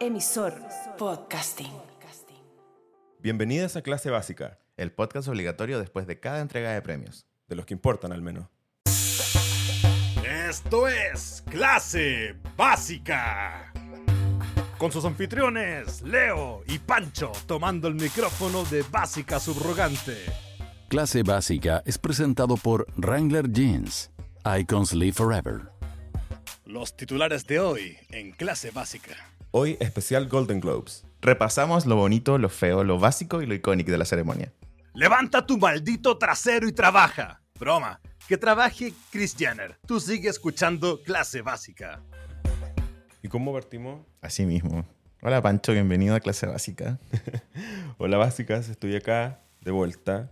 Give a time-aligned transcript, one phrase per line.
[0.00, 0.54] Emisor
[0.98, 1.72] Podcasting.
[3.18, 7.26] Bienvenidas a Clase Básica, El podcast obligatorio después de cada entrega de premios.
[7.48, 8.48] de los que importan al menos.
[10.48, 13.72] Esto es Clase Básica.
[14.78, 20.16] Con sus anfitriones, Leo y Pancho, tomando el micrófono de Básica Subrogante.
[20.88, 24.10] Clase Básica es presentado por Wrangler Jeans.
[24.58, 25.70] Icons Live Forever.
[26.64, 29.14] Los titulares de hoy en Clase Básica.
[29.58, 31.06] Hoy especial Golden Globes.
[31.22, 34.52] Repasamos lo bonito, lo feo, lo básico y lo icónico de la ceremonia.
[34.92, 37.40] Levanta tu maldito trasero y trabaja.
[37.58, 38.02] Broma.
[38.28, 39.78] Que trabaje Chris Jenner.
[39.86, 42.02] Tú sigue escuchando Clase Básica.
[43.22, 44.04] ¿Y cómo partimos?
[44.20, 44.84] Así mismo.
[45.22, 46.98] Hola Pancho, bienvenido a clase básica.
[47.96, 50.30] Hola Básicas, estoy acá de vuelta.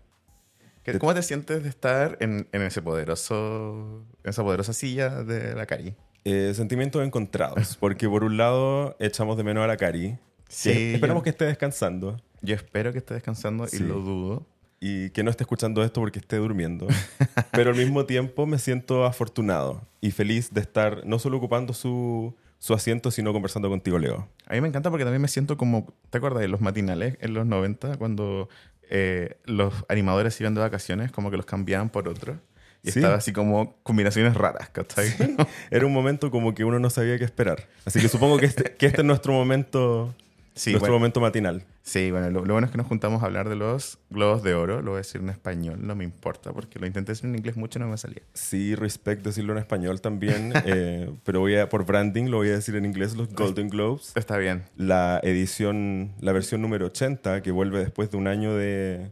[0.83, 5.55] ¿Qué- ¿Cómo te sientes de estar en, en ese poderoso, en esa poderosa silla de
[5.55, 5.97] la Cari?
[6.25, 10.17] Eh, sentimientos encontrados, porque por un lado echamos de menos a la Cari.
[10.49, 13.77] Sí, que esperamos que esté descansando Yo espero que esté descansando Sí.
[13.77, 14.47] y lo dudo.
[14.81, 16.87] y que no esté escuchando esto porque esté durmiendo.
[17.53, 22.35] Pero al mismo tiempo me siento afortunado y feliz de estar no solo ocupando su,
[22.59, 24.29] su asiento, sino conversando contigo, Leo.
[24.47, 27.33] A mí me encanta porque también me siento como, ¿te acuerdas de los matinales en
[27.35, 28.49] los 90 cuando
[28.91, 32.37] eh, los animadores iban de vacaciones, como que los cambiaban por otros?
[32.85, 32.99] Y Sí.
[33.01, 35.09] estaba así como combinaciones raras, ¿cachai?
[35.71, 37.67] Era un momento como que uno no sabía qué esperar.
[37.87, 40.15] Así que supongo que este, que este es nuestro momento,
[40.55, 41.01] Sí, nuestro bueno.
[41.01, 41.65] momento matinal.
[41.83, 44.55] Sí, bueno, lo, lo bueno es que nos juntamos a hablar de los globos de
[44.55, 44.83] oro.
[44.83, 47.57] Lo voy a decir en español, no me importa, porque lo intenté decir en inglés
[47.57, 48.23] mucho y no me salía.
[48.35, 52.53] Sí, respect decirlo en español también, eh, pero voy a, por branding lo voy a
[52.53, 54.13] decir en inglés, los Golden Globes.
[54.15, 54.63] Está bien.
[54.77, 59.11] La edición, la versión número 80, que vuelve después de un año de,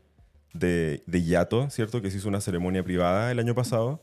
[0.52, 2.02] de, de hiato, ¿cierto?
[2.02, 4.02] Que se hizo una ceremonia privada el año pasado.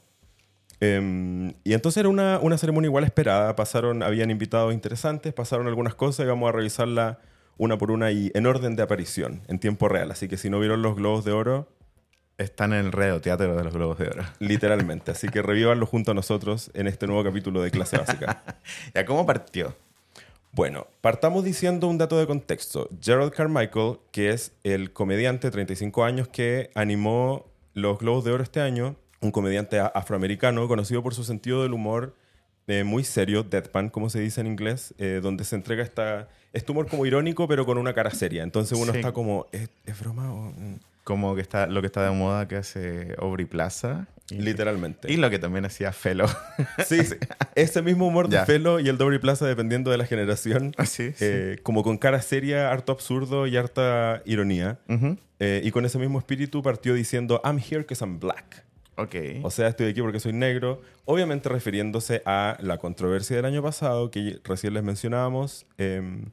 [0.82, 3.56] Em, y entonces era una, una ceremonia igual esperada.
[3.56, 7.20] Pasaron, habían invitados interesantes, pasaron algunas cosas y vamos a revisarla
[7.58, 10.12] una por una y en orden de aparición, en tiempo real.
[10.12, 11.68] Así que si no vieron los Globos de Oro,
[12.38, 14.24] Están en el reo teatro de los globos de oro.
[14.40, 15.12] literalmente.
[15.12, 18.44] Así que revívanlo junto a nosotros en este nuevo capítulo de Clase Básica.
[18.96, 19.76] ¿Ya cómo partió?
[20.52, 22.90] Bueno, partamos diciendo un dato de contexto.
[23.02, 28.44] Gerald Carmichael, que es el comediante de 35 años que animó los Globos de Oro
[28.44, 32.16] este año, un comediante afroamericano conocido por su sentido del humor
[32.68, 36.72] eh, muy serio, deadpan, como se dice en inglés, eh, donde se entrega esta, este
[36.72, 38.44] humor como irónico, pero con una cara seria.
[38.44, 39.00] Entonces uno Sí.
[39.00, 40.52] está como, ¿es, es broma o...?
[40.52, 44.08] mm?" Como que está lo que está de moda que hace Aubrey Plaza.
[44.32, 45.12] Literalmente.
[45.12, 46.26] y lo que también hacía Felo.
[46.86, 47.00] Sí,
[47.56, 48.44] ese mismo humor de.
[48.46, 51.16] Felo y el Doble Plaza, dependiendo de la generación, Así, sí.
[51.22, 54.80] eh, como con cara seria, harto absurdo y harta ironía.
[55.40, 58.66] Eh, y con ese mismo espíritu partió diciendo, I'm here because I'm black.
[58.98, 59.16] Ok.
[59.44, 60.82] O sea, estoy aquí porque soy negro.
[61.06, 66.26] Obviamente refiriéndose a la controversia del año pasado, que recién les mencionábamos, em,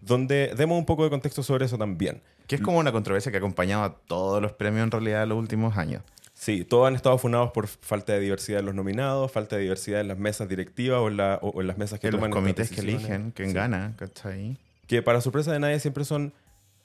[0.00, 2.22] donde demos un poco de contexto sobre eso también.
[2.46, 5.30] que es como una controversia que ha acompañado a todos los premios en realidad en
[5.30, 6.02] los últimos años.
[6.44, 10.02] Sí, todos han estado funados por falta de diversidad en los nominados, falta de diversidad
[10.02, 12.20] en las mesas directivas o en, la- o- o en las mesas que en los
[12.20, 13.54] toman estas comités que eligen, quién Sí.
[13.54, 14.58] gana, ¿cachai?
[14.86, 16.34] que para sorpresa de nadie siempre son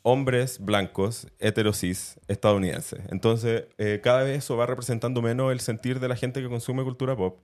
[0.02, 3.02] hombres blancos, heterosis, estadounidenses.
[3.10, 6.84] Entonces, eh, cada vez eso va representando menos el sentir de la gente que consume
[6.86, 7.40] cultura pop.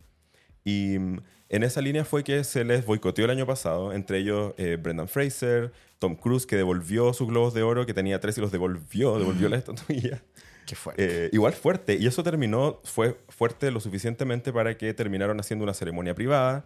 [0.64, 4.54] Y mm, en esa línea fue que se les boicoteó el año pasado, entre ellos
[4.58, 8.42] eh, Brendan Fraser, Tom Cruise, que devolvió sus globos de oro, que tenía tres y
[8.42, 10.24] los devolvió, devolvió la estatuilla.
[10.66, 11.26] Qué fuerte.
[11.26, 11.96] Eh, igual fuerte.
[11.96, 16.66] Y eso terminó, fue fuerte lo suficientemente para que terminaron haciendo una ceremonia privada,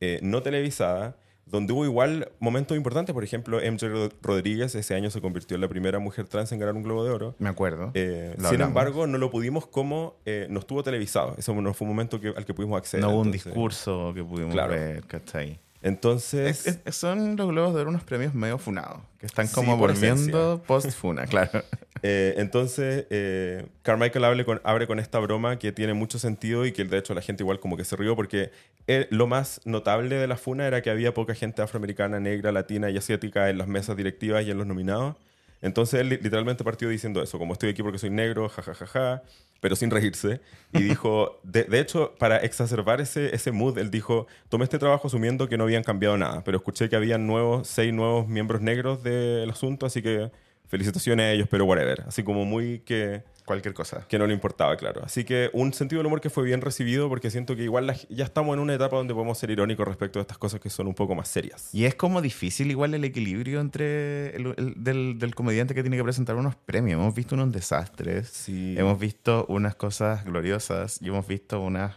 [0.00, 3.12] eh, no televisada, donde hubo igual momentos importantes.
[3.12, 6.60] Por ejemplo, MJ Rod- Rodríguez ese año se convirtió en la primera mujer trans en
[6.60, 7.34] ganar un Globo de Oro.
[7.40, 7.90] Me acuerdo.
[7.94, 8.68] Eh, sin hablamos.
[8.68, 11.34] embargo, no lo pudimos como eh, no estuvo televisado.
[11.36, 13.04] Ese no fue un momento que- al que pudimos acceder.
[13.04, 14.72] no hubo un discurso que pudimos Claro.
[14.72, 15.58] ver, ¿cachai?
[15.82, 19.54] Entonces, Es- es- son los globos de oro unos premios medio funados, que están Sí,
[19.54, 21.50] como por volviendo post-funa, claro.
[22.04, 26.72] Eh, entonces, eh, Carmichael abre con, abre con esta broma que tiene mucho sentido y
[26.72, 28.50] que de hecho la gente igual como que se rió porque
[28.88, 32.90] eh, lo más notable de la funa era que había poca gente afroamericana, negra, latina
[32.90, 35.14] y asiática en las mesas directivas y en los nominados.
[35.62, 39.22] Entonces él li- literalmente partió diciendo eso, como estoy aquí porque soy negro, jajajaja,
[39.60, 40.40] pero sin reírse.
[40.72, 45.06] Y dijo, de, de hecho, para exacerbar ese, ese mood, él dijo, tomé este trabajo
[45.08, 49.02] asumiendo que no habían cambiado nada, pero escuché que habían nuevos, seis nuevos miembros negros
[49.02, 50.30] del asunto, así que
[50.68, 52.02] felicitaciones a ellos, pero whatever.
[52.06, 54.06] Así como muy que, Cualquier cosa.
[54.08, 55.02] que no le importaba, claro.
[55.04, 57.96] Así que un sentido del humor que fue bien recibido porque siento que igual la-
[58.08, 60.86] ya estamos en una etapa donde podemos ser irónicos respecto a estas cosas que son
[60.86, 61.68] un poco más serias.
[61.74, 65.96] Y es como difícil igual el equilibrio entre el, el- del, del comediante que tiene
[65.96, 67.00] que presentar unos premios.
[67.00, 68.74] Hemos visto unos desastres, Sí.
[68.78, 71.96] hemos visto unas cosas gloriosas y hemos visto unas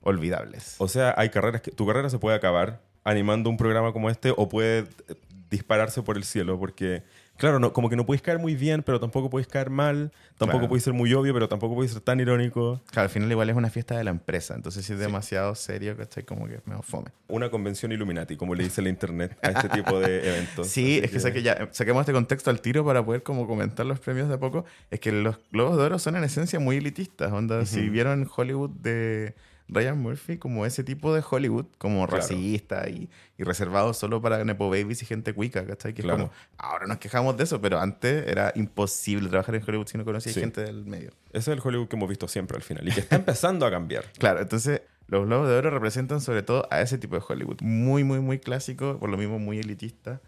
[0.00, 0.76] olvidables.
[0.78, 4.32] O sea, hay carreras que tu carrera se puede acabar animando un programa como este
[4.36, 5.14] o puede eh,
[5.50, 7.02] dispararse por el cielo, porque,
[7.36, 10.58] claro, no, como que no podéis caer muy bien, pero tampoco podéis caer mal, tampoco
[10.58, 10.68] Claro.
[10.68, 12.80] podéis ser muy obvio, pero tampoco podéis ser tan irónico.
[12.90, 15.96] Claro, al final igual es una fiesta de la empresa, entonces si es demasiado serio,
[15.96, 16.24] ¿cachai?
[16.24, 17.10] Como que medio fome.
[17.28, 20.68] Una convención Illuminati, como le dice la internet a este tipo de eventos.
[20.68, 23.84] Sí, Así es que, saque ya, saquemos este contexto al tiro para poder como comentar
[23.86, 24.64] los premios de a poco.
[24.90, 27.32] Es que los Globos de Oro son en esencia muy elitistas.
[27.32, 29.34] Onda, si vieron Hollywood de
[29.68, 32.20] Ryan Murphy, como ese tipo de Hollywood, como Claro.
[32.22, 33.08] racista y,
[33.38, 35.94] y reservado solo para Nepo Babies y gente cuica, ¿cachai?
[35.94, 36.24] Que Claro.
[36.24, 39.96] es como, ahora nos quejamos de eso, pero antes era imposible trabajar en Hollywood si
[39.98, 40.40] no conocías Sí.
[40.40, 41.10] gente del medio.
[41.32, 43.70] Ese es el Hollywood que hemos visto siempre al final y que está empezando a
[43.70, 44.04] cambiar.
[44.18, 47.58] Claro, entonces los Globos de Oro representan sobre todo a ese tipo de Hollywood.
[47.62, 50.20] Muy, muy, muy clásico, por lo mismo muy elitista.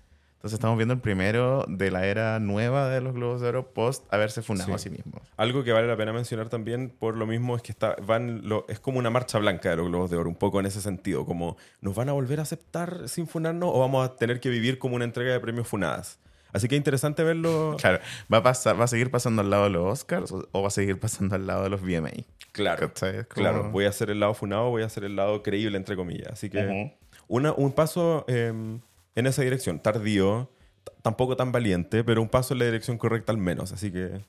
[0.46, 4.04] Entonces estamos viendo el primero de la era nueva de los Globos de Oro post
[4.14, 4.74] haberse fundado Sí.
[4.74, 5.20] a sí mismos.
[5.36, 8.64] Algo que vale la pena mencionar también por lo mismo es que está, van lo-
[8.68, 11.26] es como una marcha blanca de los Globos de Oro, un poco en ese sentido,
[11.26, 14.78] como ¿nos van a volver a aceptar sin funarnos o vamos a tener que vivir
[14.78, 16.20] como una entrega de premios funadas?
[16.52, 17.76] Así que interesante verlo.
[17.80, 17.98] Claro,
[18.32, 20.70] ¿va a, pasar, ¿va a seguir pasando al lado de los Oscars o, va a
[20.70, 22.10] seguir pasando al lado de los VMA?
[22.52, 22.92] Claro,
[23.28, 23.72] claro.
[23.72, 26.28] Voy a hacer el lado funado, voy a hacer el lado creíble, entre comillas.
[26.34, 26.92] Así que Ujú.
[27.26, 28.52] una, un paso eh,
[29.16, 30.50] en esa dirección, tardío,
[31.02, 33.72] tampoco tan valiente, pero un paso en la dirección correcta al menos.
[33.72, 34.20] Así que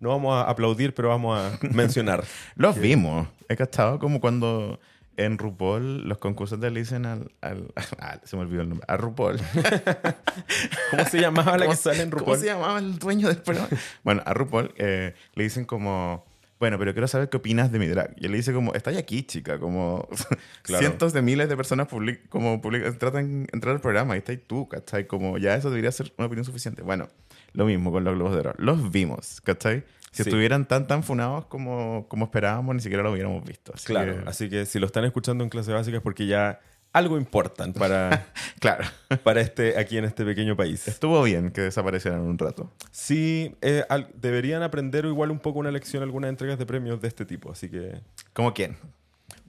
[0.00, 2.22] no vamos a aplaudir, pero vamos a mencionar.
[2.54, 3.26] Los vimos.
[3.48, 4.78] He cachado como cuando
[5.16, 7.30] en RuPaul los concursantes le dicen al...
[7.40, 8.84] al- ah, se me olvidó el nombre.
[8.88, 9.38] A RuPaul.
[10.90, 12.38] ¿Cómo se llamaba la que ¿Cómo- sale en ¿Cómo RuPaul?
[12.38, 13.68] se llamaba el dueño del programa?
[14.02, 16.24] bueno, a RuPaul eh, le dicen como...
[16.64, 18.14] Bueno, pero quiero saber qué opinas de mi drag.
[18.16, 19.58] Y él le dice como, está aquí, chica.
[19.58, 20.08] Como
[20.62, 20.80] Claro.
[20.80, 24.32] cientos de miles de personas public como public tratan de entrar al programa y está
[24.32, 25.06] ahí tú, ¿cachai?
[25.06, 26.80] Como ya eso debería ser una opinión suficiente.
[26.80, 27.10] Bueno,
[27.52, 28.54] lo mismo con los Globos de Oro.
[28.56, 29.84] Los vimos, ¿cachai?
[30.10, 30.30] Si Sí.
[30.30, 33.72] estuvieran tan, tan funados como, como esperábamos, ni siquiera lo hubiéramos visto.
[33.74, 36.60] Así Claro, que- así que si lo están escuchando en clase básica es porque ya
[36.94, 38.26] algo importan para,
[38.60, 38.84] claro.
[39.22, 40.88] para este, aquí en este pequeño país.
[40.88, 42.72] Estuvo bien que desaparecieran un rato.
[42.90, 47.08] Sí, eh, al- deberían aprender igual un poco una lección algunas entregas de premios de
[47.08, 47.52] este tipo.
[47.52, 48.00] Así que,
[48.32, 48.76] ¿Como quién?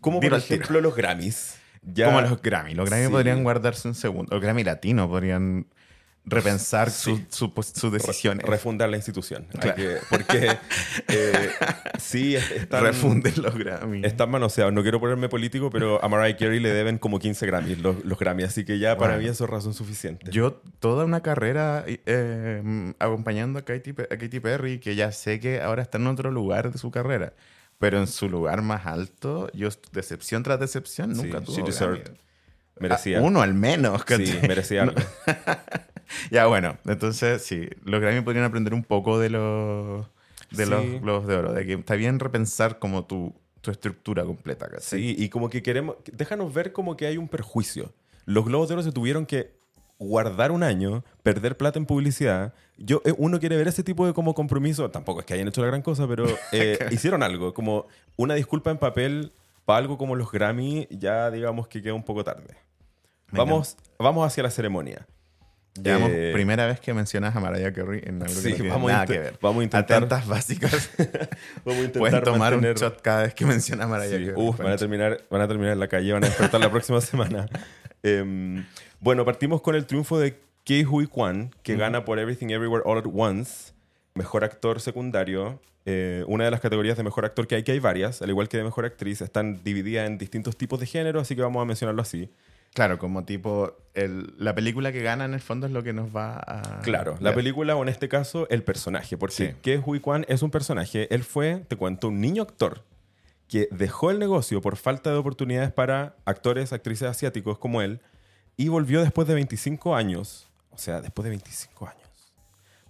[0.01, 1.56] como por Dilo ejemplo los Grammys.
[1.83, 2.74] Ya, Como los Grammy.
[2.74, 3.12] Los Grammy Sí.
[3.12, 4.33] podrían guardarse un segundo.
[4.33, 5.68] Los Grammy latino podrían
[6.27, 7.25] repensar Sí.
[7.30, 8.45] su- su sus decisiones.
[8.48, 9.45] refundar la institución.
[9.60, 9.75] Claro.
[9.75, 10.57] que- porque
[11.07, 11.50] eh,
[12.00, 14.04] sí, es- están, Refunden los Grammy.
[14.06, 14.74] están manoseados.
[14.74, 18.18] No quiero ponerme político, pero a Mariah Carey le deben como 15 Grammys los, los
[18.18, 18.44] Grammy.
[18.44, 19.24] Así que ya para Bueno.
[19.24, 20.31] mí eso es razón suficiente.
[20.31, 25.62] Yo toda una carrera eh, acompañando a Katy, a Katy Perry, que ya sé que
[25.62, 27.33] ahora está en otro lugar de su carrera,
[27.78, 31.56] pero en su lugar más alto, yo decepción tras decepción Sí, nunca she tuvo
[32.80, 33.19] merecía.
[33.19, 34.04] Ah, uno al menos.
[34.07, 34.95] sí, merecía algo.
[36.31, 40.06] Ya, bueno, entonces sí, los Grammy podrían aprender un poco de los
[40.52, 40.69] de Sí.
[40.72, 44.81] los Globos de Oro, de que está bien repensar como tu, tu estructura completa, ¿cachai?
[45.02, 45.96] Sí, y como que queremos.
[46.12, 47.94] Déjanos ver como que hay un perjuicio.
[48.25, 49.54] Los Globos de Oro se tuvieron que
[49.98, 52.54] guardar un año, perder plata en publicidad.
[52.78, 54.92] Yo, eh, uno quiere ver ese tipo de como compromiso.
[54.92, 57.54] Tampoco es que hayan hecho la gran cosa, pero eh, hicieron algo.
[57.54, 57.88] Como
[58.18, 59.31] una disculpa en papel
[59.66, 62.56] para algo como los Grammy, ya digamos que queda un poco tarde.
[63.31, 65.07] Vamos, vamos hacia la ceremonia.
[65.81, 68.92] Llevamos Eh, primera vez que mencionas a Mariah Carey en algo Sí, que no vamos
[68.92, 69.38] nada que ver.
[69.42, 70.89] vamos a intentar- Atentas básicas.
[71.66, 74.25] Vamos a intentar Pueden tomar mantener- un shot cada vez que menciona a Mariah Sí,
[74.25, 74.33] Carey.
[74.38, 77.01] uf, van a, terminar, van a terminar en la calle, van a despertar la próxima
[77.01, 77.48] semana.
[78.04, 78.66] Em,
[79.01, 82.97] bueno, partimos con el triunfo de Kei Hui Kwan, que gana por Everything Everywhere All
[82.99, 83.73] at Once,
[84.14, 85.59] mejor actor secundario.
[85.85, 88.47] Eh, una de las categorías de mejor actor que hay, que hay varias, al igual
[88.49, 91.66] que de mejor actriz, están divididas en distintos tipos de género, así que vamos a
[91.66, 92.31] mencionarlo así.
[92.75, 96.15] Claro, como tipo, el- la película que gana en el fondo es lo que nos
[96.15, 96.81] va a...
[96.83, 99.49] Claro, la película o en este caso el personaje, porque Sí.
[99.63, 101.07] Ke Hui Kwan es un personaje.
[101.15, 102.83] Él fue, te cuento, un niño actor
[103.47, 108.01] que dejó el negocio por falta de oportunidades para actores, actrices asiáticos como él
[108.57, 112.01] y volvió después de 25 años, o sea, después de 25 años.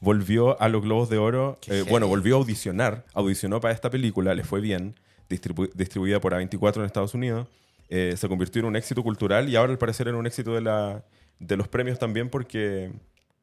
[0.02, 4.34] Volvió a los Globos de Oro, eh, bueno, volvió a audicionar, audicionó para esta película,
[4.36, 4.96] le fue bien,
[5.30, 7.48] distribu- distribuida por A24 en Estados Unidos,
[7.90, 10.62] eh, se convirtió en un éxito cultural y ahora al parecer en un éxito de,
[10.62, 11.04] la,
[11.40, 12.92] de los premios también porque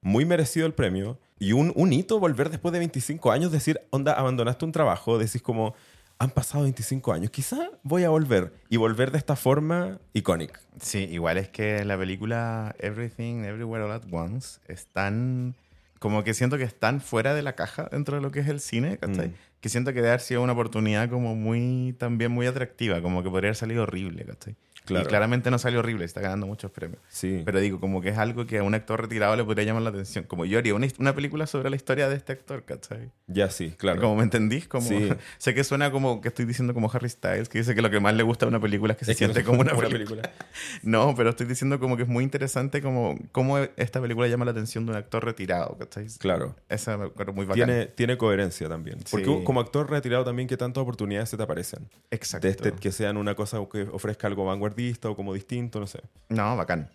[0.01, 4.13] muy merecido el premio y un, un hito volver después de 25 años, decir, onda,
[4.13, 5.75] abandonaste un trabajo, decís como,
[6.23, 10.61] han pasado 25 años, quizá voy a volver y volver de esta forma icónica.
[10.81, 15.57] Sí, igual es que la película Everything, Everywhere, All at Once es tan...
[15.99, 18.49] Como que siento que es tan fuera de la caja dentro de lo que es
[18.49, 19.29] el cine, ¿cachai?
[19.29, 19.35] Mm.
[19.63, 23.31] Que siento que debe haber sido una oportunidad como muy, también muy atractiva, como que
[23.31, 24.57] podría haber salido horrible, ¿cachai?
[24.85, 25.05] Claro.
[25.05, 27.01] Y claramente no salió horrible, está ganando muchos premios.
[27.09, 27.43] Sí.
[27.45, 29.91] Pero digo, como que es algo que a un actor retirado le podría llamar la
[29.91, 30.25] atención.
[30.25, 33.11] Como yo haría una, una película sobre la historia de este actor, ¿cachai?
[33.29, 34.01] ya sí, claro.
[34.01, 35.09] Como me entendís, como Sí.
[35.39, 38.01] sé que suena como que estoy diciendo como Harry Styles, que dice que lo que
[38.01, 39.73] más le gusta de una película es que se Es que no siente como una,
[39.79, 40.23] una película.
[40.23, 40.47] película.
[40.83, 44.51] No, pero estoy diciendo como que es muy interesante como cómo esta película llama la
[44.51, 46.07] atención de un actor retirado, ¿cachai?
[46.19, 46.57] Claro.
[46.69, 47.67] Esa me acuerdo muy bacán.
[47.67, 48.99] Tiene, tiene coherencia también.
[49.11, 49.41] Porque Sí.
[49.45, 51.89] como actor retirado también, ¿qué tantas oportunidades se te aparecen?
[52.11, 52.47] Exacto.
[52.47, 54.72] De este, que sean una cosa que ofrezca algo vanguardista
[55.05, 56.01] o como distinto, no sé.
[56.29, 56.91] No, bacán.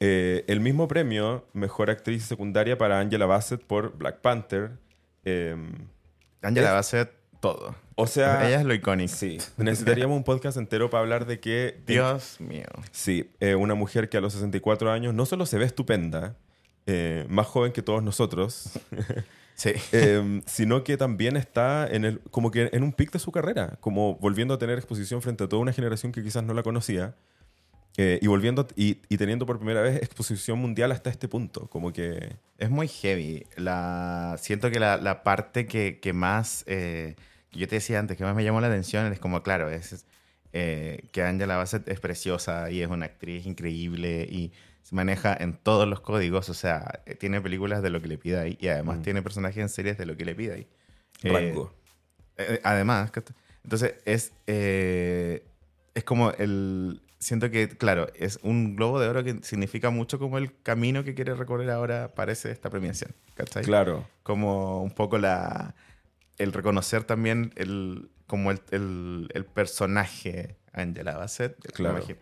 [0.00, 4.72] Eh, el mismo premio, Mejor Actriz Secundaria para Angela Bassett por Black Panther.
[5.24, 5.56] Eh,
[6.42, 7.74] Angela Es- Bassett, todo.
[7.96, 9.12] o sea, Ella es lo icónico.
[9.14, 11.80] sí, necesitaríamos un podcast entero para hablar de que...
[11.86, 12.66] Dios mío.
[12.92, 16.36] Sí, eh, una mujer que a los 64 años no solo se ve estupenda,
[16.86, 18.70] eh, más joven que todos nosotros,
[19.58, 19.72] Sí.
[19.92, 23.76] eh, sino que también está en el, como que en un pic de su carrera,
[23.80, 27.16] como volviendo a tener exposición frente a toda una generación que quizás no la conocía.
[27.98, 31.92] eh, y volviendo y, y teniendo por primera vez exposición mundial hasta este punto, como
[31.92, 33.46] que Es muy heavy.
[33.56, 37.16] La, siento que la, la parte que, que más, eh,
[37.50, 40.06] que yo te decía antes, que más me llamó la atención es como, claro, es
[40.52, 44.52] eh, que Angela Bassett es preciosa y es una actriz increíble y
[44.88, 46.48] se maneja en todos los códigos.
[46.48, 49.02] O sea, eh, tiene películas de lo que le pida ahí y además Mm.
[49.02, 50.66] tiene personajes en series de lo que le pida ahí.
[51.24, 51.74] Eh, rango.
[52.38, 53.36] eh, además, ¿cachai?
[53.64, 55.44] entonces es, eh,
[55.94, 57.02] es como el...
[57.18, 61.14] Siento que, claro, es un globo de oro que significa mucho como el camino que
[61.16, 63.10] quiere recorrer ahora, parece, esta premiación.
[63.34, 63.64] ¿cachai?
[63.64, 65.74] Claro, Como un poco la...
[66.38, 71.58] El reconocer también el, como el, el, el personaje Angela Bassett.
[71.72, 72.00] Claro.
[72.00, 72.18] Como, imagi-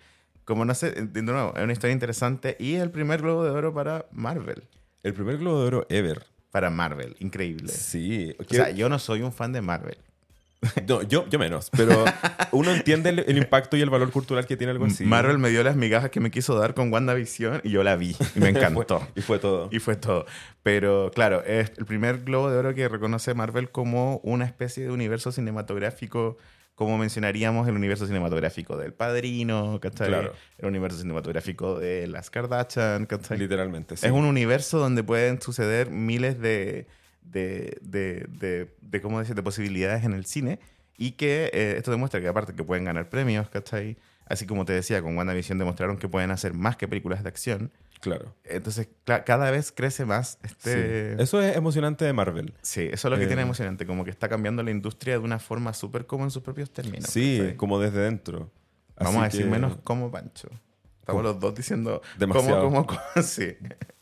[0.46, 3.74] como no sé, de nuevo, es una historia interesante y el primer globo de oro
[3.74, 4.64] para Marvel.
[5.02, 6.24] el primer globo de oro ever.
[6.50, 7.68] Para Marvel, increíble.
[7.68, 9.98] Sí, O sea, yo no soy un fan de Marvel.
[10.88, 12.02] no, yo, yo menos, pero
[12.52, 15.04] uno entiende el, el impacto y el valor cultural que tiene algo así.
[15.04, 18.16] Marvel me dio las migajas que me quiso dar con WandaVision y yo la vi
[18.34, 19.00] y me encantó.
[19.00, 19.68] Fue- y fue todo.
[19.70, 20.24] y fue todo.
[20.62, 24.90] Pero claro, es el primer globo de oro que reconoce Marvel como una especie de
[24.90, 26.38] universo cinematográfico,
[26.76, 30.08] como mencionaríamos el universo cinematográfico del Padrino, ¿cachai?
[30.08, 30.34] Claro.
[30.58, 33.38] El universo cinematográfico de las Kardashian, ¿cachai?
[33.38, 34.06] Literalmente, sí.
[34.06, 36.86] Es un universo donde pueden suceder miles de,
[37.22, 39.34] de, de, de, de, ¿cómo decir?
[39.34, 40.60] de posibilidades en el cine
[40.98, 43.96] y que eh, esto demuestra que aparte que pueden ganar premios, ¿cachai?
[44.26, 47.72] Así como te decía, con WandaVision demostraron que pueden hacer más que películas de acción.
[48.00, 48.34] Claro.
[48.44, 51.16] Entonces, cada vez crece más este...
[51.16, 51.22] Sí.
[51.22, 52.52] Eso es emocionante de Marvel.
[52.62, 53.26] Sí, eso es lo que Eh.
[53.26, 56.42] tiene emocionante, como que está cambiando la industria de una forma súper como en sus
[56.42, 57.08] propios términos.
[57.08, 58.50] sí, como desde dentro.
[58.98, 60.48] Vamos Así a decir que, menos como Pancho.
[61.00, 61.22] Estamos ¿Cómo?
[61.22, 62.64] los dos diciendo Demasiado.
[62.64, 63.22] como, como, como.
[63.22, 63.56] Sí,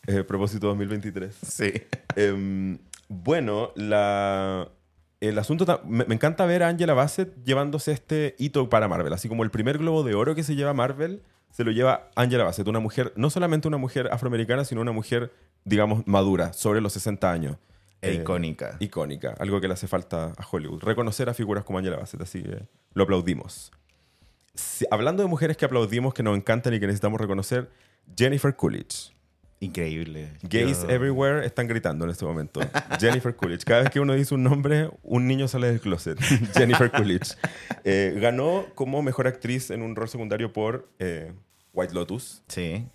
[0.07, 1.35] eh, propósito 2023.
[1.47, 1.73] sí.
[2.17, 4.69] Em, bueno, la,
[5.21, 5.81] el asunto...
[5.85, 9.13] me encanta ver a Angela Bassett llevándose este hito para Marvel.
[9.13, 11.23] Así como el primer globo de oro que se lleva Marvel,
[11.55, 12.67] se lo lleva Angela Bassett.
[12.67, 15.33] Una mujer, no solamente una mujer afroamericana, sino una mujer,
[15.65, 17.57] digamos, madura, sobre los 60 años.
[18.03, 18.77] E Eh, icónica.
[18.81, 20.83] icónica, algo que le hace falta a Hollywood.
[20.83, 23.71] Reconocer a figuras como Angela Bassett, así que lo aplaudimos.
[24.55, 27.71] Si- hablando de mujeres que aplaudimos, que nos encantan y que necesitamos reconocer,
[28.17, 29.14] Jennifer Coolidge.
[29.65, 30.31] Increíble.
[30.43, 32.61] Gays Yo- everywhere están gritando en este momento.
[33.01, 33.65] Jennifer Coolidge.
[33.65, 36.19] Cada vez que uno dice un nombre, un niño sale del closet.
[36.55, 37.37] Jennifer Coolidge.
[37.85, 41.33] Eh, ganó como mejor actriz en un rol secundario por eh,
[41.73, 42.43] White Lotus.
[42.49, 42.87] Sí.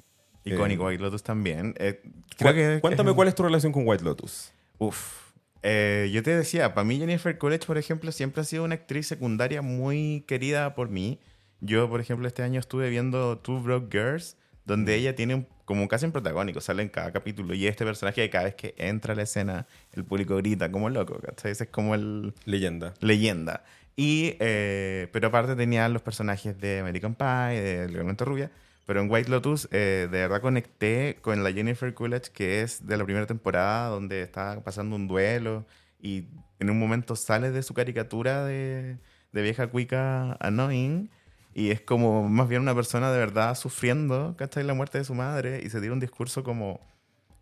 [0.46, 1.74] Icónico, Eh, White Lotus también.
[1.78, 2.02] Eh,
[2.38, 4.52] creo Cu- que- Cuéntame cuál es tu relación con White Lotus.
[4.78, 5.30] Uf.
[5.62, 9.62] Yo te decía, para mí Jennifer Coolidge, por ejemplo, siempre ha sido una actriz secundaria
[9.62, 11.20] muy querida por mí.
[11.60, 15.88] Yo, por ejemplo, este año estuve viendo Two Broke Girls, donde ella tiene un- como
[15.88, 17.54] casi un protagónico, sale en cada capítulo.
[17.54, 21.20] Y este personaje, cada vez que entra a la escena, el público grita como loco,
[21.20, 21.52] ¿cachai?
[21.52, 22.96] Es como el Leyenda.
[23.02, 23.64] leyenda.
[23.96, 28.50] Y, eh, pero aparte tenía los personajes de American Pie, de Elemento Rubia.
[28.88, 32.98] Pero en White Lotus, eh, de verdad conecté con la Jennifer Coolidge, que es de
[32.98, 35.68] la primera temporada, donde está pasando un duelo
[36.02, 38.98] y en un momento sale de su caricatura de,
[39.34, 41.12] de vieja cuica annoying
[41.54, 44.64] y es como más bien una persona de verdad sufriendo, ¿cachai?
[44.64, 46.80] La muerte de su madre y se tira un discurso como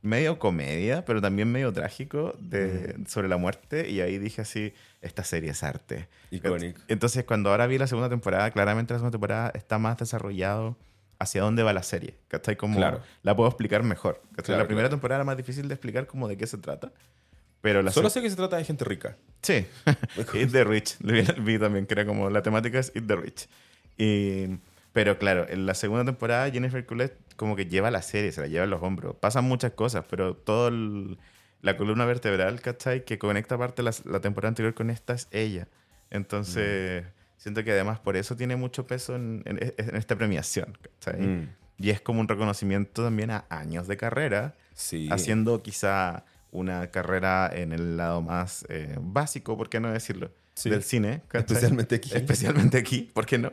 [0.02, 3.90] medio comedia, pero también medio trágico de, sobre la muerte.
[3.90, 6.08] Y ahí dije así, esta serie es arte.
[6.32, 6.80] Iconic.
[6.88, 10.78] Entonces, cuando ahora vi la segunda temporada, claramente la segunda temporada está más desarrollado
[11.20, 12.16] hacia dónde va la serie.
[12.28, 12.56] ¿Cachai?
[12.56, 13.02] Como Claro.
[13.24, 14.22] la puedo explicar mejor.
[14.36, 14.90] Claro, la primera claro.
[14.98, 16.92] temporada era más difícil de explicar como de qué se trata.
[17.62, 19.18] Pero la Solo se- sé que se trata de gente rica.
[19.42, 19.66] Sí,
[20.36, 20.98] Eat the Rich.
[21.00, 23.50] Vi, vi también, que era como la temática es Eat the Rich.
[23.98, 24.58] Y,
[24.94, 28.48] pero claro, en la segunda temporada Jennifer Coolidge como que lleva la serie, se la
[28.48, 29.16] lleva en los hombros.
[29.20, 31.18] Pasan muchas cosas, pero todo el-
[31.62, 33.04] la columna vertebral, ¿cachai?
[33.06, 35.68] Que conecta aparte la, la temporada anterior con esta es ella.
[36.12, 37.04] Entonces,
[37.38, 40.78] siento que además por eso tiene mucho peso en, en- en esta premiación.
[41.00, 41.22] ¿cachai?
[41.22, 41.50] Mm.
[41.80, 45.08] Y es como un reconocimiento también a años de carrera, Sí.
[45.12, 50.32] haciendo quizá una carrera en el lado más eh, básico, ¿por qué no decirlo?
[50.54, 50.70] Sí.
[50.72, 51.22] Del cine.
[51.28, 51.42] ¿cachai?
[51.56, 52.12] Especialmente aquí.
[52.16, 53.52] Especialmente aquí, ¿por qué no?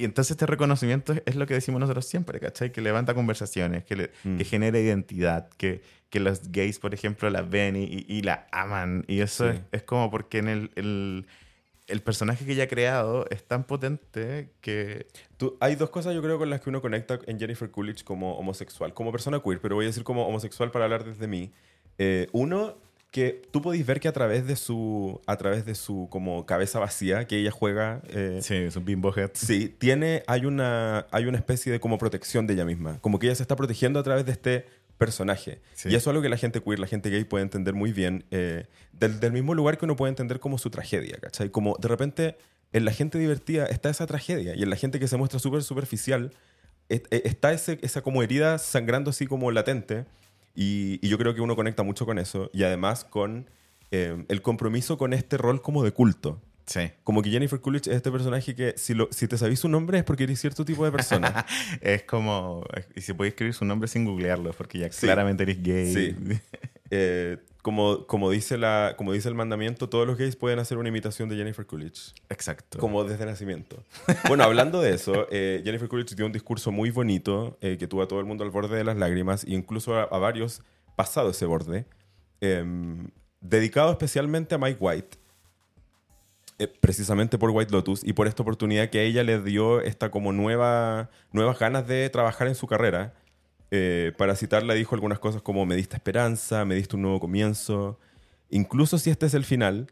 [0.00, 2.72] Y entonces este reconocimiento es- lo que decimos nosotros siempre, ¿cachai?
[2.72, 4.36] Que levanta conversaciones, que, le- Mm.
[4.38, 8.46] que genera identidad, que, que los gays, por ejemplo, la ven y, y- y la
[8.52, 9.04] aman.
[9.08, 9.56] Y eso Sí.
[9.58, 11.26] es, es como porque en el, el,
[11.86, 15.06] el personaje que ella ha creado es tan potente que...
[15.36, 18.38] Tú- hay dos cosas yo creo con las que uno conecta en Jennifer Coolidge como
[18.38, 21.52] homosexual, como persona queer, pero voy a decir como homosexual para hablar desde mí.
[21.98, 22.78] Eh, uno,
[23.10, 26.78] que tú podéis ver que a través de su, a través de su como cabeza
[26.78, 29.30] vacía que ella juega, eh, Sí, es un bimbo head.
[29.34, 32.98] Sí, tiene, hay una, hay una especie de como protección de ella misma.
[33.00, 35.60] Como que ella se está protegiendo a través de este personaje.
[35.74, 35.88] Sí.
[35.88, 38.24] Y eso es algo que la gente queer, la gente gay puede entender muy bien.
[38.30, 41.48] eh, del, del mismo lugar que uno puede entender como su tragedia, ¿cachai?
[41.50, 42.36] Como de repente
[42.72, 45.62] en la gente divertida está esa tragedia y en la gente que se muestra súper
[45.64, 46.32] superficial
[46.88, 50.04] es- está ese, esa como herida sangrando así como latente.
[50.54, 52.50] Y, y yo creo que uno conecta mucho con eso.
[52.52, 53.48] Y además con
[53.90, 56.40] eh, el compromiso con este rol como de culto.
[56.66, 56.90] Sí.
[57.02, 59.98] Como que Jennifer Coolidge es este personaje que si, lo, si te sabís su nombre
[59.98, 61.44] es porque eres cierto tipo de persona.
[61.80, 62.64] Es como...
[62.94, 65.06] Y si podéis escribir su nombre sin googlearlo, porque ya Sí.
[65.06, 65.92] claramente eres gay.
[65.92, 66.16] Sí.
[66.90, 70.88] Eh, como, como, dice la, como dice el mandamiento, todos los gays pueden hacer una
[70.88, 72.14] imitación de Jennifer Coolidge.
[72.30, 72.78] Exacto.
[72.78, 73.84] Como desde nacimiento.
[74.28, 78.02] Bueno, hablando de eso, eh, Jennifer Coolidge dio un discurso muy bonito eh, que tuvo
[78.02, 80.62] a todo el mundo al borde de las lágrimas e incluso a, a varios
[80.96, 81.86] pasado ese borde,
[82.40, 83.08] em,
[83.40, 85.18] dedicado especialmente a Mike White,
[86.80, 90.32] precisamente por White Lotus y por esta oportunidad que a ella le dio esta como
[90.32, 93.14] nueva, nuevas ganas de trabajar en su carrera.
[93.70, 97.98] Eh, para citarla dijo algunas cosas como me diste esperanza, me diste un nuevo comienzo,
[98.50, 99.86] incluso si este es el final,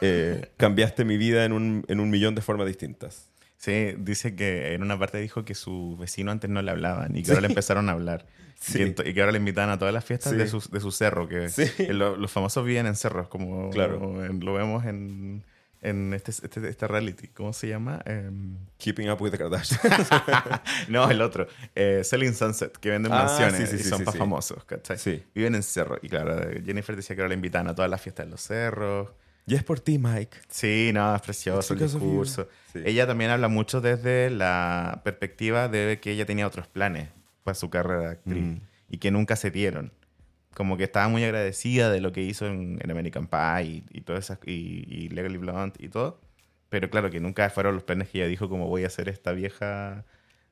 [0.00, 3.28] eh, cambiaste mi vida en un, en un millón de formas distintas.
[3.56, 7.22] Sí, dice que en una parte dijo que su vecino antes no le hablaban y
[7.22, 8.26] que ahora le empezaron a hablar.
[8.56, 8.82] Sí.
[8.82, 10.38] Y, que ahora le invitan a todas las fiestas Sí.
[10.38, 11.64] de, su, de su cerro, que Sí.
[11.76, 14.24] que lo- los famosos viven en cerros, como Claro.
[14.24, 15.42] en- lo vemos en,
[15.84, 17.28] en este, este, este reality.
[17.28, 18.00] ¿Cómo se llama?
[18.04, 20.08] Em, Keeping up with the Kardashians.
[20.88, 21.46] no, el otro.
[21.74, 24.18] Eh, Selling Sunset, que venden Ah, mansiones sí, sí, y son sí, sí.
[24.18, 24.98] famosos, ¿cachai?
[24.98, 25.22] Sí.
[25.34, 25.98] Viven en cerro.
[26.02, 29.10] Y claro, Jennifer decía que ahora le invitan a todas las fiestas de los cerros.
[29.46, 30.36] y es por ti, Mike.
[30.48, 32.48] Sí, no, es precioso el discurso.
[32.74, 37.08] Ella también habla mucho desde la perspectiva de que ella tenía otros planes
[37.42, 38.60] para su carrera de actriz Mm.
[38.88, 39.92] y que nunca se dieron.
[40.54, 44.00] Como que estaba muy agradecida de lo que hizo en, en American Pie y, y
[44.02, 46.20] todas esas y, y Legally Blonde y todo.
[46.68, 49.32] Pero claro que nunca fueron los planes que ella dijo como voy a hacer esta
[49.32, 50.04] vieja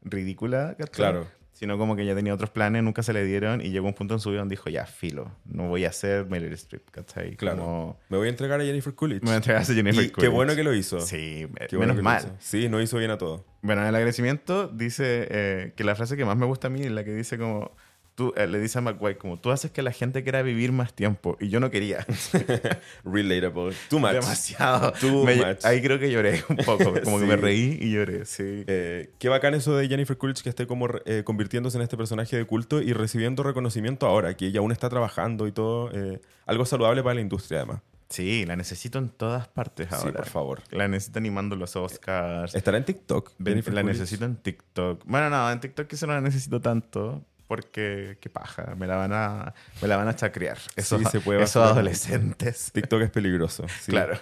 [0.02, 0.92] ridícula, ¿cachai?
[0.94, 1.26] Claro.
[1.52, 4.14] Sino como que ella tenía otros planes, nunca se le dieron y llegó un punto
[4.14, 7.36] en su vida donde dijo, ya, filo, no voy a hacer Meryl Streep, ¿cachai?
[7.36, 7.58] Claro.
[7.58, 9.20] Como, Me voy a entregar a Jennifer Coolidge.
[9.22, 10.32] me voy a entregar a Jennifer y qué Coolidge.
[10.34, 10.98] bueno que lo hizo.
[11.00, 12.22] Sí, Qué bueno menos que lo mal.
[12.24, 12.36] hizo.
[12.40, 13.44] Sí, no hizo bien a todo.
[13.60, 16.80] Bueno, en el agradecimiento dice eh, que la frase que más me gusta a mí
[16.82, 17.76] es la que dice como,
[18.14, 20.92] tú, eh, le dice a McWhite como, tú haces que la gente quiera vivir más
[20.94, 22.06] tiempo y yo no quería.
[23.04, 23.74] Relatable.
[23.88, 24.12] Too much.
[24.12, 24.92] Demasiado.
[24.92, 25.64] Too Me- much.
[25.64, 27.28] Ahí creo que lloré un poco, como que Sí.
[27.28, 28.64] me reí y lloré, sí.
[28.66, 32.36] Eh, qué bacán eso de Jennifer Coolidge que esté como eh, convirtiéndose en este personaje
[32.36, 35.90] de culto y recibiendo reconocimiento ahora, que ella aún está trabajando y todo.
[35.92, 37.82] eh, algo saludable para la industria, además.
[38.08, 40.10] Sí, la necesito en todas partes ahora.
[40.10, 40.62] Sí, por favor.
[40.70, 42.54] La necesito animando los Oscars.
[42.54, 43.32] Estará en TikTok.
[43.42, 44.00] Jennifer la Coolidge.
[44.00, 45.02] necesito en TikTok.
[45.06, 49.12] Bueno, no, en TikTok quizá no la necesito tanto porque qué paja, me la van
[49.12, 50.56] a me la van a chacrear.
[50.74, 52.70] Esos, Sí, se puede esos adolescentes.
[52.72, 53.66] TikTok es peligroso.
[53.82, 53.90] sí.
[53.92, 54.18] Claro.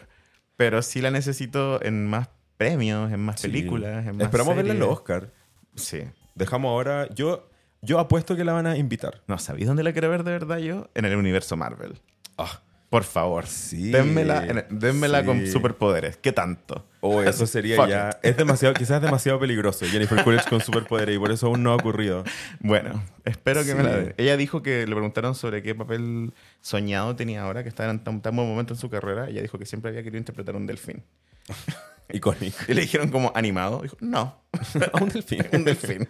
[0.56, 3.46] Pero sí la necesito en más premios, en más Sí.
[3.46, 5.30] películas, en más Esperamos verla en los Oscar.
[5.76, 6.02] Sí.
[6.34, 7.08] Dejamos ahora.
[7.14, 7.48] Yo,
[7.82, 9.22] yo apuesto que la van a invitar.
[9.28, 10.90] No, ¿sabéis dónde la quiero ver de verdad yo?
[10.94, 12.00] En el universo Marvel.
[12.36, 13.46] Ah, Por favor.
[13.46, 13.90] Sí.
[13.92, 15.26] Dénmela, dénmela Sí.
[15.26, 16.16] con superpoderes.
[16.16, 16.86] ¿Qué tanto?
[17.02, 18.08] o eso sería ya.
[18.10, 18.16] it.
[18.22, 19.86] Es demasiado, quizás es demasiado peligroso.
[19.86, 22.24] Jennifer Coolidge con superpoderes y por eso aún no ha ocurrido.
[22.58, 23.96] Bueno, espero que me la Sí.
[23.96, 24.14] den.
[24.18, 28.20] Ella dijo que le preguntaron sobre qué papel soñado tenía ahora, que estaba en tan,
[28.20, 29.28] tan buen momento en su carrera.
[29.30, 31.02] Ella dijo que siempre había querido interpretar un delfín.
[32.12, 32.58] Icónico.
[32.68, 33.80] Y le dijeron como animado.
[33.82, 34.42] Dijo, no,
[35.00, 35.46] un delfín.
[35.52, 36.08] un delfín.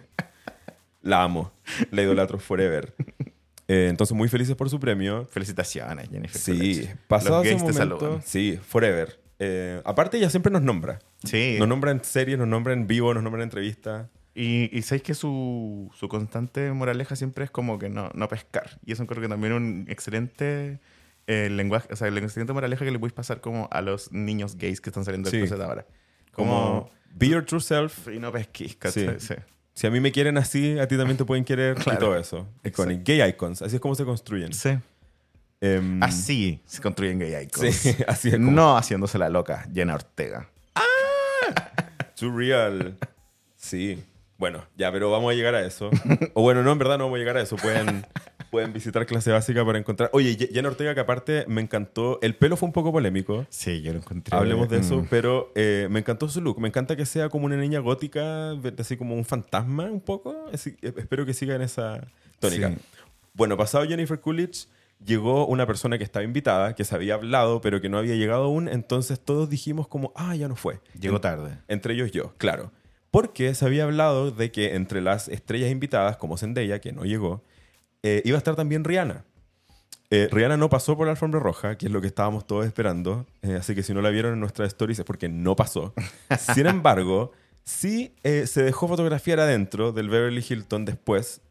[1.03, 1.53] La amo.
[1.91, 2.93] La idolatro forever.
[3.71, 5.25] Eh, entonces, muy felices por su premio.
[5.31, 6.39] Felicitaciones, Jennifer.
[6.41, 8.21] Sí, pasado Los ese momento.
[8.25, 9.19] Sí, forever.
[9.39, 10.99] Eh, aparte, ella siempre nos nombra.
[11.23, 11.55] Sí.
[11.57, 14.07] Nos nombra en series, nos nombra en vivo, nos nombra en entrevistas.
[14.35, 18.79] Y, y sabéis que su, su constante moraleja siempre es como que no, no pescar.
[18.85, 20.79] Y eso creo que también es un excelente
[21.27, 24.57] eh, lenguaje, o sea, el excelente moraleja que le podéis pasar como a los niños
[24.57, 25.47] gays que están saliendo del Sí.
[25.47, 25.85] closet ahora.
[26.31, 28.07] Como, Como, be your true self.
[28.07, 28.31] y no
[28.79, 29.19] ¿cachai?
[29.19, 29.27] Sí.
[29.27, 29.35] Sí.
[29.73, 32.47] Si a mí me quieren así, a ti también te pueden querer y todo eso.
[32.63, 33.03] Iconic.
[33.05, 33.61] Gay icons.
[33.61, 34.53] Así es como se construyen.
[34.53, 34.77] Sí.
[35.61, 37.75] Em, Así se construyen gay icons.
[37.75, 40.49] Sí, así es como- No haciéndose la loca, Jenna Ortega.
[42.19, 42.97] Too real.
[43.57, 44.03] Sí.
[44.37, 45.89] Bueno, ya, pero vamos a llegar a eso.
[46.33, 47.55] O bueno, no, en verdad no vamos a llegar a eso.
[47.57, 48.05] Pueden,
[48.51, 50.09] pueden visitar clase básica para encontrar.
[50.13, 52.19] Oye, Ye- Jenna Ortega, que aparte me encantó.
[52.21, 53.47] El pelo fue un poco polémico.
[53.49, 54.37] Sí, yo lo encontré.
[54.37, 55.07] Hablemos de eso, Mm.
[55.09, 56.59] pero eh, me encantó su look.
[56.59, 60.35] Me encanta que sea como una niña gótica, así como un fantasma un poco.
[60.53, 62.05] Así- eh, espero que siga en esa
[62.39, 62.69] tónica.
[62.69, 62.77] Sí.
[63.33, 64.67] Bueno, pasado Jennifer Coolidge,
[65.03, 68.43] llegó una persona que estaba invitada, que se había hablado, pero que no había llegado
[68.43, 68.67] aún.
[68.67, 70.79] Entonces todos dijimos como, ah, ya no fue.
[70.99, 71.57] Llegó tarde.
[71.69, 72.71] Entre ellos yo, claro.
[73.09, 77.43] Porque se había hablado de que entre las estrellas invitadas, como Zendaya, que no llegó,
[78.03, 79.25] eh, iba a estar también Rihanna.
[80.09, 83.25] Eh, Rihanna no pasó por la alfombra roja, que es lo que estábamos todos esperando.
[83.41, 85.93] eh, así que si no la vieron en nuestras stories es porque no pasó.
[86.53, 87.31] Sin embargo,
[87.63, 91.41] sí se dejó fotografiar adentro del Beverly Hilton después,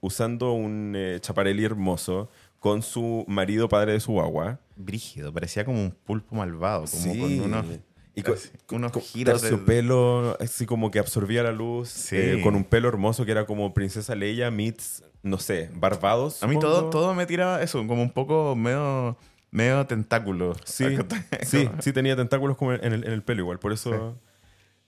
[0.00, 4.60] usando un chaparelli hermoso con su marido padre de su guagua.
[4.76, 7.66] Brígido, parecía como un pulpo malvado, como con unos,
[8.14, 8.34] y con,
[8.72, 12.16] unos con giros de- terciopelo, así como que absorbía la luz, Sí.
[12.16, 16.42] eh, con un pelo hermoso que era como Princesa Leia meets, no sé, Barbados.
[16.42, 16.74] A mí supongo.
[16.74, 19.16] todo, todo me tiraba eso, como un poco medio,
[19.50, 20.54] medio tentáculo.
[20.64, 20.84] Sí,
[21.42, 24.16] sí, sí tenía tentáculos como en el, en el pelo igual, por eso...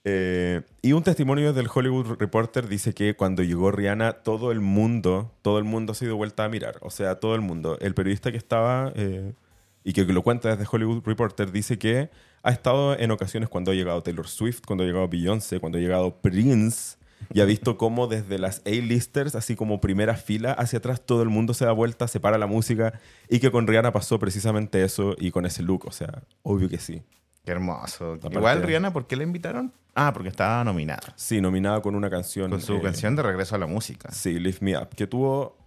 [0.09, 5.33] Eh, y un testimonio del Hollywood Reporter dice que cuando llegó Rihanna, todo el mundo,
[5.41, 6.77] todo el mundo se dio vuelta a mirar.
[6.79, 7.77] O sea, todo el mundo.
[7.81, 9.33] El periodista que estaba eh,
[9.83, 12.09] y que lo cuenta desde Hollywood Reporter dice que
[12.41, 15.81] ha estado en ocasiones cuando ha llegado Taylor Swift, cuando ha llegado Beyoncé, cuando ha
[15.81, 16.97] llegado Prince
[17.33, 21.29] y ha visto cómo desde las A-listers, así como primera fila hacia atrás, todo el
[21.29, 22.99] mundo se da vuelta, se para la música
[23.29, 25.85] y que con Rihanna pasó precisamente eso y con ese look.
[25.87, 27.01] O sea, obvio que sí.
[27.43, 28.13] Qué hermoso.
[28.13, 29.73] Aparte- Igual Rihanna, ¿por qué la invitaron?
[29.95, 31.13] Ah, porque estaba nominada.
[31.15, 32.51] Sí, nominada con una canción.
[32.51, 34.11] Con su eh, canción de regreso a la música.
[34.11, 35.57] Sí, Lift Me Up, que tuvo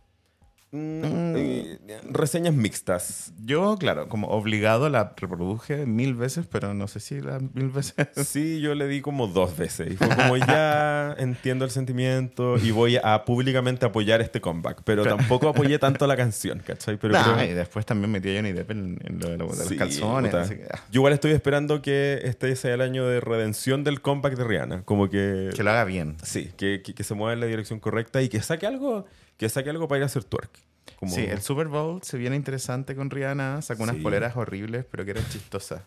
[0.72, 1.78] mm, eh,
[2.10, 3.32] reseñas mixtas.
[3.44, 7.94] Yo, claro, como obligado la reproduje mil veces, pero no sé si las mil veces.
[8.30, 9.92] Sí, yo le di como dos veces.
[9.92, 14.82] Y fue como ya entiendo el sentimiento y voy a públicamente apoyar este comeback.
[14.84, 16.96] Pero tampoco apoyé tanto la canción, ¿cachai?
[16.98, 19.46] Pero Nah, creo- y después también metí a Johnny Depp en, en lo de, lo-
[19.48, 20.30] de los Sí, calzones.
[20.30, 20.42] puta.
[20.42, 24.00] así que, ah, Yo igual estoy esperando que este sea el año de redención del
[24.00, 24.82] comeback de Rihanna.
[24.84, 25.50] Como que...
[25.54, 26.16] que lo haga bien.
[26.22, 29.06] Sí, que, que, que se mueva en la dirección correcta y que saque algo,
[29.40, 30.50] que saque algo para ir a hacer twerk.
[30.96, 33.62] Como- Sí, el Super Bowl se viene interesante con Rihanna.
[33.62, 34.02] Sacó unas Sí.
[34.02, 35.80] poleras horribles, pero que eran chistosas.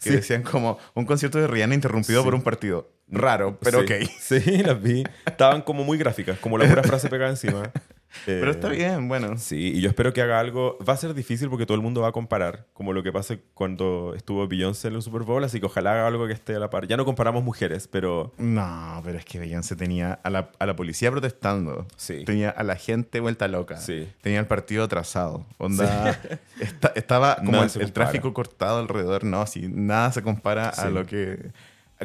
[0.00, 0.16] Que Sí.
[0.16, 2.24] decían como un concierto de Rihanna interrumpido Sí.
[2.24, 2.92] por un partido.
[3.08, 3.90] Raro, pero ok.
[4.20, 5.02] Sí, las vi.
[5.26, 7.72] Estaban como muy gráficas, como la pura frase pegada encima.
[8.26, 9.38] Pero Eh, está bien, bueno.
[9.38, 10.78] Sí, y yo espero que haga algo.
[10.86, 13.36] Va a ser difícil porque todo el mundo va a comparar, como lo que pasa
[13.54, 16.58] cuando estuvo Beyoncé en el Super Bowl, así que ojalá haga algo que esté a
[16.58, 16.86] la par.
[16.86, 20.76] Ya no comparamos mujeres, pero No, pero es que Beyoncé tenía a la, a la
[20.76, 21.86] policía protestando.
[21.96, 22.24] Sí.
[22.24, 23.78] Tenía a la gente vuelta loca.
[23.78, 24.08] Sí.
[24.20, 25.46] Tenía el partido atrasado.
[25.58, 26.18] Onda,
[26.60, 29.24] esta- estaba como el, tráfico cortado alrededor.
[29.24, 31.50] No, si nada se compara a lo que...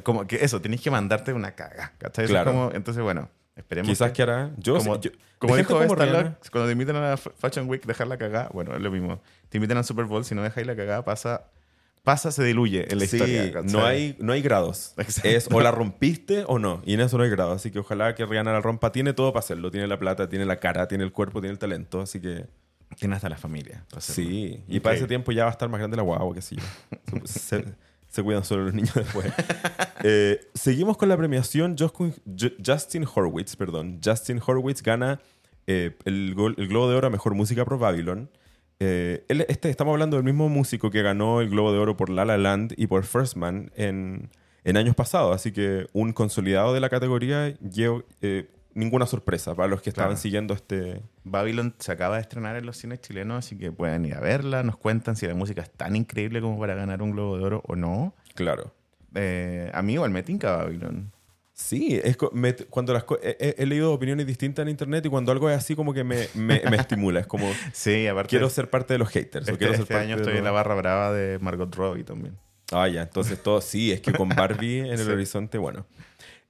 [0.04, 1.94] Como que eso, tenéis que mandarte una caga.
[1.98, 2.28] ¿cachai?
[2.28, 2.52] Claro.
[2.52, 4.52] como- entonces, bueno, esperemos quizás que hará.
[4.58, 8.18] Yo, como, yo- como dijo como cuando te invitan a la Fashion Week, dejar la
[8.18, 9.22] cagada, bueno, es lo mismo.
[9.50, 11.46] Te invitan al Super Bowl, si no dejáis la cagada, pasa,
[12.04, 13.52] pasa, se diluye en la Sí, historia.
[13.52, 13.72] ¿cachai?
[13.72, 14.94] no hay, no hay grados.
[14.98, 15.30] Exacto.
[15.30, 16.82] Es o la rompiste o no.
[16.86, 17.56] Y en eso no hay grados.
[17.58, 18.92] Así que ojalá que Rihanna la rompa.
[18.92, 19.70] Tiene todo para hacerlo.
[19.72, 22.02] Tiene la plata, tiene la cara, tiene el cuerpo, tiene el talento.
[22.02, 22.46] Así que
[22.98, 23.84] Tiene hasta la familia.
[24.00, 24.24] sí.
[24.24, 24.82] Y Increíble.
[24.82, 26.64] para ese tiempo ya va a estar más grande la guagua, qué sé yo.
[28.18, 29.32] Se, cuidan solo los niños después.
[30.04, 31.76] Eh, seguimos con la premiación.
[31.78, 34.00] Justin, Ju- Justin Horwitz, perdón.
[34.04, 35.20] Justin Horwitz gana
[35.68, 38.30] eh, el, el Globo de Oro a Mejor Música por Babylon.
[38.80, 42.26] Eh, este, estamos hablando del mismo músico que ganó el Globo de Oro por La
[42.26, 44.30] La Land y por First Man en,
[44.64, 45.36] en años pasados.
[45.36, 47.56] Así que un consolidado de la categoría.
[48.78, 50.22] Ninguna sorpresa para los que estaban Claro.
[50.22, 51.02] siguiendo este...
[51.24, 54.62] Babylon se acaba de estrenar en los cines chilenos, así que pueden ir a verla.
[54.64, 57.64] Nos cuentan si la música es tan increíble como para ganar un Globo de Oro
[57.68, 58.14] o no.
[58.36, 58.74] Claro.
[59.16, 61.12] Eh, a mí igual me tinca Babylon.
[61.54, 65.50] Sí, es me- cuando las he, he- leído opiniones distintas en internet y cuando algo
[65.50, 67.20] es así como que me, me- me estimula.
[67.20, 68.30] Es como, Sí, aparte.
[68.30, 69.48] quiero ser parte de los haters.
[69.48, 71.74] o este quiero ser este parte año de estoy en la barra brava de Margot
[71.76, 72.38] Robbie también.
[72.72, 75.10] Ah, ya, entonces todo, sí, es que con Barbie en el Sí.
[75.10, 75.88] horizonte, bueno.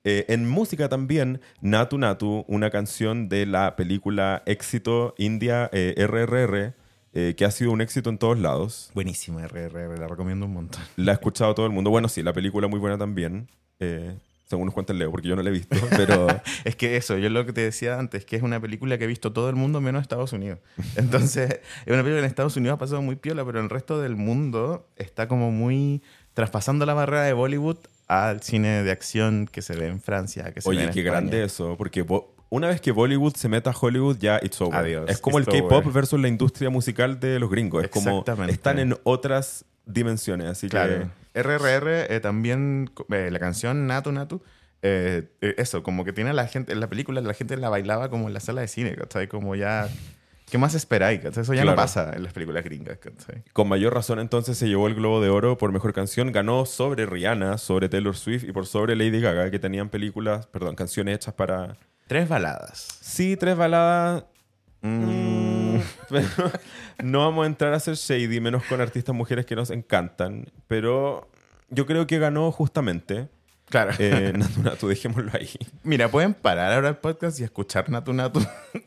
[0.03, 6.73] Eh, en música también, Natu Natu, una canción de la película éxito India eh, RRR,
[7.13, 8.91] eh, que ha sido un éxito en todos lados.
[8.93, 10.81] Buenísima, RRR, la recomiendo un montón.
[10.95, 11.89] La ha escuchado todo el mundo.
[11.89, 13.49] Bueno, sí, la película muy buena también.
[13.79, 16.27] eh, según nos cuenta Leo, porque yo no la he visto, pero...
[16.63, 19.07] Es que eso, yo lo que te decía antes, que es una película que ha
[19.07, 20.59] visto todo el mundo menos Estados Unidos.
[20.95, 23.69] Entonces, es una película que en Estados Unidos ha pasado muy piola, pero en el
[23.69, 26.01] resto del mundo está como muy
[26.33, 30.61] traspasando la barrera de Bollywood al cine de acción que se ve en Francia, que
[30.61, 31.11] se ve Oye, en qué España.
[31.19, 32.05] grande eso, porque
[32.49, 34.75] una vez que Bollywood se meta a Hollywood, ya it's over.
[34.79, 37.83] Adiós, es como el K-pop versus la industria musical de los gringos.
[37.83, 38.53] Es como Exactamente.
[38.53, 41.09] están en otras dimensiones, así Claro.
[41.33, 44.41] que RRR eh, también, eh, la canción Natu Natu,
[44.81, 48.09] eh, eh, eso, como que tiene la gente, en la película la gente la bailaba
[48.09, 49.27] como en la sala de cine, ¿cachai?
[49.27, 49.89] Como ya...
[50.49, 51.23] ¿Qué más esperáis?
[51.25, 51.75] Eso ya no Claro.
[51.75, 53.43] pasa en las películas gringas, ¿cachai?
[53.51, 56.31] Con mayor razón, entonces se llevó el Globo de Oro por mejor canción.
[56.31, 60.75] Ganó sobre Rihanna, sobre Taylor Swift y por sobre Lady Gaga, que tenían películas, perdón,
[60.75, 61.75] canciones hechas para.
[62.07, 62.87] Tres baladas.
[63.01, 64.23] Sí, tres baladas.
[64.81, 65.77] Mm,
[66.09, 66.27] pero
[67.03, 70.45] no vamos a entrar a hacer shady, menos con artistas mujeres que nos encantan.
[70.67, 71.27] Pero
[71.69, 73.27] yo creo que ganó justamente.
[73.69, 73.91] Claro.
[73.99, 75.49] Eh, Natu Natu, dejémoslo ahí.
[75.83, 78.39] Mira, pueden parar ahora el podcast y escuchar Natu Natu.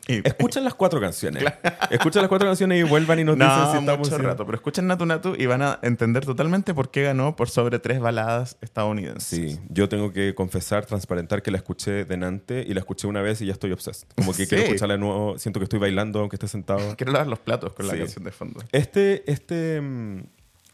[0.07, 1.43] y- Escuchen las cuatro canciones.
[1.91, 4.09] Escuchen las cuatro canciones y vuelvan y nos dicen no, si estamos.
[4.09, 7.49] mucho rato, pero escuchen Natu Natu y van a entender totalmente por qué ganó por
[7.49, 9.27] sobre tres baladas estadounidenses.
[9.27, 13.21] Sí, yo tengo que confesar, transparentar que la escuché de Nante y la escuché una
[13.21, 14.07] vez y ya estoy obsessed.
[14.15, 14.47] Como que Sí.
[14.47, 16.95] quiero escucharla de nuevo, siento que estoy bailando aunque esté sentado.
[16.97, 18.59] Quiero lavar los platos con la canción de fondo.
[18.71, 20.21] Este, este, mm,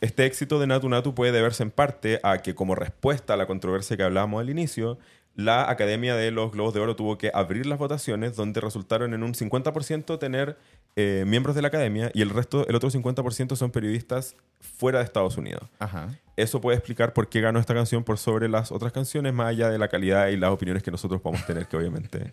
[0.01, 3.47] este éxito de Natu Natu puede deberse en parte a que como respuesta a la
[3.47, 4.97] controversia que hablábamos al inicio,
[5.37, 9.21] la Academia de los Globos de Oro tuvo que abrir las votaciones donde resultaron en
[9.21, 10.57] un 50% tener
[10.95, 15.05] eh, miembros de la Academia y el resto, el otro 50% son periodistas fuera de
[15.05, 15.69] Estados Unidos.
[15.77, 16.09] Ajá.
[16.35, 19.69] Eso puede explicar por qué ganó esta canción por sobre las otras canciones, más allá
[19.69, 22.31] de la calidad y las opiniones que nosotros podemos tener, que obviamente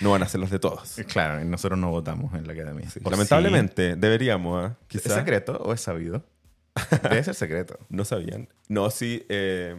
[0.00, 0.98] no van a ser las de todos.
[0.98, 2.90] Y Claro, nosotros no votamos en la academia.
[2.90, 4.76] Sí, Lamentablemente, deberíamos, ¿ah?
[4.88, 4.98] sí.
[4.98, 6.24] ¿Es secreto o es sabido?
[7.02, 7.78] Debe ser secreto.
[7.88, 8.48] No sabían.
[8.68, 9.24] No, sí.
[9.28, 9.76] eh,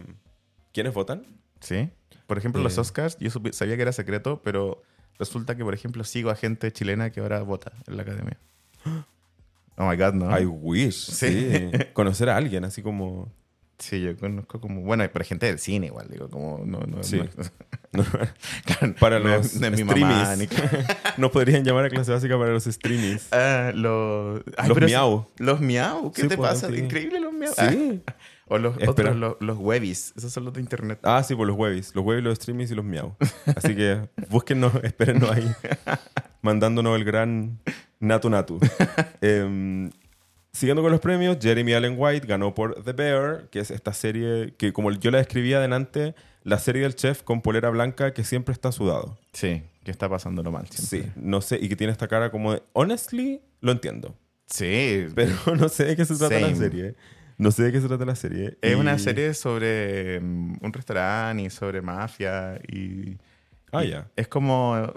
[0.72, 1.24] ¿Quiénes votan?
[1.60, 1.90] ¿Sí?
[2.26, 2.80] Por ejemplo, los Eh.
[2.80, 4.82] Oscars, yo sabía que era secreto, pero
[5.18, 8.38] resulta que, por ejemplo, sigo a gente chilena que ahora vota en la academia.
[9.78, 10.38] Oh my God, ¿no?
[10.38, 11.06] I wish.
[11.10, 11.50] Sí.
[11.50, 11.70] Sí.
[11.94, 13.32] Conocer a alguien, así como.
[13.82, 14.80] Sí, yo conozco como.
[14.82, 16.62] Bueno, pero gente del cine igual, digo, como.
[16.64, 17.18] No, no, Sí.
[17.18, 17.24] no-
[17.92, 18.04] no,
[18.64, 20.38] Claro, para los no es mi mamá, streamies.
[20.38, 20.84] ni-
[21.18, 23.26] Nos podrían llamar a clase básica para los streamies.
[23.32, 24.40] Ah, los.
[24.56, 25.26] ay, Los miau.
[25.38, 26.12] Los miau.
[26.12, 26.68] ¿Qué Sí, te pues, pasa?
[26.68, 26.76] sí.
[26.76, 27.52] Increíble los miau.
[27.52, 28.00] Sí.
[28.06, 28.14] Ah,
[28.46, 28.90] o los Espera.
[29.10, 30.12] otros, los, los webis.
[30.16, 31.00] Esos son los de internet.
[31.02, 31.92] Ah, sí, por los webis.
[31.94, 33.16] Los webis, los streamies y los miau.
[33.56, 35.50] Así que búsquennos, espérennos ahí.
[36.40, 37.58] Mandándonos el gran
[38.00, 38.60] Natu Natu.
[39.20, 39.90] Em,
[40.52, 44.54] siguiendo con los premios, Jeremy Allen White ganó por The Bear, que es esta serie
[44.58, 48.52] que, como yo la describía adelante, la serie del chef con polera blanca que siempre
[48.52, 49.18] está sudado.
[49.32, 51.12] Sí, que está pasándolo mal Sí, siempre.
[51.16, 52.62] no sé, y que tiene esta cara como de.
[52.72, 54.14] Honestly, lo entiendo.
[54.46, 55.06] Sí.
[55.14, 56.56] Pero no sé de qué se trata la Same.
[56.56, 56.94] serie.
[57.38, 58.58] No sé de qué se trata la serie.
[58.60, 63.16] Es Y- una serie sobre mm, un restaurante y sobre mafia y...
[63.72, 64.10] Ah, ya.
[64.16, 64.92] Es como...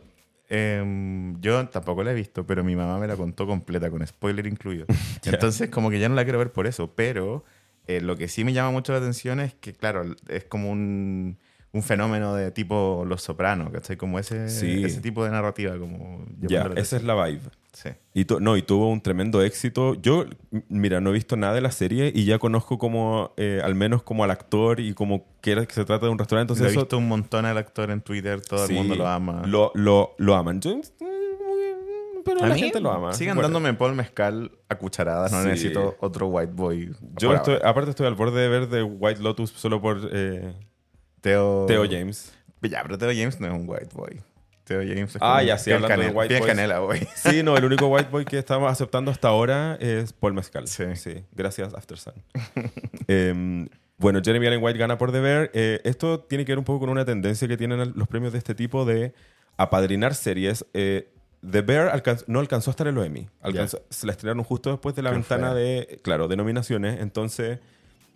[0.50, 4.48] em, yo tampoco la he visto, pero mi mamá me la contó completa, con spoiler
[4.48, 4.86] incluido.
[5.26, 6.94] Entonces, como que ya no la quiero ver por eso.
[6.96, 7.44] Pero
[7.88, 11.38] eh, lo que sí me llama mucho la atención es que, claro, es como un,
[11.76, 13.98] un fenómeno de tipo Los Sopranos, ¿cachai?
[13.98, 14.84] Como ese, Sí.
[14.86, 15.78] ese tipo de narrativa.
[15.78, 17.42] Como Ya, esa es la vibe.
[17.74, 17.90] Sí.
[18.14, 19.96] Y no, y tuvo un tremendo éxito.
[19.96, 20.24] Yo,
[20.70, 24.04] mira, no he visto nada de la serie y ya conozco como, eh, al menos
[24.04, 26.54] como al actor y como que, se trata de un restaurante.
[26.54, 29.44] Entonces, he visto un montón al actor en Twitter, todo sí, el mundo lo ama.
[29.46, 30.62] Lo, lo, lo aman.
[30.62, 30.82] Yo, mm,
[32.24, 33.12] pero A la mí, gente lo ama.
[33.12, 35.48] Sigan Bueno, dándome Paul Mezcal a cucharadas, no Sí.
[35.50, 36.94] necesito otro white boy.
[37.18, 40.54] Yo estoy, aparte estoy al borde de ver The White Lotus solo por eh,
[41.26, 42.32] Teo, Theo James.
[42.62, 44.22] Ya, pero Teo James no es un white boy.
[44.64, 46.52] Teo James es Ah, ya, sí, hablando de canela, white piel boys.
[46.52, 47.08] canela, boy.
[47.16, 50.68] Sí, no, el único white boy que estamos aceptando hasta ahora es Paul Mescal.
[50.68, 50.84] Sí.
[51.34, 52.14] gracias, After Sun.
[53.08, 55.52] Em, bueno, Jeremy Allen White gana por deber.
[55.54, 58.40] Eh, esto tiene que ver un poco con una tendencia que tienen los premios de
[58.40, 59.14] este tipo de
[59.58, 60.66] apadrinar series.
[60.74, 61.10] Eh,
[61.50, 63.30] The Bear no alcanzó a estar en los Emmy.
[63.42, 67.00] Alcanzó- Se la estrenaron justo después de la Qué ventana de, claro, de nominaciones.
[67.02, 67.60] Entonces,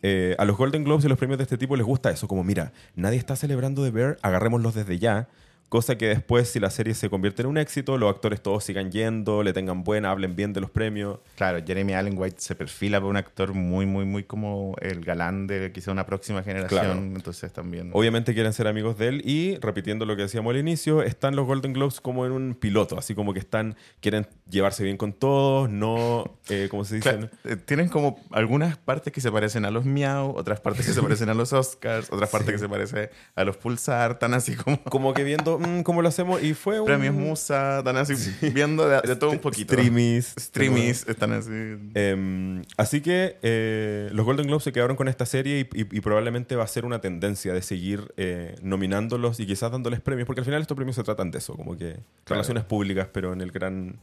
[0.01, 2.27] eh, a los Golden Globes y los premios de este tipo les gusta eso.
[2.27, 5.27] Como, mira, nadie está celebrando The Bear, agarrémoslos desde ya.
[5.69, 8.91] Cosa que después, si la serie se convierte en un éxito, los actores todos sigan
[8.91, 11.19] yendo, le tengan buena, hablen bien de los premios.
[11.35, 15.45] Claro, Jeremy Allen White se perfila para un actor muy, muy, muy como el galán
[15.45, 16.81] de quizá una próxima generación.
[16.81, 16.99] Claro.
[16.99, 17.91] Entonces también.
[17.93, 21.45] Obviamente quieren ser amigos de él y, repitiendo lo que decíamos al inicio, están los
[21.45, 25.69] Golden Globes como en un piloto, así como que están, quieren llevarse bien con todos,
[25.69, 27.11] no, eh, como se dice?
[27.11, 30.93] Claro, eh, tienen como algunas partes que se parecen a los Miau, otras partes que
[30.93, 34.55] se parecen a los Oscars, otras partes que se parecen a los Pulsar, tan así
[34.55, 36.85] como Como que viendo mm, cómo lo hacemos y fue un...
[36.85, 38.13] premios Musa, tan así
[38.53, 39.73] viendo de, de todo un poquito.
[39.73, 40.33] Streamies.
[40.37, 41.51] Streamies, están así.
[41.93, 46.01] Em, así que eh, los Golden Globes se quedaron con esta serie y, y- y
[46.01, 50.41] probablemente va a ser una tendencia de seguir eh, nominándolos y quizás dándoles premios, porque
[50.41, 53.51] al final estos premios se tratan de eso, como que relaciones públicas, pero en el
[53.51, 53.99] gran...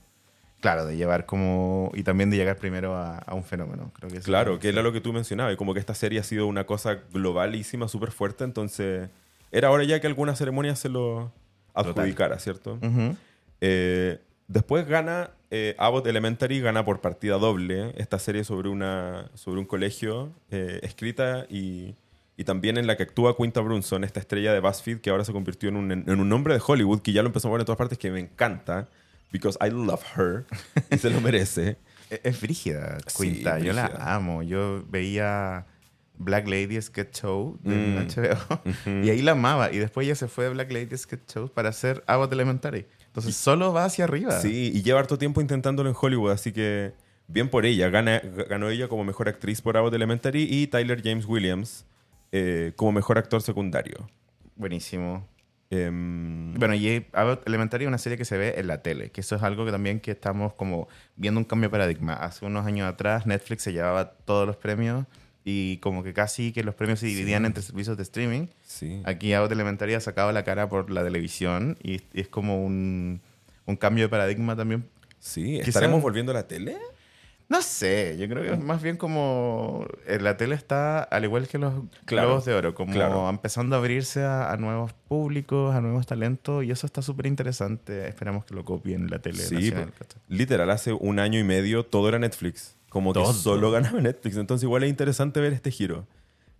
[0.62, 1.92] Claro, de llevar como.
[1.94, 3.92] Y también de llegar primero a, a un fenómeno.
[3.94, 6.22] Creo que Claro, que era lo que tú mencionabas, y como que esta serie ha
[6.22, 9.10] sido una cosa globalísima, súper fuerte, entonces
[9.52, 11.30] era hora ya que alguna ceremonia se lo
[11.76, 12.78] adjudicara, ¿cierto?
[13.60, 19.60] Eh, después gana eh, Abbott Elementary, gana por partida doble esta serie sobre, una, sobre
[19.60, 21.94] un colegio eh, escrita y,
[22.36, 25.32] y también en la que actúa Quinta Brunson, esta estrella de BuzzFeed que ahora se
[25.32, 27.66] convirtió en un, en un nombre de Hollywood que ya lo empezó a ver en
[27.66, 28.88] todas partes que me encanta.
[29.32, 30.46] Because I love her.
[30.90, 31.76] Y se lo merece.
[32.10, 33.58] Es, es brígida, Sí, Quinta.
[33.58, 34.42] Yo la amo.
[34.42, 35.66] Yo veía
[36.18, 37.96] Black Lady Sketch Show de Mm.
[38.08, 38.60] HBO
[39.04, 39.72] y ahí la amaba.
[39.72, 42.86] Y después ella se fue de Black Lady Sketch Show para hacer Abbott Elementary.
[43.06, 44.32] Entonces solo va hacia arriba.
[44.40, 46.92] Sí, y lleva harto tiempo intentándolo en Hollywood, así que
[47.28, 47.88] bien por ella.
[47.88, 51.86] Gana, ganó ella como mejor actriz por Abbott Elementary y Tyler James Williams
[52.32, 54.08] eh, como mejor actor secundario.
[54.56, 55.26] Buenísimo.
[55.70, 59.20] Em, Bueno, y Abbott Elementary es una serie que se ve en la tele, que
[59.20, 62.14] eso es algo que también que estamos como viendo un cambio de paradigma.
[62.14, 65.06] Hace unos años atrás Netflix se llevaba todos los premios
[65.48, 68.48] y como que casi que los premios se dividían entre servicios de streaming.
[68.64, 69.00] sí.
[69.04, 73.20] Aquí Abbott Elementary ha sacado la cara por la televisión y, es como un,
[73.64, 74.84] un cambio de paradigma también.
[75.20, 76.76] Sí, Quizá- ¿estaremos volviendo a la tele?
[77.48, 81.46] No sé, yo creo que es más bien como eh, la tele está al igual
[81.46, 83.30] que los Claro, globos de oro, como claro.
[83.30, 88.08] empezando a abrirse a, a nuevos públicos, a nuevos talentos y eso está súper interesante.
[88.08, 89.72] Esperamos que lo copien la tele Sí.
[90.28, 92.74] Literal, hace un año y medio todo era Netflix.
[92.96, 93.34] Como que Todo.
[93.34, 94.38] solo ganaba Netflix.
[94.38, 96.06] Entonces igual es interesante ver este giro.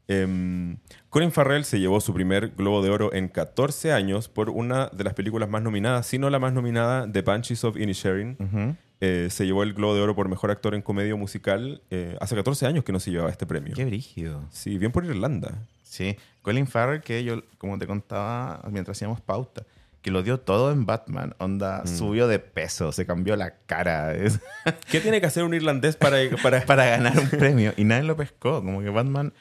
[0.07, 0.77] Em,
[1.09, 5.03] Colin Farrell se llevó su primer Globo de Oro en 14 años por una de
[5.03, 8.77] las películas más nominadas, si no la más nominada, The Banshees of Inisherin.
[9.01, 11.81] Eh, se llevó el Globo de Oro por Mejor Actor en Comedia Musical.
[11.91, 13.73] eh, hace 14 años que no se llevaba este premio.
[13.75, 14.45] Qué brígido.
[14.51, 15.55] Sí, bien por Irlanda.
[15.83, 19.63] Sí, Colin Farrell, que yo, como te contaba mientras hacíamos pauta,
[20.07, 21.35] que lo dio todo en Batman.
[21.39, 21.89] Onda, Mm.
[21.89, 24.15] subió de peso, se cambió la cara.
[24.15, 24.39] es-
[24.89, 28.17] ¿Qué tiene que hacer un irlandés para, para, para ganar un premio y nadie lo
[28.17, 28.63] pescó.
[28.63, 29.33] Como que Batman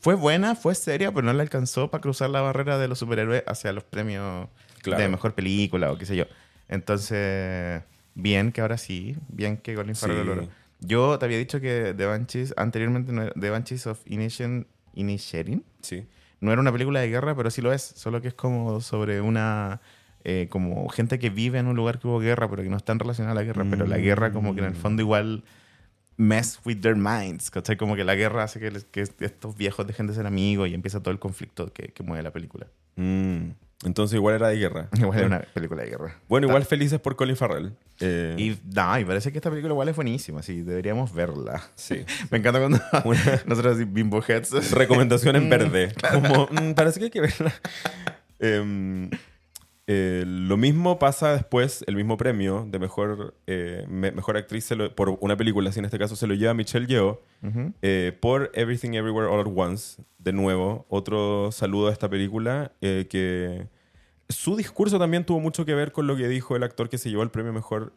[0.00, 3.42] fue buena, fue seria, pero no le alcanzó para cruzar la barrera de los superhéroes
[3.48, 4.48] hacia los premios
[4.82, 5.02] Claro.
[5.02, 6.26] de mejor película o qué sé yo.
[6.68, 7.82] Entonces,
[8.14, 10.24] bien que ahora sí, bien que Colin Farrell Sí.
[10.24, 10.48] lo logró.
[10.78, 16.06] Yo te había dicho que The Banshees, anteriormente, The Banshees of Inisherin, Inisherin Sí.
[16.40, 17.82] no era una película de guerra, pero sí lo es.
[17.82, 19.80] Solo que es como sobre una.
[20.24, 22.98] Eh, como gente que vive en un lugar que hubo guerra, pero que no están
[22.98, 23.64] relacionadas a la guerra.
[23.68, 25.44] Pero la guerra, como que en el fondo, igual
[26.16, 27.50] mess with their minds.
[27.50, 27.76] ¿cachai?
[27.76, 30.74] Como que la guerra hace que, les- que estos viejos dejen de ser amigos y
[30.74, 32.66] empieza todo el conflicto que, que mueve la película.
[32.96, 33.52] Mm,
[33.84, 34.88] entonces igual era de guerra.
[34.96, 36.14] Igual es una película de guerra.
[36.28, 37.72] Bueno, igual felices por Colin Farrell.
[37.98, 41.62] Eh, Y, no, y parece que esta película igual es buenísima, sí, deberíamos verla.
[41.74, 42.04] sí.
[42.30, 42.78] Me encanta cuando
[43.46, 44.70] nosotros así, bimbo heads.
[44.72, 45.92] Recomendación en verde.
[46.12, 47.52] Como, mm, parece que hay que verla.
[48.38, 49.10] Em,
[49.86, 54.76] eh, lo mismo pasa después, el mismo premio de mejor, eh, me- mejor actriz se
[54.76, 57.20] lo- por una película, así en este caso se lo lleva Michelle Yeoh
[57.82, 60.00] eh, por Everything Everywhere All at Once.
[60.18, 63.66] De nuevo, otro saludo a esta película que
[64.28, 67.10] su discurso también tuvo mucho que ver con lo que dijo el actor que se
[67.10, 67.92] llevó el premio mejor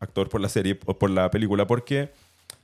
[0.00, 2.12] actor por la serie o por la película, porque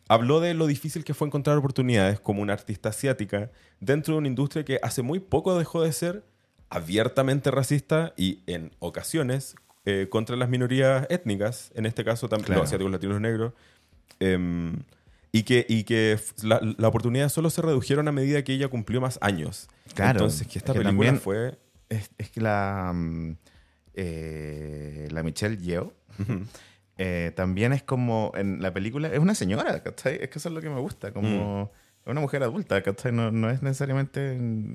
[0.06, 4.28] habló de lo difícil que fue encontrar oportunidades como una artista asiática dentro de una
[4.28, 6.22] industria que hace muy poco dejó de ser
[6.74, 9.54] abiertamente racista y en ocasiones
[9.86, 12.60] eh, contra las minorías étnicas, en este caso también Claro.
[12.62, 13.52] los asiáticos, latinos, negros.
[14.20, 14.76] Em,
[15.32, 19.00] y que, y que la, la oportunidad solo se redujeron a medida que ella cumplió
[19.00, 19.68] más años.
[19.94, 21.58] Claro, Entonces, que esta es película fue...
[21.88, 23.36] Es, es que la, mm,
[23.94, 25.92] eh, la Michelle Yeoh
[26.96, 30.18] eh, también es como en la película, es una señora, ¿cachai?
[30.22, 31.72] Es que eso es lo que me gusta, como
[32.04, 33.12] es una mujer adulta, ¿cachai?
[33.12, 34.32] No, no es necesariamente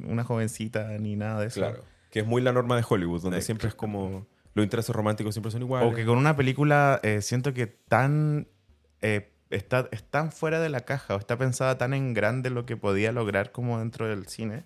[0.08, 1.60] una jovencita ni nada de eso.
[1.60, 1.84] Claro.
[2.10, 4.26] Que es muy la norma de Hollywood, donde siempre es como...
[4.56, 5.92] Los intereses románticos siempre son iguales.
[5.92, 8.48] O que con una película eh, siento que tan
[9.02, 12.66] eh, está, es tan fuera de la caja o está pensada tan en grande lo
[12.66, 14.64] que podía lograr como dentro del cine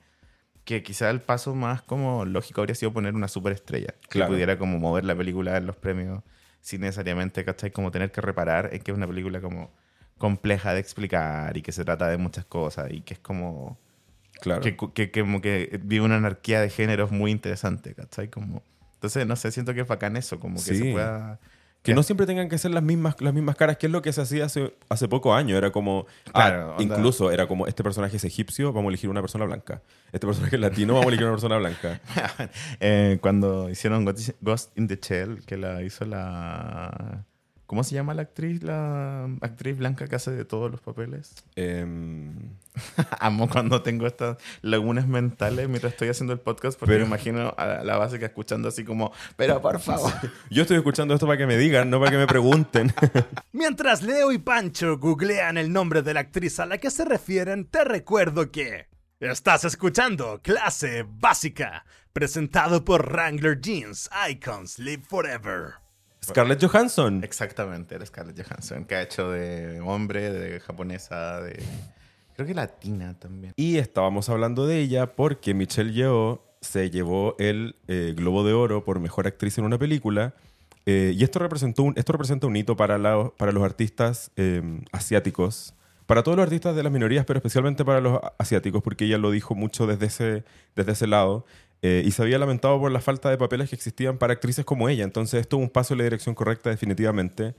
[0.63, 4.29] que quizá el paso más como lógico habría sido poner una superestrella Claro.
[4.29, 6.23] que pudiera como mover la película en los premios
[6.61, 7.71] sin necesariamente, ¿cachai?
[7.71, 9.69] Como tener que reparar en que es una película como
[10.17, 13.77] compleja de explicar y que se trata de muchas cosas y que es como
[14.41, 14.61] Claro.
[14.61, 18.29] que, que, que como que vive una anarquía de géneros muy interesante, ¿cachai?
[18.29, 18.61] Como,
[18.95, 20.77] entonces, no sé, siento que es bacán eso, como que Sí.
[20.77, 21.39] se pueda...
[21.81, 24.13] Que no siempre tengan que ser las mismas, las mismas caras, que es lo que
[24.13, 25.57] se hacía hace, hace pocos años.
[25.57, 26.05] Era como.
[26.27, 29.43] ah, Claro, onda- incluso era como: este personaje es egipcio, vamos a elegir una persona
[29.43, 29.81] blanca.
[30.13, 31.99] Este personaje es latino, vamos a elegir una persona blanca.
[32.79, 37.25] Eh, cuando hicieron Ghost in the Shell, que la hizo la...
[37.73, 38.61] ¿Cómo se llama la actriz?
[38.61, 41.33] La actriz blanca que hace de todos los papeles.
[41.55, 42.51] Em,
[43.19, 47.51] Amo cuando tengo estas lagunas mentales mientras estoy haciendo el podcast porque Pero- me imagino
[47.57, 50.13] a la básica escuchando así como, pero por favor.
[50.51, 52.93] yo estoy escuchando esto para que me digan, no para que me pregunten.
[53.53, 57.65] Mientras Leo y Pancho googlean el nombre de la actriz a la que se refieren,
[57.65, 58.85] te recuerdo que
[59.19, 65.82] estás escuchando Clase Básica, presentado por Wrangler Jeans, Icons Live Forever.
[66.23, 67.23] Scarlett Johansson.
[67.23, 71.61] Exactamente, era Scarlett Johansson, que ha hecho de hombre, de japonesa, de...
[72.35, 73.53] Creo que latina también.
[73.55, 78.83] Y estábamos hablando de ella porque Michelle Yeoh se llevó el eh, Globo de Oro
[78.83, 80.33] por Mejor Actriz en una película.
[80.85, 84.61] Eh, y esto, representó un, esto representa un hito para, la- para los artistas eh,
[84.91, 89.17] asiáticos, para todos los artistas de las minorías, pero especialmente para los asiáticos, porque ella
[89.17, 90.43] lo dijo mucho desde ese,
[90.75, 91.45] desde ese lado.
[91.83, 94.87] Eh, y se había lamentado por la falta de papeles que existían para actrices como
[94.87, 95.03] ella.
[95.03, 97.53] Entonces, esto es un paso en la dirección correcta, definitivamente.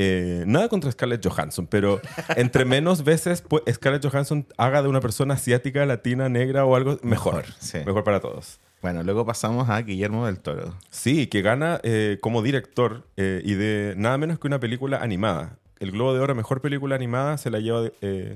[0.00, 2.00] Eh, nada contra Scarlett Johansson, pero
[2.36, 6.98] entre menos veces pues, Scarlett Johansson haga de una persona asiática, latina, negra o algo,
[7.02, 7.36] mejor.
[7.36, 7.78] Mejor, sí.
[7.86, 8.58] Mejor para todos.
[8.82, 10.76] Bueno, luego pasamos a Guillermo del Toro.
[10.90, 15.58] Sí, que gana eh, como director eh, y de nada menos que una película animada.
[15.78, 17.90] El Globo de Oro, mejor película animada, se la lleva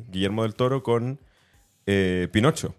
[0.09, 1.19] Guillermo del Toro con
[1.85, 2.75] Pinocho.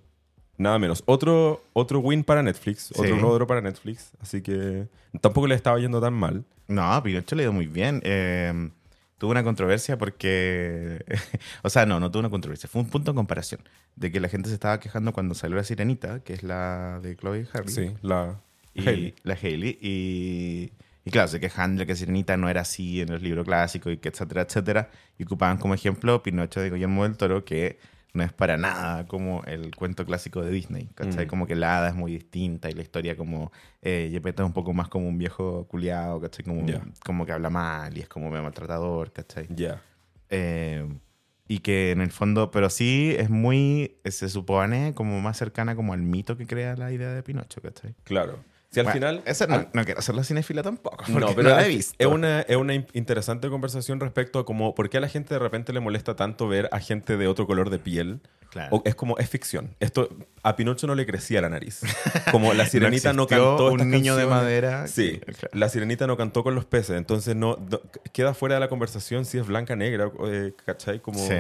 [0.58, 1.04] Nada menos.
[1.06, 3.12] Otro, otro win para Netflix, otro Sí.
[3.12, 4.12] De Oro para Netflix.
[4.22, 4.88] Así que
[5.22, 6.46] tampoco le estaba yendo tan mal.
[6.68, 8.02] No, Pinocho le dio muy bien.
[8.04, 8.70] Eh,
[9.18, 11.04] tuvo una controversia porque...
[11.64, 12.70] o sea, no, no tuvo una controversia.
[12.70, 13.62] Fue un punto de comparación.
[13.96, 17.16] De que la gente se estaba quejando cuando salió la Sirenita, que es la de
[17.16, 17.74] Chloe Harley.
[17.74, 18.40] Sí, la
[18.74, 19.16] y Hailey.
[19.24, 20.72] la Hailey y,
[21.06, 23.98] y claro, se quejan de que Sirenita no era así en los libros clásicos y
[23.98, 24.90] que etcétera, etcétera.
[25.18, 27.78] Y ocupaban como ejemplo Pinocho de Guillermo del Toro, que
[28.14, 31.26] no es para nada como el cuento clásico de Disney, ¿cachai?
[31.26, 31.30] Mm.
[31.30, 33.52] Como que la hada es muy distinta y la historia como
[33.82, 36.46] eh, Gepetto es un poco más como un viejo culiado, ¿cachai?
[36.46, 36.82] Como, Ya.
[37.04, 39.48] como que habla mal y es como medio maltratador, ¿cachai?
[39.50, 39.82] Ya.
[40.30, 40.88] Eh,
[41.48, 45.94] y que en el fondo, pero sí es muy, se supone como más cercana como
[45.94, 47.96] al mito que crea la idea de Pinocho, ¿cachai?
[48.04, 48.40] Claro.
[48.74, 49.22] Si al Bueno, final.
[49.26, 50.98] Eso no, no quiero hacerlo cinéfila tampoco.
[50.98, 51.94] Porque No, no, pero la he visto.
[52.00, 55.34] Es una, es una in- interesante conversación respecto a como por qué a la gente
[55.36, 58.20] de repente le molesta tanto ver a gente de otro color de piel.
[58.50, 58.76] Claro.
[58.78, 59.76] O es como, es ficción.
[59.80, 60.10] Esto,
[60.44, 61.82] a Pinocho no le crecía la nariz.
[62.32, 63.72] Como la sirenita no, existió cantó.
[63.72, 65.50] un niño de madera Sí, claro.
[65.54, 66.98] la sirenita no cantó con los peces.
[66.98, 71.00] Entonces no, no- queda fuera de la conversación si es blanca, negra, eh, ¿cachai?
[71.00, 71.34] Como, Sí.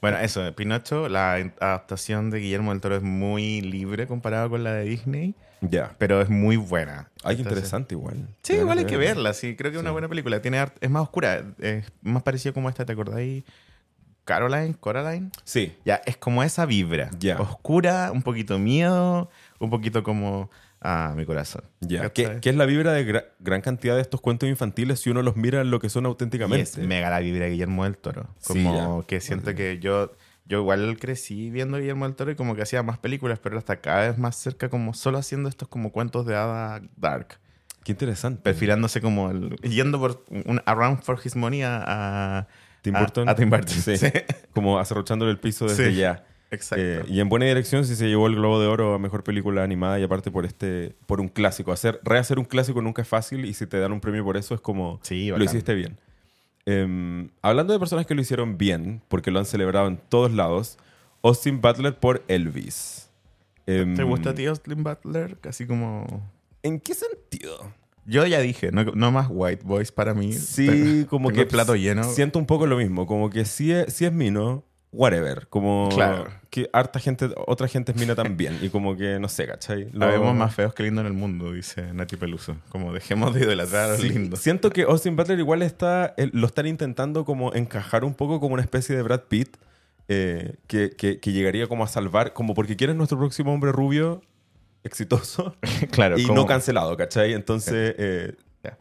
[0.00, 4.72] Bueno, eso, Pinocho, la adaptación de Guillermo del Toro es muy libre comparado con la
[4.72, 5.94] de Disney, Ya.
[5.98, 7.10] pero es muy buena.
[7.22, 8.28] Ay, qué interesante igual.
[8.42, 9.32] Sí, igual hay que verla.
[9.34, 10.40] sí, creo que es una buena película.
[10.40, 13.44] Tiene art- es más oscura, es más parecido como esta, ¿te acordáis?
[14.24, 15.30] Caroline, Coraline.
[15.44, 15.74] Sí.
[15.84, 17.10] Ya, es como esa vibra.
[17.18, 17.40] Ya.
[17.40, 20.50] Oscura, un poquito miedo, un poquito como...
[20.82, 21.62] Ah, mi corazón.
[21.80, 22.00] Ya.
[22.02, 22.34] ¿Cachai?
[22.36, 25.20] Que, que es la vibra de gra- gran cantidad de estos cuentos infantiles si uno
[25.22, 26.62] los mira en lo que son Y auténticamente.
[26.62, 28.30] es mega la vibra de Guillermo del Toro.
[28.38, 30.12] Sí, Como que siento que yo,
[30.50, 33.76] yo igual crecí viendo Guillermo del Toro y como que hacía más películas, pero hasta
[33.80, 37.38] cada vez más cerca, como solo haciendo estos como cuentos de hada dark.
[37.84, 38.42] Qué interesante.
[38.42, 42.48] Perfilándose como el, yendo por un Around for His Money a, a
[42.82, 43.28] Tim Burton.
[43.28, 43.68] A, Tim Burton.
[43.68, 43.96] Sí.
[43.96, 44.08] Sí.
[44.52, 45.96] Como acerruchándole el piso desde Sí.
[45.96, 46.26] ya.
[46.50, 46.84] Exacto.
[46.84, 49.62] Eh, y en buena dirección si se llevó el Globo de Oro a Mejor Película
[49.62, 51.70] Animada y aparte por este por un clásico.
[51.70, 54.54] Hacer, rehacer un clásico nunca es fácil y si te dan un premio por eso
[54.54, 55.98] es como Sí, lo hiciste bien.
[56.66, 60.78] Em, hablando de personas que lo hicieron bien, porque lo han celebrado en todos lados,
[61.22, 63.10] Austin Butler por Elvis.
[63.66, 65.38] Em, ¿Te gusta a ti Austin Butler?
[65.38, 66.30] Casi como...
[66.62, 67.72] ¿En qué sentido?
[68.06, 70.32] Yo ya dije, no, no más white boys para mí.
[70.32, 72.04] Sí, como que plato lleno.
[72.04, 75.46] Siento un poco lo mismo, como que si es, si es Mino, whatever.
[75.48, 76.26] Como Claro.
[76.50, 78.58] que harta gente, otra gente es Mina también.
[78.60, 79.88] y como que, no sé, ¿cachai?
[79.92, 82.56] Lo- Habemos más feos que lindos en el mundo, dice Nati Peluso.
[82.70, 84.40] Como dejemos de idolatrar a los lindos.
[84.40, 88.54] Siento que Austin Butler igual está, él- lo están intentando como encajar un poco como
[88.54, 89.56] una especie de Brad Pitt
[90.08, 94.22] eh, que, que- que llegaría como a salvar, como porque quiere nuestro próximo hombre rubio
[94.82, 95.54] exitoso
[95.92, 96.18] claro.
[96.18, 97.32] y como- no cancelado, ¿cachai?
[97.32, 98.34] Entonces, eh,
[98.64, 98.76] Ya.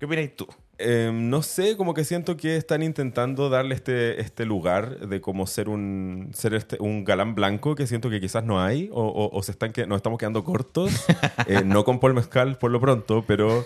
[0.00, 0.48] ¿Qué opinas tú?
[0.78, 5.46] Eh, no sé, como que siento que están intentando darle este, este lugar de como
[5.46, 9.34] ser un ser este, un galán blanco que siento que quizás no hay o, o-
[9.34, 10.90] o se están que, nos estamos quedando cortos.
[11.48, 13.64] Eh, no con Paul Mezcal por lo pronto, pero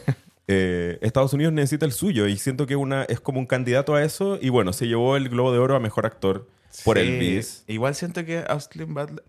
[0.48, 4.04] eh, Estados Unidos necesita el suyo y siento que una, es como un candidato a
[4.04, 6.46] eso y bueno, se llevó el Globo de Oro a Mejor Actor
[6.84, 7.64] por Sí, Elvis.
[7.68, 9.24] Igual siento que Austin Butler,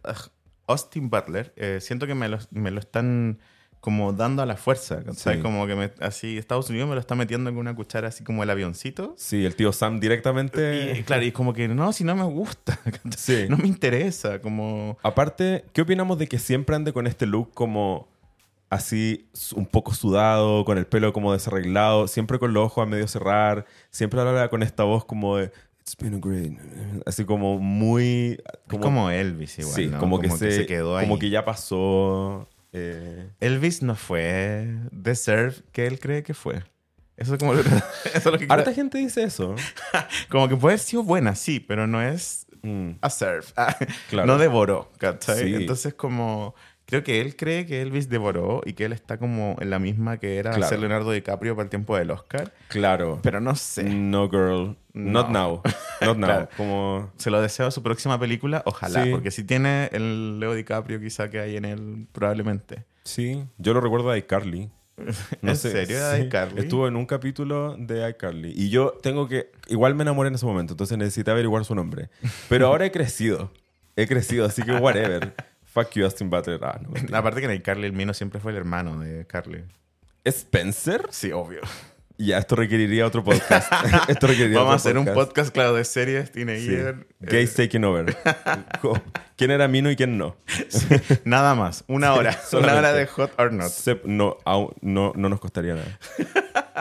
[0.67, 3.39] Austin Butler eh, siento que me lo, me lo están
[3.82, 5.03] como dando a la fuerza.
[5.03, 5.36] ¿cachai?
[5.38, 5.41] Sí.
[5.41, 8.43] Como que me- así Estados Unidos me lo está metiendo con una cuchara así como
[8.43, 9.13] el avioncito.
[9.17, 10.93] Sí, el tío Sam directamente.
[10.97, 12.79] Y claro, y como que no, si no me gusta,
[13.17, 13.47] Sí.
[13.49, 14.97] no me interesa, como...
[15.03, 18.07] Aparte, ¿qué opinamos de que siempre ande con este look como
[18.69, 23.07] así un poco sudado, con el pelo como desarreglado, siempre con los ojos a medio
[23.07, 25.51] cerrar, siempre habla con esta voz como de
[25.82, 26.53] It's been a great,
[27.07, 28.38] así como muy
[28.71, 29.97] es como Elvis igual, sí, ¿no?
[29.97, 31.05] como, que, se, quedó ahí.
[31.07, 32.47] como que ya pasó.
[32.74, 34.67] Eh, Elvis no fue
[35.03, 36.63] The Serve que él cree que fue.
[37.17, 37.82] Eso es como lo, eso
[38.13, 39.55] es lo que Harta gente dice eso.
[40.30, 43.45] Como que puede haber sido buena, sí, pero no es Mm, a serve.
[43.57, 43.76] Ah,
[44.09, 44.28] Claro.
[44.28, 45.43] No devoró, ¿cachai?
[45.45, 45.55] Sí.
[45.55, 46.53] Entonces como
[46.91, 50.17] Creo que él cree que Elvis devoró y que él está como en la misma
[50.17, 50.67] que era Claro.
[50.69, 52.53] ser Leonardo DiCaprio para el tiempo del Oscar.
[52.67, 53.19] Claro.
[53.23, 53.83] Pero no sé.
[53.85, 54.75] No, girl.
[54.93, 55.33] Not No.
[55.33, 55.61] now.
[56.01, 56.27] Not now.
[56.27, 56.49] Claro.
[56.57, 57.11] Como...
[57.15, 59.09] Se lo deseo a su próxima película, ojalá, Sí.
[59.09, 62.83] porque si tiene el Leo DiCaprio quizá que hay en él, probablemente.
[63.05, 64.69] Sí, yo lo recuerdo de iCarly.
[65.41, 66.59] ¿En serio de iCarly?
[66.61, 68.51] Estuvo en un capítulo de iCarly.
[68.53, 69.49] Y yo tengo que...
[69.69, 72.09] Igual me enamoré en ese momento, entonces necesité averiguar su nombre.
[72.49, 73.49] Pero ahora he crecido.
[73.95, 75.33] He crecido, así que whatever.
[75.74, 76.59] Fuck you, Austin Butler.
[76.63, 77.17] Ah, no, mentira.
[77.17, 79.63] Aparte que en el Carly el mío siempre fue el hermano de Carly.
[80.26, 81.07] ¿Spencer?
[81.11, 81.61] Sí, obvio.
[82.17, 83.72] Ya, esto requeriría otro podcast.
[84.07, 86.34] esto requeriría Vamos a hacer un podcast, claro, de series, Sí.
[86.34, 87.07] teenager.
[87.19, 88.15] Gays taking over.
[89.38, 90.36] ¿Quién era Mino y quién no?
[90.91, 92.30] eh, nada más, una hora.
[92.30, 92.78] una solamente.
[92.78, 93.69] hora de Hot or Not.
[93.69, 94.38] Se- no,
[94.82, 95.97] no, no nos costaría nada.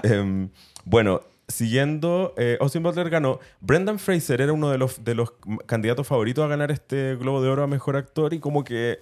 [0.03, 0.51] Em,
[0.85, 3.39] bueno, siguiendo, eh, Austin Butler ganó.
[3.61, 5.33] Brendan Fraser era uno de los, de los
[5.67, 9.01] candidatos favoritos a ganar este Globo de Oro a Mejor Actor y como que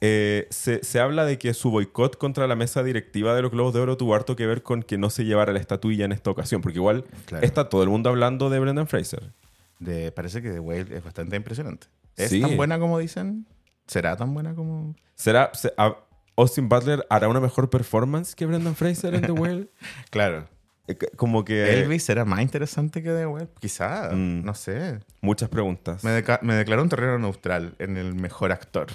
[0.00, 3.72] eh, se, se habla de que su boicot contra la mesa directiva de los Globos
[3.74, 6.30] de Oro tuvo harto que ver con que no se llevara la estatuilla en esta
[6.30, 7.46] ocasión, porque igual Claro.
[7.46, 9.32] está todo el mundo hablando de Brendan Fraser.
[9.78, 11.86] De, parece que The Whale es bastante impresionante.
[12.16, 12.40] ¿Es Sí.
[12.40, 13.46] tan buena como dicen?
[13.86, 14.94] ¿Será tan buena como...?
[15.14, 15.96] ¿Será se- a-
[16.36, 19.68] Austin Butler hará una mejor performance que Brendan Fraser en The Whale?
[20.10, 20.46] Claro.
[20.86, 23.48] Eh, Como que ¿Elvis será más interesante que The Whale?
[23.60, 24.44] Quizá, Mm.
[24.44, 25.00] no sé.
[25.22, 26.04] muchas preguntas.
[26.04, 28.88] Me, deca- me declaró un terreno neutral en el mejor actor.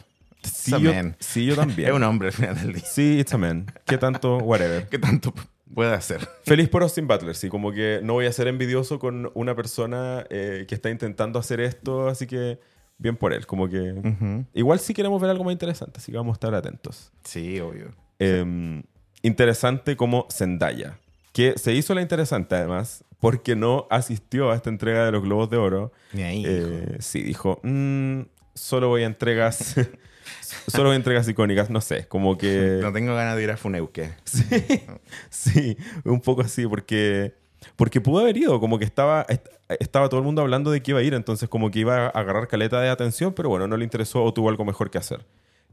[0.44, 1.90] Sí, yo, sí, yo también.
[1.90, 2.86] Es un hombre al final del día.
[2.86, 3.66] Sí, it's a man.
[3.86, 4.38] ¿Qué tanto?
[4.38, 4.88] Whatever.
[4.90, 5.34] ¿Qué tanto
[5.74, 6.28] puede hacer?
[6.44, 7.50] Feliz por Austin Butler, sí.
[7.50, 11.60] Como que no voy a ser envidioso con una persona eh, que está intentando hacer
[11.60, 12.60] esto, así que
[13.00, 13.46] bien por él.
[13.48, 14.46] Como que...
[14.54, 17.12] Igual sí queremos ver algo más interesante, así que vamos a estar atentos.
[17.24, 17.94] Sí, obvio.
[18.20, 18.82] Eh,
[19.22, 20.98] interesante como Zendaya,
[21.40, 25.50] que se hizo la interesante además, porque no asistió a esta entrega de los Globos
[25.50, 25.92] de Oro.
[26.16, 28.22] Ahí, Eh, sí, dijo, "Mm,
[28.54, 29.76] solo voy a entregas...
[30.68, 32.80] solo voy a entregas icónicas, no sé, como que...
[32.82, 34.12] No tengo ganas de ir a Funeuque.
[34.26, 34.46] Sí,
[35.30, 37.34] sí, un poco así, porque,
[37.76, 39.48] porque pudo haber ido, como que estaba, est-
[39.80, 42.10] estaba todo el mundo hablando de que iba a ir, entonces como que iba a
[42.10, 45.26] agarrar caleta de atención, pero bueno, no le interesó o tuvo algo mejor que hacer.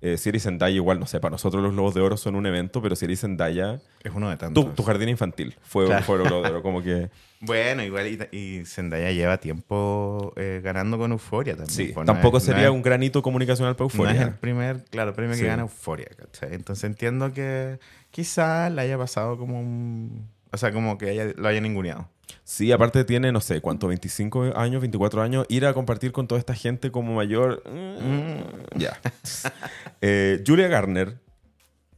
[0.02, 2.44] Eh, si eres Zendaya, igual, no sé, para nosotros los Globos de Oro son un
[2.46, 4.64] evento, pero si eres Zendaya, Es uno de tantos.
[4.66, 6.04] tu, tu jardín infantil fue, Claro.
[6.04, 7.08] fue de Oro, como que...
[7.40, 11.74] Bueno, igual y, y Zendaya lleva tiempo eh, ganando con Euforia también.
[11.74, 14.84] Sí, pues, no tampoco no sería es- un granito comunicacional para No es el primer,
[14.84, 15.42] claro, premio Sí.
[15.42, 16.54] que gana Euforia, ¿cachai?
[16.54, 17.78] Entonces entiendo que
[18.10, 20.28] quizá le haya pasado como un...
[20.52, 22.08] O sea, como que haya- lo haya ninguneado.
[22.44, 23.88] Sí, aparte tiene, no sé, ¿cuánto?
[23.88, 25.46] 25 años, 24 años.
[25.48, 27.62] Ir a compartir con toda esta gente como mayor.
[27.68, 28.98] mm, Ya.
[30.00, 31.18] Eh, Julia Garner.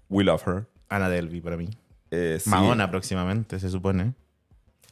[0.08, 0.66] We love her.
[0.88, 1.68] Ana Delvey para mí.
[2.10, 4.14] Eh, sí, Madonna próximamente, se supone.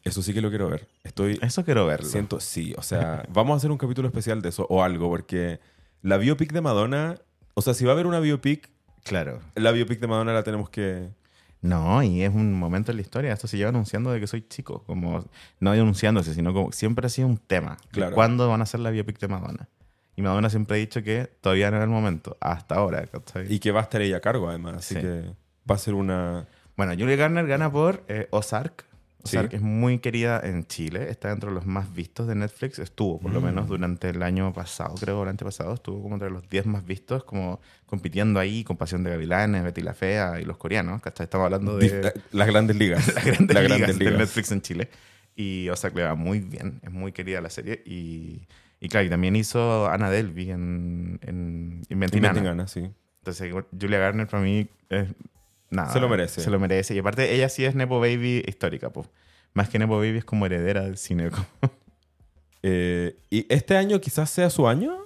[0.05, 0.87] Eso sí que lo quiero ver.
[1.05, 1.39] Estoy.
[1.43, 2.07] Eso quiero verlo.
[2.09, 2.74] Siento, sí.
[2.76, 5.59] O sea, vamos a hacer un capítulo especial de eso o algo, porque
[6.03, 7.16] la biopic de Madonna.
[7.55, 8.68] O sea, si va a haber una biopic,
[9.05, 9.41] Claro.
[9.55, 11.09] la biopic de Madonna la tenemos que.
[11.63, 13.33] No, y es un momento en la historia.
[13.33, 14.85] Esto se lleva anunciando de que soy chico.
[14.85, 15.25] Como,
[15.61, 17.77] no anunciándose, sino como siempre ha sido un tema.
[17.91, 18.15] Claro.
[18.15, 19.69] ¿Cuándo van a hacer la biopic de Madonna?
[20.15, 22.37] Y Madonna siempre ha dicho que todavía no era el momento.
[22.41, 23.53] Hasta ahora, ¿cachai?
[23.53, 24.77] Y que va a estar ella a cargo, además.
[24.77, 25.01] Así Sí.
[25.01, 25.23] que
[25.71, 26.47] va a ser una.
[26.77, 28.85] Bueno, Julia Garner gana por eh, Ozark.
[29.27, 29.37] Sí.
[29.37, 31.11] Ozark es muy querida en Chile.
[31.11, 32.79] Está dentro de los más vistos de Netflix.
[32.79, 33.45] Estuvo, por lo Mm.
[33.45, 35.74] menos, durante el año pasado, creo, o el antepasado.
[35.74, 39.83] Estuvo como entre los 10 más vistos, como compitiendo ahí con Pasión de Gavilanes, Betty
[39.83, 41.01] la Fea y los coreanos.
[41.03, 41.24] ¿cachai?
[41.24, 42.03] Estamos hablando de...
[42.03, 43.07] Dif- Las grandes ligas.
[43.14, 44.18] las grandes, Las ligas, grandes de ligas.
[44.20, 44.89] Netflix en Chile.
[45.35, 47.83] Y Ozark le va muy bien, es muy querida la serie.
[47.85, 48.47] Y,
[48.81, 52.51] y claro, y también hizo Ana Delvey en, en Inventing Inventing Anna.
[52.53, 52.91] Anna, sí.
[53.18, 55.09] Entonces, Julia Garner para mí es
[55.71, 55.93] nada.
[55.93, 56.41] Se lo merece.
[56.41, 56.95] Se lo merece.
[56.95, 59.09] Y aparte, ella sí es Nepo Baby histórica, pues.
[59.55, 61.31] Más que Nepo Baby es como heredera del cine.
[61.31, 61.47] como-
[62.62, 64.97] Eh, y este año quizás sea su año.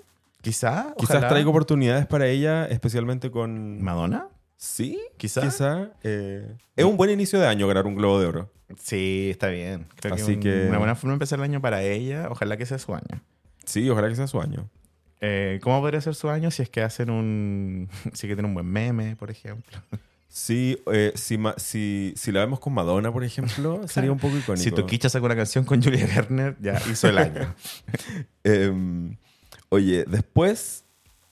[0.41, 1.29] Quizá, Quizás ojalá.
[1.29, 3.83] traiga oportunidades para ella, especialmente con...
[3.83, 4.29] ¿Madonna?
[4.57, 5.43] Sí, Quizá.
[5.43, 5.91] quizá.
[6.03, 8.51] eh, es un buen inicio de año ganar un Globo de Oro.
[8.79, 9.87] Sí, está bien.
[9.97, 12.29] Creo Así que, un- que- una buena forma de empezar el año para ella.
[12.31, 13.21] Ojalá que sea su año.
[13.67, 14.69] Sí, ojalá que sea su año.
[15.21, 17.91] Eh, ¿Cómo podría ser su año si es que hacen un...
[18.15, 19.79] si que tiene un buen meme, por ejemplo?
[20.33, 24.63] Sí, eh, si, si, si la vemos con Madonna, por ejemplo, sería un poco icónico.
[24.63, 27.55] Si Toquicha saca una canción con Julia Garner, ya hizo el año.
[28.45, 29.17] Em,
[29.71, 30.85] oye, después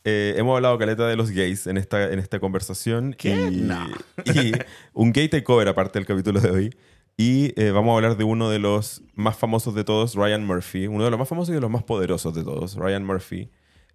[0.05, 3.15] eh, hemos hablado caleta de los gays en esta, en esta conversación.
[3.17, 3.49] ¿Qué?
[3.53, 3.87] Y, No.
[4.25, 4.53] y
[4.93, 6.77] un gay takeover aparte del capítulo de hoy.
[7.17, 10.89] Y eh, vamos a hablar de uno de los más famosos de todos, Ryan Murphy.
[10.89, 13.49] Uno de los más famosos y de los más poderosos de todos, Ryan Murphy.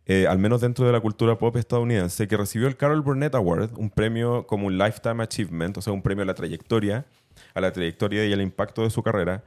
[0.05, 3.77] Eh, al menos dentro de la cultura pop estadounidense, que recibió el Carol Burnett Award,
[3.77, 7.05] un premio como un Lifetime Achievement, o sea, un premio a la trayectoria,
[7.53, 9.43] a la trayectoria y al impacto de su carrera,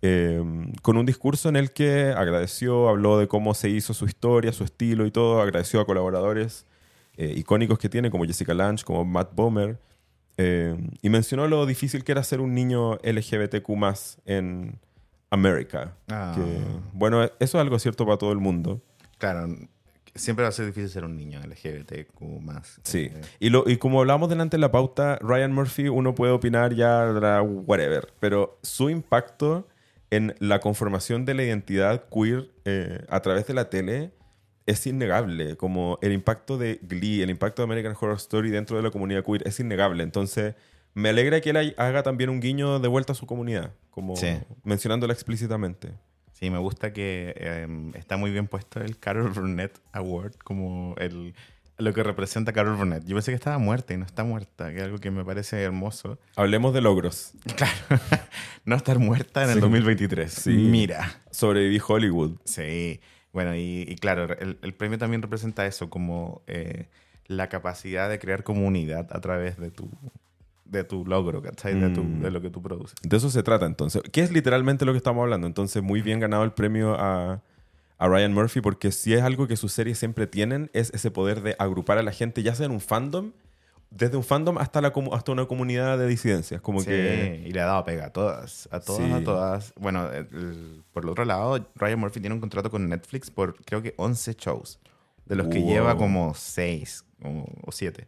[0.00, 0.42] eh,
[0.80, 4.64] con un discurso en el que agradeció, habló de cómo se hizo su historia, su
[4.64, 6.64] estilo y todo, agradeció a colaboradores
[7.18, 9.78] eh, icónicos que tiene, como Jessica Lange, como Matt Bomer.
[11.02, 13.68] Y mencionó lo difícil que era ser un niño LGBTQ
[14.24, 14.78] en
[15.30, 15.96] América.
[16.08, 16.36] Ah.
[16.92, 18.80] Bueno, eso es algo cierto para todo el mundo.
[19.18, 19.48] Claro,
[20.14, 22.80] siempre va a ser difícil ser un niño LGBTQ más.
[22.84, 23.10] Sí.
[23.14, 26.74] Eh, Y, lo, y como hablábamos delante en la pauta, Ryan Murphy, uno puede opinar
[26.74, 29.68] ya, la whatever, pero su impacto
[30.10, 34.12] en la conformación de la identidad queer eh, a través de la tele
[34.66, 35.56] es innegable.
[35.56, 39.24] Como el impacto de Glee, el impacto de American Horror Story dentro de la comunidad
[39.24, 40.02] queer es innegable.
[40.02, 40.54] Entonces,
[40.94, 44.28] me alegra que él haga también un guiño de vuelta a su comunidad, como Sí.
[44.64, 45.92] mencionándola explícitamente.
[46.38, 51.34] Sí, me gusta que eh, está muy bien puesto el Carol Burnett Award como el,
[51.78, 53.04] lo que representa Carol Burnett.
[53.06, 55.60] Yo pensé que estaba muerta y no está muerta, que es algo que me parece
[55.62, 56.18] hermoso.
[56.36, 57.32] Hablemos de logros.
[57.56, 58.02] Claro,
[58.64, 59.60] no estar muerta en el Sí.
[59.60, 60.32] 2023.
[60.32, 60.50] Sí.
[60.50, 61.20] Mira.
[61.32, 62.36] Sobreviví Hollywood.
[62.44, 63.00] Sí,
[63.32, 66.88] bueno, y, y claro, el, el premio también representa eso, como eh,
[67.26, 69.90] la capacidad de crear comunidad a través de tu,
[70.68, 71.74] de tu logro, ¿cachai?
[71.78, 72.22] De, tu- Mm.
[72.22, 72.94] de lo que tú produces.
[73.02, 74.02] De eso se trata entonces.
[74.12, 75.46] Que es literalmente lo que estamos hablando.
[75.46, 77.42] Entonces, muy bien ganado el premio a,
[77.98, 81.40] a Ryan Murphy porque si es algo que sus series siempre tienen, es ese poder
[81.42, 83.32] de agrupar a la gente, ya sea en un fandom,
[83.90, 86.60] desde un fandom hasta, la, hasta una comunidad de disidencias.
[86.60, 87.42] Como Sí, que...
[87.46, 89.12] y le ha dado pega a todas, a todas, Sí.
[89.12, 89.72] a todas.
[89.80, 93.56] Bueno, el- el- por el otro lado, Ryan Murphy tiene un contrato con Netflix por
[93.64, 94.78] creo que 11 shows,
[95.24, 97.04] de los que lleva como 6
[97.64, 98.06] o 7.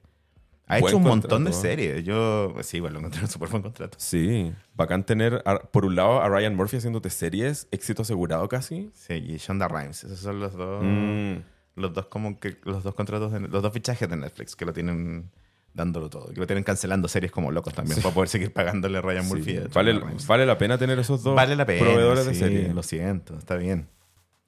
[0.70, 2.04] Ha hecho un montón de series.
[2.04, 3.96] Yo, sí, bueno, lo encontré un súper buen contrato.
[4.00, 8.90] Sí, bacán tener, a- por un lado, a Ryan Murphy haciéndote series, éxito asegurado casi.
[8.94, 10.04] Sí, y Shonda Rhimes.
[10.04, 11.36] Esos son los dos, Mm.
[11.76, 14.72] los dos como que los dos contratos, de- los dos fichajes de Netflix que lo
[14.72, 15.30] tienen
[15.72, 19.02] dándolo todo, que lo tienen cancelando series como locos también para poder seguir pagándole a
[19.02, 19.26] Ryan.
[19.28, 19.56] Murphy.
[19.58, 21.80] a Vale, vale la pena tener esos dos Vale la pena.
[21.80, 22.74] proveedores de series.
[22.74, 23.86] Lo siento, está bien.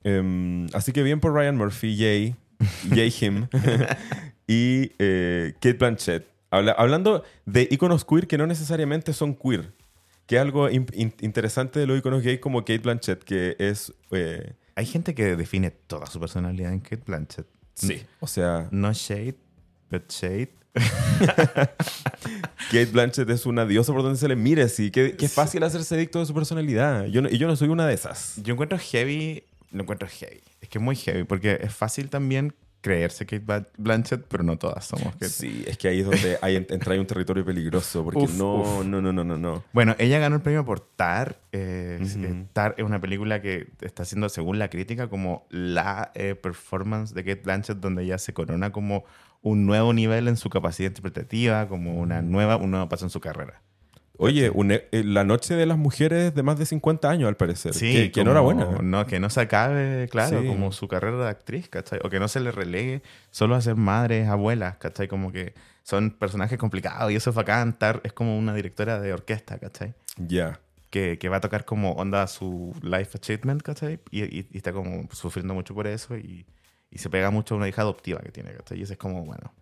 [0.05, 2.35] Em, así que bien por Ryan Murphy, yay,
[2.95, 3.49] yay him.
[4.47, 6.27] y eh, Kate Blanchett.
[6.51, 9.73] Habla- hablando de iconos queer que no necesariamente son queer.
[10.27, 13.93] Que es algo in- in- interesante de los iconos gay como Kate Blanchett, que es...
[14.13, 17.47] eh, Hay gente que define toda su personalidad en Kate Blanchett.
[17.75, 18.03] sí.
[18.21, 19.37] O sea, No shade,
[19.91, 20.51] but shade.
[22.71, 24.69] Kate Blanchett es una diosa por donde se le mire.
[24.69, 27.07] Sí, qué, qué fácil hacerse adicto de su personalidad.
[27.07, 28.35] Yo no- y yo no soy una de esas.
[28.43, 30.41] Yo encuentro heavy, lo encuentro heavy.
[30.73, 35.12] Que es muy heavy porque es fácil también creerse Kate Blanchett, pero no todas somos
[35.12, 35.29] Kate.
[35.29, 38.03] Sí, es que ahí es donde hay, entra ahí un territorio peligroso.
[38.03, 38.87] Porque Uf, no, uf.
[38.87, 39.62] no, no, no, no, no.
[39.75, 41.37] Bueno, ella ganó el premio por Tar.
[41.53, 46.35] eh, eh, Tar es una película que está siendo, según la crítica, como la eh,
[46.37, 49.05] performance de Kate Blanchett, donde ella se corona como
[49.43, 53.20] un nuevo nivel en su capacidad interpretativa, como una nueva, un nuevo paso en su
[53.20, 53.61] carrera.
[54.23, 54.53] Oye,
[54.93, 57.75] eh, la noche de las mujeres de más de 50 años, al parecer.
[57.75, 58.79] Sí, que, que como- enhorabuena.
[58.83, 60.47] No, que no se acabe, claro, Sí.
[60.47, 61.99] como su carrera de actriz, ¿cachai?
[62.05, 65.09] O que no se le relegue solo a ser madres, abuelas, ¿cachai?
[65.09, 67.79] Como que son personajes complicados y eso es bacán.
[67.79, 69.95] Tar es como una directora de orquesta, ¿cachai?
[70.16, 70.61] Ya.
[70.91, 73.99] Que, que va a tocar como onda su life achievement, ¿cachai?
[74.11, 76.47] Y, y- y está como sufriendo mucho por eso y,
[76.91, 78.79] y se pega mucho a una hija adoptiva que tiene, ¿cachai?
[78.79, 79.53] Y esa es como, bueno,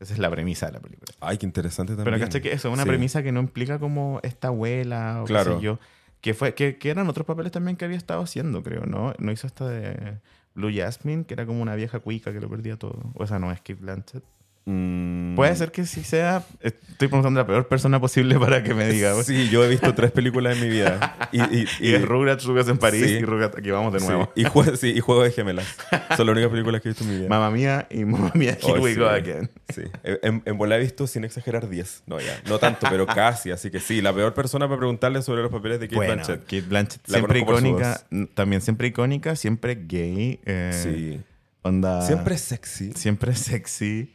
[0.00, 1.12] esa es la premisa de la película.
[1.20, 2.14] Ay, qué interesante también.
[2.14, 2.40] Pero ¿cachai?
[2.42, 2.88] Que eso es una Sí.
[2.88, 5.52] premisa que no implica como esta abuela o Claro.
[5.52, 5.78] qué sé yo.
[6.20, 9.14] Que, fue, que, que eran otros papeles también que había estado haciendo, creo, ¿no?
[9.18, 10.18] No hizo esta de
[10.54, 12.98] Blue Jasmine, que era como una vieja cuica que lo perdía todo.
[13.14, 14.24] O esa no es Kate Blanchett.
[14.66, 15.34] Mm.
[15.36, 16.44] Puede ser que sí sea...
[16.60, 19.14] Estoy preguntando a la peor persona posible para que me diga.
[19.22, 21.16] Sí, yo he visto tres películas en mi vida.
[21.32, 23.12] Y, y, Y es Rugrats, Rugrats en París Sí.
[23.14, 23.56] y Rugrats...
[23.56, 24.30] Aquí vamos de sí, nuevo.
[24.36, 25.66] y, jue- sí, y Juego de Gemelas.
[26.16, 27.28] Son las únicas películas que he visto en mi vida.
[27.28, 29.00] Mamma Mía y Mamma Mía, Here Oh, We sí.
[29.00, 29.50] Go Again.
[29.74, 29.82] Sí.
[30.02, 32.02] En, en bola he visto, sin exagerar, 10.
[32.06, 32.38] No, ya.
[32.46, 33.50] No tanto, pero casi.
[33.50, 36.42] Así que sí, la peor persona para preguntarle sobre los papeles de Kate Bueno, Blanchett.
[36.42, 38.02] Kate Blanchett La siempre icónica,
[38.34, 41.20] también siempre icónica, siempre gay, eh, Sí.
[41.62, 42.92] onda, Siempre sexy.
[42.92, 44.12] siempre sexy,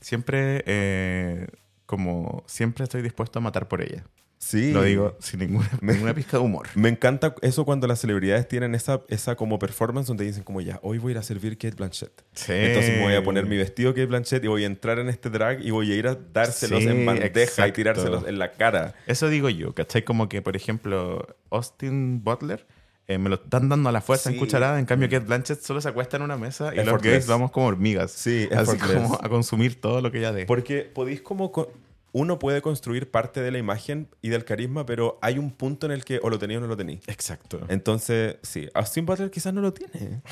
[0.00, 1.46] siempre eh,
[1.86, 4.04] como siempre estoy dispuesto a matar por ella.
[4.40, 4.72] Sí.
[4.72, 6.68] Lo digo sin ninguna, ninguna pizca de humor.
[6.76, 10.78] Me encanta eso cuando las celebridades tienen esa, esa como performance donde dicen como ya,
[10.82, 12.22] hoy voy a ir a servir Kate Blanchett.
[12.34, 12.52] Sí.
[12.52, 15.28] Entonces me voy a poner mi vestido Kate Blanchett y voy a entrar en este
[15.28, 17.72] drag y voy a ir a dárselos Sí, en bandeja y exacto.
[17.72, 18.94] tirárselos en la cara.
[19.08, 20.04] Eso digo yo, ¿cachai?
[20.04, 22.64] Como que, por ejemplo, Austin Butler
[23.08, 24.38] eh, me lo están dando a la fuerza en Sí.
[24.40, 24.78] cucharada.
[24.78, 27.66] En cambio, Kate Blanchett solo se acuesta en una mesa y los gays vamos como
[27.66, 28.10] hormigas.
[28.12, 30.46] Sí, Así como a consumir todo lo que ella dé.
[30.46, 31.50] Porque podéis como...
[31.50, 31.72] co-
[32.12, 35.92] Uno puede construir parte de la imagen y del carisma, pero hay un punto en
[35.92, 36.98] el que o lo tenía o no lo tenía.
[37.06, 37.60] Exacto.
[37.68, 40.22] Entonces, sí, Austin Butler quizás no lo tiene.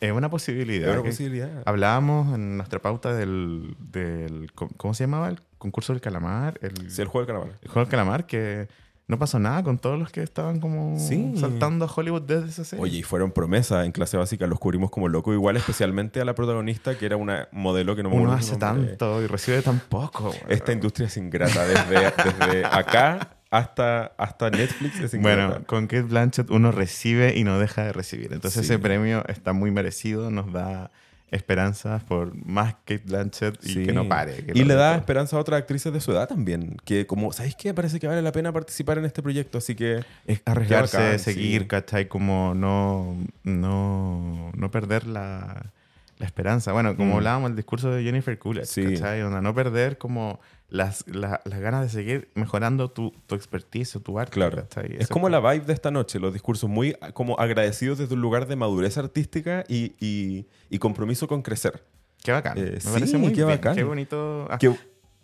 [0.00, 0.88] Es una posibilidad.
[0.88, 1.62] Es una posibilidad.
[1.66, 5.28] Hablábamos en nuestra pauta del, del- ¿Cómo se llamaba?
[5.28, 6.58] El concurso del calamar.
[6.62, 7.58] El, Sí, el juego del calamar.
[7.62, 8.68] el juego del calamar, que
[9.08, 11.34] no pasó nada con todos los que estaban como Sí.
[11.36, 12.82] saltando a Hollywood desde esa serie.
[12.82, 16.34] Oye, y fueron promesas en clase básica, los cubrimos como locos, igual especialmente a la
[16.34, 20.32] protagonista, que era una modelo que no me uno hace tanto y recibe tan poco.
[20.48, 25.46] Esta industria es ingrata, desde, desde acá hasta, hasta Netflix es ingrata.
[25.50, 28.32] Bueno, con Kate Blanchett uno recibe y no deja de recibir.
[28.32, 28.72] Entonces Sí.
[28.72, 30.90] ese premio está muy merecido, nos da
[31.30, 33.84] esperanzas por más Kate Blanchett y Sí.
[33.86, 34.44] que no pare.
[34.44, 36.76] que y le da esperanza a otras actrices de su edad también.
[36.84, 37.74] Que como, ¿sabéis qué?
[37.74, 39.58] Parece que vale la pena participar en este proyecto.
[39.58, 41.66] Así que Es arriesgarse, seguir, sí.
[41.68, 42.08] ¿cachai?
[42.08, 45.72] Como no, no, no perder la,
[46.18, 46.72] la esperanza.
[46.72, 47.16] Bueno, como Mm.
[47.16, 48.84] hablábamos del discurso de Jennifer Coolidge, Sí.
[48.94, 49.22] ¿cachai?
[49.22, 54.00] Onda, no perder como las, la- las ganas de seguir mejorando tu, tu expertise o
[54.00, 54.56] tu arte, Claro.
[54.56, 54.96] ¿cachai?
[54.98, 58.46] Es como la vibe de esta noche, los discursos muy como agradecidos desde un lugar
[58.48, 61.84] de madurez artística y, y- y compromiso con crecer.
[62.22, 62.58] Qué bacán.
[62.58, 63.76] Eh, Me sí, parece muy qué bien, bacán.
[63.76, 64.48] Qué bonito.
[64.50, 64.74] Ah, Qué,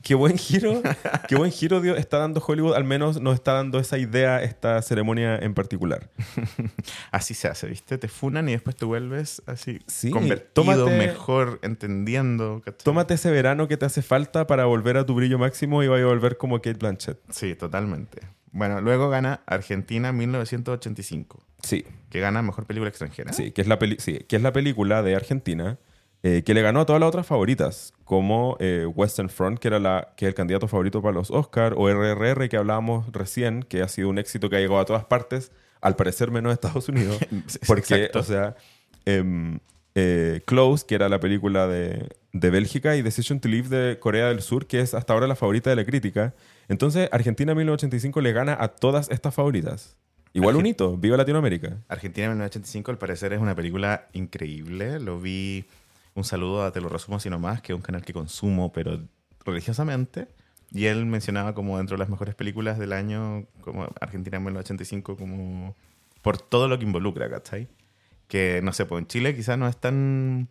[0.02, 0.82] qué buen giro,
[1.28, 4.80] qué buen giro dio- está dando Hollywood, al menos nos está dando esa idea, esta
[4.82, 6.10] ceremonia en particular.
[7.10, 7.98] Así se hace, ¿viste?
[7.98, 12.62] Te funan y después te vuelves así Sí, convertido, tómate- mejor, entendiendo.
[12.64, 12.84] ¿cachai?
[12.84, 16.04] Tómate ese verano que te hace falta para volver a tu brillo máximo y vaya
[16.04, 17.18] a volver como Kate Blanchett.
[17.30, 18.20] Sí, totalmente.
[18.54, 23.32] Bueno, luego gana Argentina 1985, Sí, que gana Mejor Película Extranjera.
[23.32, 25.78] sí, que es la, peli sí, que es la película de Argentina
[26.24, 29.80] eh, que le ganó a todas las otras favoritas, como eh, Western Front, que era
[29.80, 33.82] la, que es el candidato favorito para los Oscar, o RRR, que hablábamos recién, que
[33.82, 35.50] ha sido un éxito que ha llegado a todas partes,
[35.80, 37.18] al parecer menos a Estados Unidos.
[37.66, 38.20] Porque, exacto.
[38.20, 38.54] o sea,
[39.04, 39.58] em,
[39.96, 44.28] eh, Close, que era la película de, de Bélgica, y Decision to Leave de Corea
[44.28, 46.34] del Sur, que es hasta ahora la favorita de la crítica.
[46.68, 49.96] Entonces, Argentina 1985 le gana a todas estas favoritas.
[50.34, 51.78] Igual un hito, viva Latinoamérica.
[51.88, 54.98] Argentina 1985, al parecer, es una película increíble.
[54.98, 55.66] Lo vi.
[56.14, 59.00] Un saludo a Te lo resumo así nomás, que es un canal que consumo, pero
[59.44, 60.28] religiosamente.
[60.70, 65.76] Y él mencionaba como dentro de las mejores películas del año, como Argentina 1985, como
[66.22, 67.68] por todo lo que involucra, ¿cachai?
[68.28, 70.48] Que no sé, pues en Chile quizás no es tan.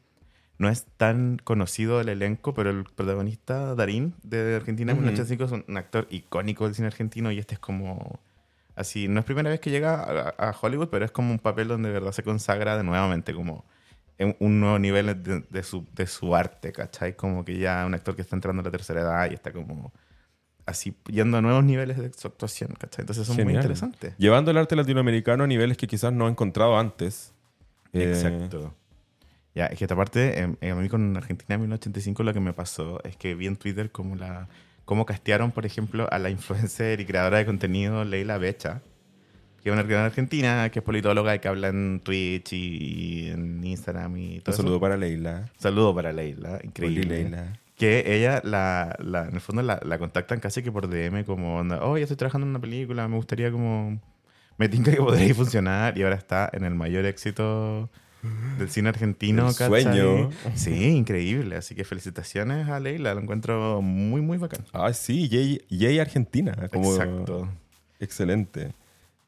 [0.57, 4.93] No es tan conocido el elenco, pero el protagonista Darín de Argentina.
[4.93, 8.19] 1985 es un actor icónico del cine argentino y este es como
[8.75, 11.67] Así, no es primera vez que llega a, a Hollywood, pero es como un papel
[11.67, 13.65] donde de verdad se consagra de nuevamente como
[14.17, 17.15] en un nuevo nivel de, de su, de su arte, ¿cachai?
[17.15, 19.91] Como que ya un actor que está entrando a la tercera edad y está como
[20.65, 23.03] así yendo a nuevos niveles de su actuación, ¿cachai?
[23.03, 23.63] Entonces son muy Genial.
[23.63, 24.13] interesantes.
[24.17, 27.33] Llevando el arte latinoamericano a niveles que quizás no ha encontrado antes.
[27.93, 28.73] Eh, Exacto.
[29.53, 33.03] Ya, es que esta parte, em, a mí con Argentina 1985 lo que me pasó
[33.03, 34.47] es que vi en Twitter como la
[34.85, 38.81] cómo castearon, por ejemplo, a la influencer y creadora de contenido Leila Becha,
[39.63, 43.63] que es una creadora argentina, que es politóloga y que habla en Twitch y, en
[43.63, 44.81] Instagram y Un todo saludo eso.
[44.81, 45.49] para Leila.
[45.57, 47.05] Saludo para Leila, increíble.
[47.23, 47.53] Leila.
[47.77, 51.57] Que ella, la, la- en el fondo, la, la contactan casi que por DM, como,
[51.57, 53.99] onda, oh, ya estoy trabajando en una película, me gustaría como...
[54.57, 57.89] Me tinca que podría funcionar y ahora está en el mayor éxito
[58.59, 59.47] del cine argentino.
[59.47, 60.29] El sueño.
[60.53, 61.55] Sí, increíble.
[61.55, 64.63] Así que felicitaciones a Leila, lo encuentro muy, muy bacán.
[64.73, 66.53] Ah, sí, Yay, Yay Argentina.
[66.71, 67.49] Como Exacto.
[67.99, 68.73] Excelente.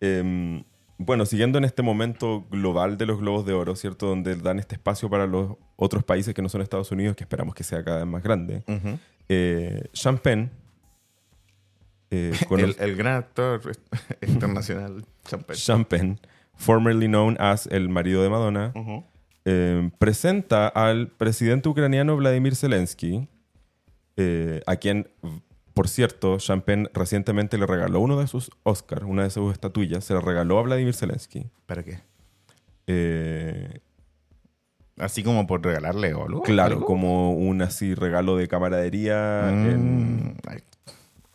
[0.06, 0.64] Em,
[0.97, 4.08] bueno, siguiendo en este momento global de los Globos de Oro, ¿cierto?
[4.08, 7.56] Donde dan este espacio para los otros países que no son Estados Unidos, que esperamos
[7.56, 8.64] que sea cada vez más grande.
[9.30, 9.84] Eh,
[12.12, 13.62] eh, cono- el, el gran actor
[14.28, 15.06] internacional,
[15.60, 16.18] Champagne.
[16.56, 18.72] Formerly known as el marido de Madonna,
[19.45, 23.28] eh, presenta al presidente ucraniano Vladimir Zelensky,
[24.18, 25.08] eh, a quien,
[25.74, 30.14] por cierto, Penn recientemente le regaló uno de sus Oscars, una de sus estatuillas, se
[30.14, 31.48] la regaló a Vladimir Zelensky.
[31.66, 32.00] ¿Para qué?
[32.88, 33.80] Eh,
[35.00, 36.42] Así como por regalarle oro.
[36.42, 36.86] claro, ¿Algo?
[36.86, 39.50] como un así regalo de camaradería.
[39.52, 40.36] Mm,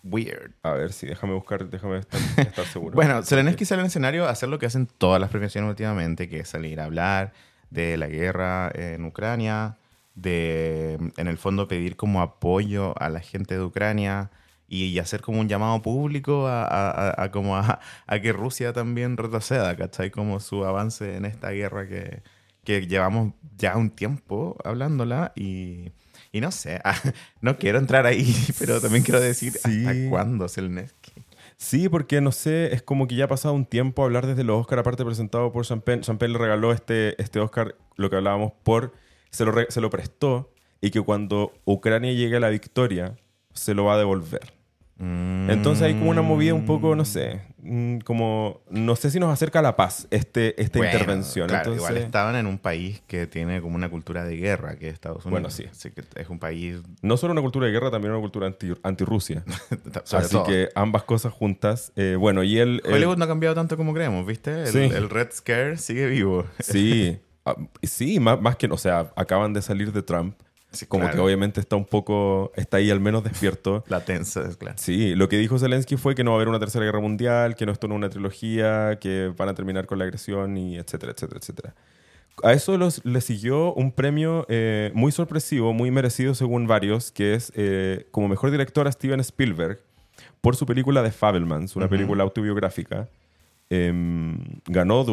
[0.05, 0.53] weird.
[0.63, 2.95] a ver, sí, déjame buscar, déjame estar, estar seguro.
[2.95, 6.41] Bueno, Zelensky sale al escenario a hacer lo que hacen todas las premiaciones últimamente, que
[6.41, 7.33] es salir a hablar
[7.71, 9.77] de la guerra en Ucrania,
[10.21, 14.31] de, en el fondo, pedir como apoyo a la gente de Ucrania
[14.69, 18.73] y, hacer como un llamado público a, a- a- a como a, a que Rusia
[18.73, 20.11] también retroceda, ¿cachai?
[20.11, 22.23] Como su avance en esta guerra que,
[22.65, 25.93] que llevamos ya un tiempo hablándola y...
[26.31, 26.81] Y no sé,
[27.41, 29.87] no quiero entrar ahí, pero también quiero decir Sí.
[29.87, 31.13] hasta cuándo Zelensky.
[31.57, 34.61] Sí, porque no sé, es como que ya ha pasado un tiempo hablar desde los
[34.61, 36.03] Oscar, aparte presentado por Champagne.
[36.03, 38.93] Champagne le regaló este, este Oscar, lo que hablábamos, por.
[39.31, 43.17] Se lo, re- se lo prestó y que cuando Ucrania llegue a la victoria,
[43.53, 44.57] se lo va a devolver.
[45.01, 49.33] Entonces hay como una movida un poco, no sé, mm, como, no sé si nos
[49.33, 51.47] acerca a la paz este, esta Bueno, intervención.
[51.47, 54.89] claro, Entonces, igual estaban en un país que tiene como una cultura de guerra, que
[54.89, 55.31] es Estados Unidos.
[55.31, 55.67] Bueno, sí.
[55.71, 56.79] Así que es un país...
[57.01, 59.45] no solo una cultura de guerra, también una cultura anti, anti-Rusia.
[60.13, 60.43] Así todo.
[60.45, 61.93] que ambas cosas juntas.
[61.95, 64.63] eh, bueno, y él- Hollywood no ha cambiado tanto como creemos, ¿viste?
[64.63, 64.79] El, Sí.
[64.79, 66.45] el Red Scare sigue vivo.
[66.59, 67.19] Sí,
[67.83, 70.35] sí, más, más que, o sea, acaban de salir de Trump.
[70.71, 71.17] Sí, como claro.
[71.17, 73.85] que obviamente está un poco, está ahí al menos despierto.
[73.89, 74.77] La tensa, es claro.
[74.79, 77.57] Sí, lo que dijo Zelensky fue que no va a haber una tercera guerra mundial,
[77.57, 80.77] que no esto no es una trilogía, que van a terminar con la agresión y
[80.77, 81.75] etcétera, etcétera, etcétera.
[82.43, 87.33] A eso los- le siguió un premio eh, muy sorpresivo, muy merecido según varios, que
[87.35, 89.81] es eh, como mejor director a Steven Spielberg
[90.43, 91.95] por su película The Fabelmans, una Ujú.
[91.95, 93.09] película autobiográfica.
[93.71, 95.05] Em, ganó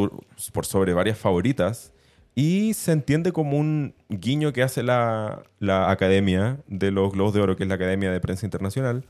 [0.53, 1.91] por sobre varias favoritas
[2.35, 7.39] y se entiende como un guiño que hace la, la Academia de los Globos de
[7.39, 9.05] Oro, que es la Academia de Prensa Internacional,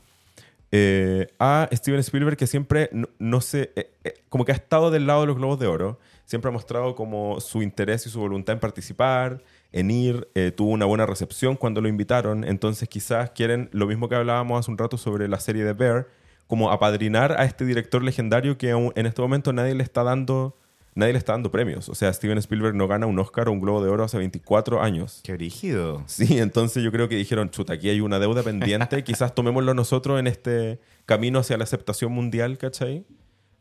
[0.70, 4.90] eh, a Steven Spielberg, que siempre, no, no sé, eh, eh, como que ha estado
[4.92, 8.20] del lado de los Globos de Oro, siempre ha mostrado como su interés y su
[8.20, 13.68] voluntad en participar, en ir, tuvo una buena recepción cuando lo invitaron, entonces quizás quieren
[13.72, 16.08] lo mismo que hablábamos hace un rato sobre la serie de Bear,
[16.46, 20.56] como apadrinar a este director legendario que en este momento nadie le está dando
[20.96, 21.88] nadie le está dando premios.
[21.88, 24.82] O sea, Steven Spielberg no gana un Oscar o un Globo de Oro hace 24
[24.82, 25.20] años.
[25.22, 26.02] Qué brígido.
[26.06, 30.18] Sí, entonces yo creo que dijeron, chuta, aquí hay una deuda pendiente, quizás tomémoslo nosotros
[30.18, 33.04] en este camino hacia la aceptación mundial, ¿cachai?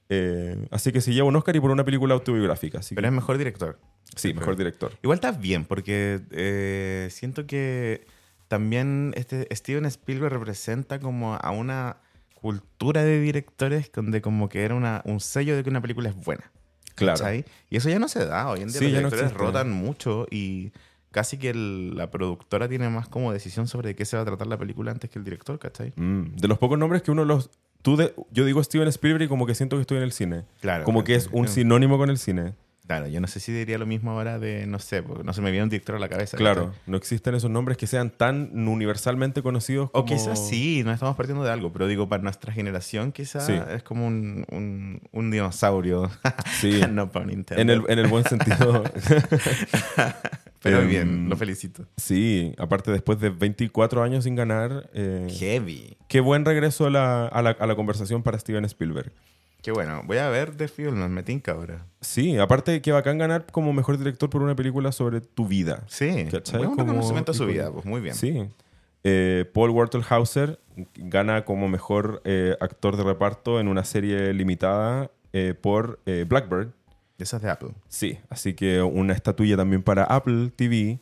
[0.09, 2.79] Eh, así que se lleva un Oscar y por una película autobiográfica.
[2.79, 3.79] Así que- Pero es mejor director.
[4.15, 4.91] sí, mejor director.
[5.03, 8.05] Igual está bien, porque eh, siento que
[8.47, 11.97] también este Steven Spielberg representa como a una
[12.39, 16.15] cultura de directores donde como que era una, un sello de que una película es
[16.15, 16.51] buena.
[16.95, 17.17] Claro.
[17.19, 17.45] ¿cachai?
[17.69, 18.49] Y eso ya no se da.
[18.49, 20.71] Hoy en día Sí, los no directores rotan mucho y
[21.11, 24.25] casi que el- la productora tiene más como decisión sobre de qué se va a
[24.25, 25.93] tratar la película antes que el director, ¿cachai?
[25.95, 27.49] Mm, de los pocos nombres que uno los...
[27.81, 30.43] Tú de- yo digo Steven Spielberg y como que siento que estoy en el cine.
[30.61, 30.83] Claro.
[30.85, 32.53] Como que es un sinónimo con el cine.
[32.87, 35.41] Claro, yo no sé si diría lo mismo ahora de, no sé, porque no se
[35.41, 36.37] me viene un director a la cabeza.
[36.37, 40.03] Claro, no existen esos nombres que sean tan universalmente conocidos como...
[40.03, 43.53] O quizás sí, no estamos partiendo de algo, pero digo, para nuestra generación quizás Sí.
[43.73, 46.11] es como un, un, un dinosaurio.
[46.59, 46.81] Sí.
[46.91, 47.61] no para Nintendo.
[47.61, 48.83] En el, en el buen sentido.
[50.61, 51.85] pero Em, bien, lo felicito.
[51.97, 55.97] Sí, aparte después de 24 años sin ganar, eh, Heavy.
[56.07, 59.11] qué buen regreso a la, a, la, a la conversación para Steven Spielberg.
[59.65, 60.03] Qué bueno.
[60.05, 61.87] Voy a ver The Film, me tinca ahora.
[61.99, 65.83] Sí, aparte que bacán ganar como mejor director por una película sobre tu vida.
[65.87, 66.27] Sí.
[66.29, 66.59] ¿Cachai?
[66.59, 68.13] Buen Como- reconocimiento a su vida, pues muy bien.
[68.13, 68.47] Sí.
[69.03, 70.59] Eh, Paul Wartelhauser
[70.93, 76.69] gana como mejor eh, actor de reparto en una serie limitada eh, por eh, Blackbird.
[77.17, 77.71] Esa es de Apple.
[77.87, 80.99] Sí, así que una estatuilla también para Apple TV.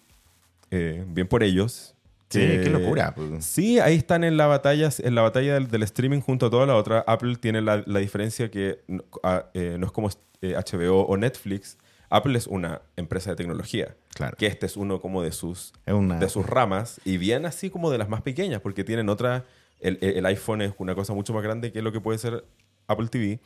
[0.71, 1.95] Bien por ellos.
[2.39, 3.07] Sí, qué locura.
[3.07, 3.41] Apple.
[3.41, 6.65] Sí, ahí están en la batalla, en la batalla del, del streaming junto a toda
[6.65, 7.03] la otra.
[7.07, 10.09] Apple tiene la, la diferencia que no, a- eh, no es como
[10.41, 11.77] eh, HBO o Netflix.
[12.09, 13.95] Apple es una empresa de tecnología.
[14.13, 14.37] Claro.
[14.37, 16.19] Que este es uno como de sus, una...
[16.19, 17.01] de sus ramas.
[17.05, 19.45] Y bien así como de las más pequeñas, porque tienen otra.
[19.79, 22.45] El, el iPhone es una cosa mucho más grande que lo que puede ser
[22.87, 23.39] Apple TV.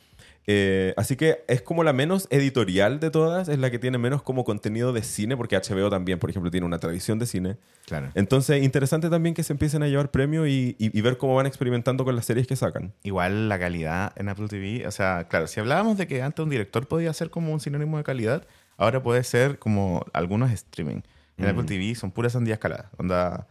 [0.50, 4.22] Eh, así que es como la menos editorial de todas, es la que tiene menos
[4.22, 7.56] como contenido de cine, porque HBO también, por ejemplo, tiene una tradición de cine.
[7.86, 8.08] Claro.
[8.14, 11.44] Entonces, interesante también que se empiecen a llevar premios y, y- y ver cómo van
[11.46, 12.94] experimentando con las series que sacan.
[13.02, 16.48] Igual la calidad en Apple TV, o sea, claro, si hablábamos de que antes un
[16.48, 18.46] director podía ser como un sinónimo de calidad,
[18.78, 21.02] ahora puede ser como algunos streaming.
[21.36, 21.48] En Mm.
[21.50, 22.86] Apple TV son puras sandías escaladas.
[22.96, 23.46] Onda,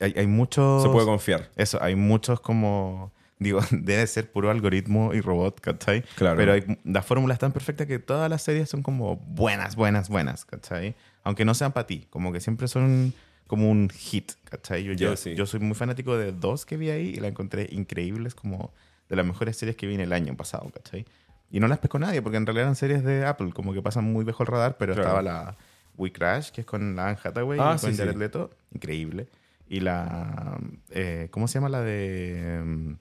[0.00, 0.82] hay, hay muchos...
[0.82, 1.50] Se puede confiar.
[1.56, 3.12] Eso, hay muchos como...
[3.38, 6.02] Digo, debe ser puro algoritmo y robot, ¿cachai?
[6.16, 6.36] Claro.
[6.36, 10.08] Pero hay, la fórmula es tan perfecta que todas las series son como buenas, buenas,
[10.08, 10.94] buenas, ¿cachai?
[11.24, 13.12] Aunque no sean para ti, como que siempre son
[13.46, 14.84] como un hit, ¿cachai?
[14.84, 15.34] Yo, yo, Ya, sí.
[15.34, 18.72] yo soy muy fanático de dos que vi ahí y la encontré increíbles, como
[19.08, 21.04] de las mejores series que vi en el año pasado, ¿cachai?
[21.50, 24.04] Y no las pescó nadie, porque en realidad eran series de Apple, como que pasan
[24.04, 25.08] muy bajo el radar, pero Claro.
[25.08, 25.56] estaba la
[25.98, 28.18] We Crash, que es con la Anne Hathaway Ah, y con sí, Jared sí.
[28.18, 29.26] Leto, increíble.
[29.68, 30.58] Y la,
[30.90, 32.94] eh, ¿cómo se llama la de,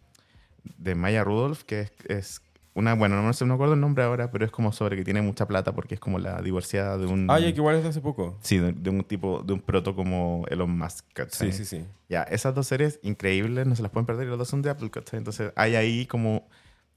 [0.78, 1.64] de Maya Rudolph?
[1.64, 2.42] Que es, es
[2.74, 5.04] una, bueno, no sé, no me acuerdo el nombre ahora, pero es como sobre que
[5.04, 7.30] tiene mucha plata porque es como la divorciada de un...
[7.30, 8.38] Ah, ya que igual es de hace poco.
[8.42, 11.52] Sí, de, de un tipo, de un proto como Elon Musk, ¿cachai?
[11.52, 11.86] Sí, sí, sí.
[12.08, 14.70] Ya, esas dos series increíbles, no se las pueden perder y las dos son de
[14.70, 15.18] Apple, ¿cachai?
[15.18, 16.48] Entonces hay ahí como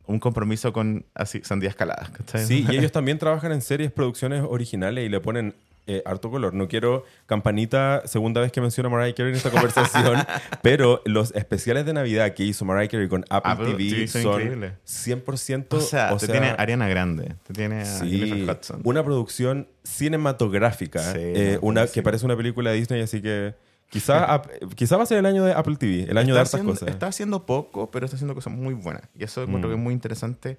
[0.07, 2.45] un compromiso con así, sandía escalada, ¿cachai?
[2.45, 5.57] Sí, y ellos también trabajan en series, producciones originales y le ponen
[5.87, 6.55] eh, harto color.
[6.55, 10.18] No quiero campanita, segunda vez que menciono a Mariah Carey en esta conversación,
[10.62, 14.22] pero los especiales de Navidad que hizo Mariah Carey con Apple, Apple TV, TV son
[14.22, 14.72] son increíbles.
[14.87, 15.66] 100%.
[15.70, 18.80] O sea, te tiene Ariana Grande, te tiene a Sí, Jennifer Hudson.
[18.85, 23.55] una producción cinematográfica, Sí, eh, una que parece una película de Disney, así que
[23.91, 24.43] Quizá,
[24.74, 26.89] quizá va a ser el año de Apple TV, el año de hartas haciendo, cosas.
[26.89, 29.03] Está haciendo poco, pero está haciendo cosas muy buenas.
[29.16, 29.61] Y eso Mm.
[29.62, 30.59] que es muy interesante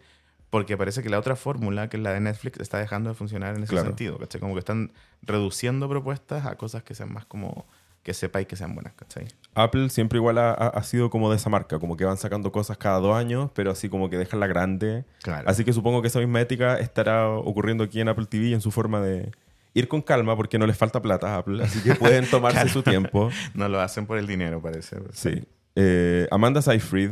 [0.50, 3.56] porque parece que la otra fórmula, que es la de Netflix, está dejando de funcionar
[3.56, 3.88] en ese Claro.
[3.88, 4.18] sentido.
[4.18, 4.40] ¿cachai?
[4.42, 4.92] Como que están
[5.22, 7.66] reduciendo propuestas a cosas que sean más como
[8.04, 8.94] que sepáis que sean buenas.
[8.94, 9.28] ¿cachai?
[9.56, 12.78] Apple siempre igual ha, ha- sido como de esa marca, como que van sacando cosas
[12.78, 15.06] cada dos años, pero así como que dejan la grande.
[15.24, 15.50] Claro.
[15.50, 18.70] Así que supongo que esa misma ética estará ocurriendo aquí en Apple TV en su
[18.72, 19.32] forma de
[19.74, 22.84] ir con calma porque no les falta plata a Apple, así que pueden tomarse su
[22.84, 23.30] tiempo.
[23.56, 24.98] No lo hacen por el dinero, parece.
[25.12, 25.44] Sí.
[25.76, 27.12] Eh, Amanda Seyfried,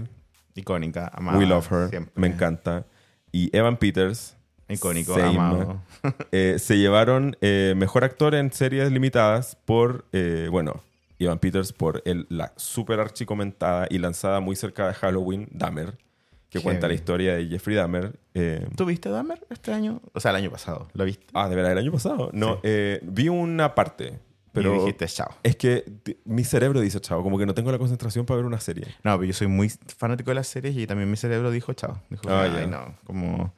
[0.55, 1.39] Icónica, amada.
[1.39, 2.13] We Love Her, siempre.
[2.15, 2.85] me encanta.
[3.33, 4.37] Y Evan Peters,
[4.69, 5.81] Icónico, amado.
[6.31, 10.81] eh, se llevaron eh, mejor actor en series limitadas por, eh, bueno,
[11.19, 15.97] Evan Peters por el, la super archicomentada y lanzada muy cerca de Halloween, Dahmer,
[16.49, 18.13] que cuenta la historia de Jeffrey Dahmer.
[18.35, 19.99] eh, ¿Tú viste Dahmer este año?
[20.13, 20.87] O sea, el año pasado.
[20.93, 21.25] ¿Lo viste?
[21.33, 22.29] ah, de verdad, el año pasado.
[22.33, 22.59] No, Sí.
[22.63, 24.19] eh, vi una parte,
[24.53, 25.29] pero y dijiste chao.
[25.43, 25.83] es que
[26.25, 28.85] mi cerebro dice chao, como que no tengo la concentración para ver una serie.
[29.03, 31.99] No, pero yo soy muy fanático de las series y también mi cerebro dijo chao.
[32.09, 32.67] Dijo, Ah, ay, ya.
[32.67, 33.53] no, como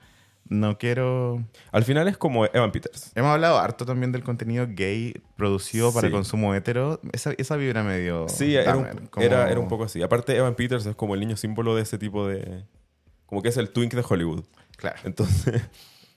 [0.48, 1.44] no quiero...
[1.72, 3.12] Al final es como Evan Peters.
[3.16, 6.12] Hemos hablado harto también del contenido gay producido para Sí.
[6.14, 7.02] consumo hetero.
[7.14, 8.30] Esa, esa vibra medio...
[8.30, 10.04] Sí, era un, como- era, era un poco así.
[10.04, 12.64] Aparte, Evan Peters es como el niño símbolo de ese tipo de...
[13.26, 14.44] Como que es el twink de Hollywood.
[14.78, 14.98] Claro.
[15.04, 15.64] Entonces...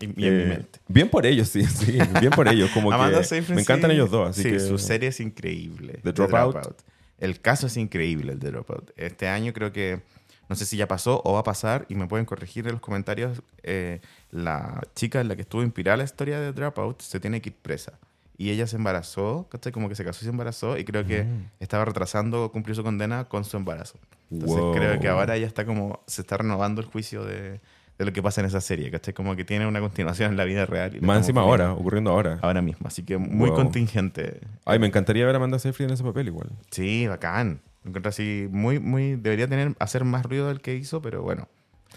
[0.01, 0.81] Y, y en eh, mi mente.
[0.87, 1.99] Bien por ellos, sí, sí.
[2.21, 2.71] Bien por ellos.
[2.71, 3.97] Como Amanda que Seyfried, me encantan sí.
[3.97, 4.61] ellos dos, así sí, que...
[4.61, 6.01] su serie es increíble.
[6.03, 6.83] The Dropout.
[7.19, 8.91] El caso es increíble, el de Dropout.
[8.97, 10.01] Este año creo que,
[10.49, 12.81] no sé si ya pasó o va a pasar, y me pueden corregir en los
[12.81, 17.41] comentarios, eh, la chica en la que estuvo inspirada la historia de Dropout se tiene
[17.41, 17.99] que ir presa.
[18.37, 19.73] Y ella se embarazó, ¿cachai?
[19.73, 21.27] Como que se casó y se embarazó, y creo que
[21.59, 23.99] estaba retrasando cumplir su condena con su embarazo.
[24.31, 24.75] Entonces Wow.
[24.75, 27.61] creo que ahora ya está como, se está renovando el juicio de,
[27.99, 29.13] de lo que pasa en esa serie, ¿cachai?
[29.13, 30.95] Como que tiene una continuación en la vida real.
[30.97, 32.39] y Más encima ahora, ocurriendo ahora.
[32.43, 33.57] Ahora mismo, así que muy Wow.
[33.57, 34.41] contingente.
[34.65, 36.49] Ay, me encantaría ver a Amanda Seyfried en ese papel igual.
[36.71, 37.61] Sí, bacán.
[37.85, 41.49] Lo encuentro así, muy, muy, debería tener, hacer más ruido del que hizo, pero bueno,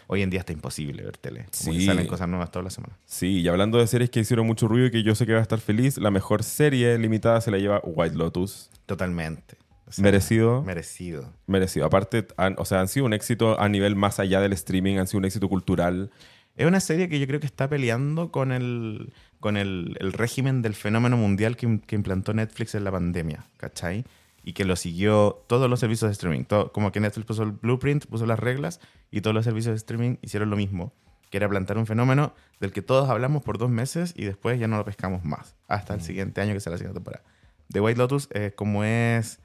[0.07, 1.45] hoy en día está imposible ver tele.
[1.59, 1.85] Como que Sí.
[1.85, 2.97] salen cosas nuevas toda la semana.
[3.05, 5.39] Sí, y hablando de series que hicieron mucho ruido y que yo sé que va
[5.39, 8.69] a estar feliz, la mejor serie limitada se la lleva White Lotus.
[8.87, 9.55] Totalmente.
[9.91, 10.63] O sea, Merecido.
[10.63, 11.33] Merecido.
[11.47, 11.85] Merecido.
[11.85, 15.07] Aparte, han, o sea, han sido un éxito a nivel más allá del streaming, han
[15.07, 16.11] sido un éxito cultural.
[16.55, 20.61] Es una serie que yo creo que está peleando con el, con el, el régimen
[20.61, 24.05] del fenómeno mundial que, que implantó Netflix en la pandemia, ¿cachai?
[24.43, 26.43] Y que lo siguió todos los servicios de streaming.
[26.45, 28.79] Todo- como que Netflix puso el blueprint, puso las reglas,
[29.11, 30.93] y todos los servicios de streaming hicieron lo mismo,
[31.29, 34.67] que era plantar un fenómeno del que todos hablamos por dos meses y después ya
[34.67, 37.23] no lo pescamos más, hasta el siguiente año que será la siguiente temporada.
[37.71, 39.39] The White Lotus, eh, como es,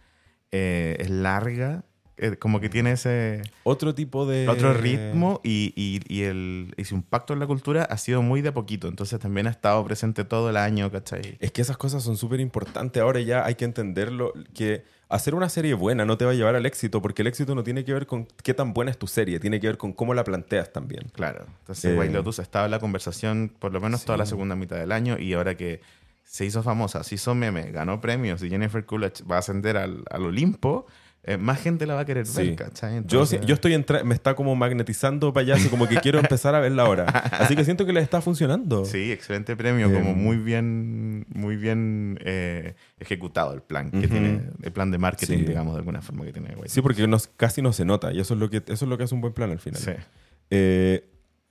[0.53, 1.85] eh, es larga,
[2.19, 4.49] eh, como que tiene ese Otro tipo de...
[4.49, 8.41] otro ritmo y, y, y el, y su impacto en la cultura ha sido muy
[8.41, 8.89] de a poquito.
[8.89, 11.37] Entonces también ha estado presente todo el año, ¿cachai?
[11.41, 13.03] Es que esas cosas son súper importantes.
[13.03, 16.57] Ahora ya hay que entenderlo, que hacer una serie buena no te va a llevar
[16.57, 19.07] al éxito, porque el éxito no tiene que ver con qué tan buena es tu
[19.07, 21.09] serie, tiene que ver con cómo la planteas también.
[21.13, 21.45] Claro.
[21.61, 24.77] Entonces Eh, White Lotus estaba en la conversación por lo menos toda la segunda mitad
[24.77, 25.81] del año y ahora que
[26.27, 30.03] se hizo famosa, se hizo meme, ganó premios y Jennifer Coolidge va a ascender al,
[30.11, 30.87] al Olimpo,
[31.23, 32.49] eh, más gente la va a querer Sí.
[32.49, 32.93] ver, ¿cachai?
[32.93, 36.61] Yo, Entonces- yo estoy entra- me está como magnetizando así como que quiero empezar a
[36.61, 37.05] verla ahora.
[37.07, 38.85] Así que siento que le está funcionando.
[38.85, 44.43] Sí, excelente premio, Eh, como muy bien, muy bien eh, ejecutado el plan que tiene,
[44.63, 45.45] el plan de marketing, Sí.
[45.47, 48.21] digamos, de alguna forma que tiene White Sí, porque nos, casi no se nota y
[48.21, 49.81] eso es lo que eso es lo que hace un buen plan al final.
[49.81, 49.93] Sí.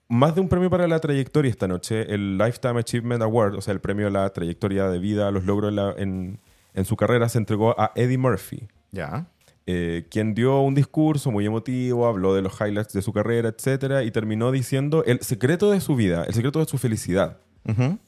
[0.07, 3.73] Más de un premio para la trayectoria esta noche, el Lifetime Achievement Award, o sea,
[3.73, 6.39] el premio a la trayectoria de vida, a los logros en, la- en-
[6.75, 9.25] en su carrera, se entregó a Eddie Murphy, Ya.
[9.65, 14.03] eh, quien dio un discurso muy emotivo, habló de los highlights de su carrera, etcétera,
[14.03, 17.39] y terminó diciendo el secreto de su vida, el secreto de su felicidad,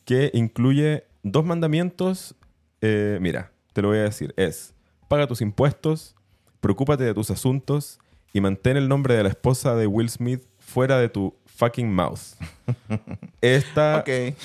[0.05, 2.35] que incluye dos mandamientos.
[2.81, 4.75] eh, mira, te lo voy a decir: es
[5.07, 6.15] paga tus impuestos,
[6.61, 7.99] preocúpate de tus asuntos
[8.33, 12.19] y mantén el nombre de la esposa de Will Smith fuera de tu fucking mouth.
[13.41, 14.35] Esta, eh,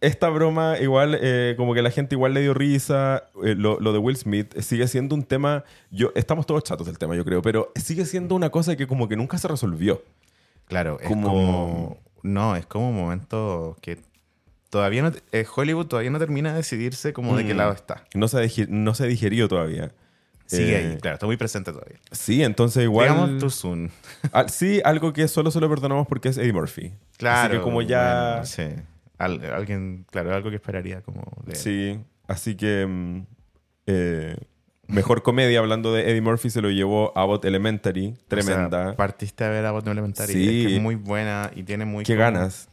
[0.00, 3.24] esta broma, igual, eh, como que la gente igual le dio risa.
[3.44, 5.64] eh, lo, lo de Will Smith sigue siendo un tema.
[5.90, 9.08] Yo, estamos todos chatos del tema, yo creo, pero sigue siendo una cosa que como
[9.08, 10.02] que nunca se resolvió.
[10.66, 11.98] Claro, es Como- como...
[12.22, 13.98] No, es como un momento que
[14.68, 15.12] todavía no...
[15.32, 17.58] eh, Hollywood todavía no termina de decidirse como de qué Mm.
[17.58, 18.04] lado está.
[18.14, 19.92] No se ha, no se ha digerido todavía.
[20.46, 21.98] Sigue Eh, ahí, claro, está muy presente todavía.
[22.12, 23.08] Sí, entonces igual.
[23.08, 23.90] Digamos too soon.
[24.32, 26.92] Ah, sí, algo que solo se lo perdonamos porque es Eddie Murphy.
[27.16, 27.48] Claro.
[27.48, 28.30] Así que como ya.
[28.34, 28.62] bueno, sí.
[29.18, 31.56] Al- alguien, claro, algo que esperaría como él.
[31.56, 32.86] Sí, así que.
[32.86, 33.26] mm,
[33.86, 34.36] eh,
[34.88, 38.14] mejor comedia, hablando de Eddie Murphy, se lo llevó Abbott Elementary.
[38.28, 38.80] Tremenda.
[38.82, 40.32] O sea, partiste a ver a Bottom Elementary.
[40.32, 40.60] Sí.
[40.62, 42.04] Es que es muy buena y tiene muy...
[42.04, 42.68] Qué como- ganas.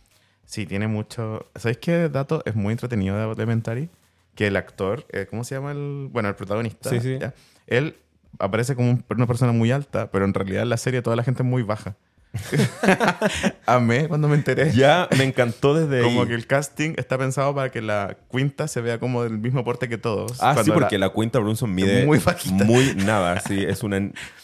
[0.45, 1.47] Sí, tiene mucho...
[1.55, 3.89] ¿Sabéis qué dato es muy entretenido de Abbott Elementary?
[4.35, 6.09] Que el actor, eh, ¿cómo se llama el?
[6.11, 6.89] Bueno, el protagonista.
[6.89, 7.17] Sí, sí.
[7.19, 7.33] ¿ya?
[7.67, 7.95] Él
[8.39, 11.23] aparece como un- una persona muy alta, pero en realidad en la serie toda la
[11.23, 11.95] gente es muy baja.
[13.65, 14.71] Amé cuando me enteré.
[14.71, 16.03] Ya me encantó desde ahí.
[16.03, 19.63] Como que el casting está pensado para que la quinta se vea como del mismo
[19.63, 20.41] porte que todos.
[20.41, 22.63] Ah, sí, porque la, cuenta Brunson mide muy bajita.
[22.65, 23.97] muy nada, sí, es una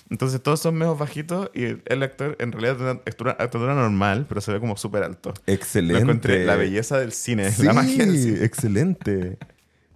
[0.10, 3.02] Entonces todos son menos bajitos y el, actor en realidad tiene una
[3.38, 5.34] estatura, normal, pero se ve como súper alto.
[5.48, 6.02] Lo excelente.
[6.02, 8.46] encontré la belleza del cine, Sí, la magia del cine.
[8.46, 9.38] excelente.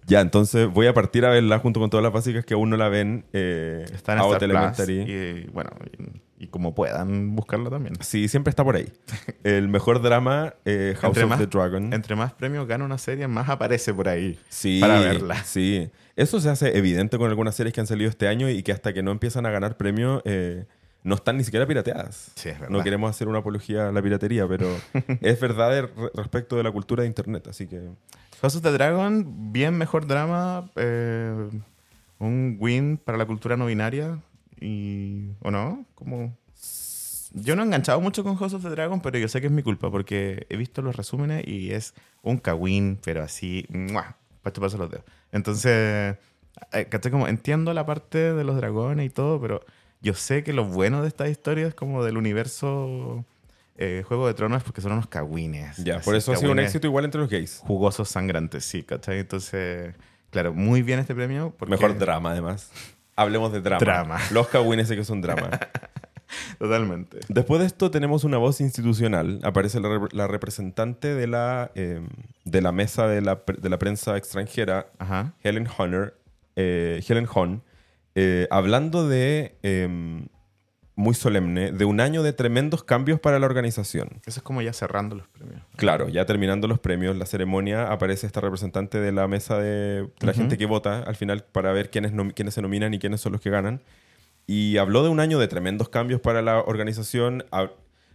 [0.06, 2.76] Ya, entonces voy a partir a verla junto con todas las básicas que aún no
[2.76, 3.24] la ven.
[3.32, 5.00] Eh, Está en Plus Elementary.
[5.00, 5.70] y bueno,
[6.38, 7.94] y, y como puedan buscarlo también.
[8.00, 8.92] Sí, siempre está por ahí.
[9.44, 11.92] El mejor drama, eh, House Entre of más- the Dragon.
[11.92, 15.42] Entre más premios gana una serie, más aparece por ahí Sí, para verla.
[15.44, 15.90] Sí.
[16.16, 18.92] Eso se hace evidente con algunas series que han salido este año y que hasta
[18.92, 20.66] que no empiezan a ganar premios eh,
[21.04, 22.32] no están ni siquiera pirateadas.
[22.34, 22.76] Sí, es verdad.
[22.76, 24.66] No queremos hacer una apología a la piratería, pero
[25.20, 27.46] es verdad respecto de la cultura de Internet.
[27.46, 27.90] Así que
[28.40, 31.50] House of the Dragon, bien mejor drama, eh,
[32.18, 34.18] un win para la cultura no binaria
[34.60, 35.84] y ¿o no?
[35.94, 36.36] Como
[37.34, 39.52] yo no he enganchado mucho con House of the Dragon, pero yo sé que es
[39.52, 44.16] mi culpa porque he visto los resúmenes y es un kawin, pero así, ¡mua!
[44.40, 45.04] para chuparse los dedos.
[45.32, 46.16] Entonces,
[46.72, 47.10] eh, ¿cachai?
[47.10, 49.64] Como entiendo la parte de los dragones y todo, pero
[50.04, 53.24] yo sé que lo bueno de estas historias como del universo
[53.76, 55.76] eh, Juego de Tronos es porque son unos cagüines.
[55.78, 57.58] ya, por eso ha sido un éxito igual entre los gays.
[57.64, 59.18] jugosos sangrantes, sí, ¿cachai?
[59.18, 59.94] Entonces,
[60.30, 61.52] claro, muy bien este premio.
[61.58, 62.70] Porque Mejor drama, además.
[63.16, 63.80] Hablemos de drama.
[63.80, 64.20] Drama.
[64.30, 65.50] Los cagüines sé que son drama.
[66.58, 67.20] Totalmente.
[67.28, 69.40] Después de esto tenemos una voz institucional.
[69.44, 72.00] Aparece la, rep- la representante de la, eh,
[72.44, 75.32] de la mesa de la, de la prensa extranjera, Ajá.
[75.42, 76.16] Helen Honor,
[76.56, 77.62] eh, Helen Hon,
[78.14, 79.88] eh, hablando de, eh,
[80.96, 84.20] muy solemne, de un año de tremendos cambios para la organización.
[84.24, 85.60] Eso es como ya cerrando los premios.
[85.76, 90.30] Claro, ya terminando los premios, la ceremonia, aparece esta representante de la mesa de, la
[90.30, 90.40] Ujú.
[90.40, 93.40] gente que vota al final para ver quiénes, quiénes se nominan y quiénes son los
[93.40, 93.82] que ganan.
[94.46, 97.44] Y habló de un año de tremendos cambios para la organización.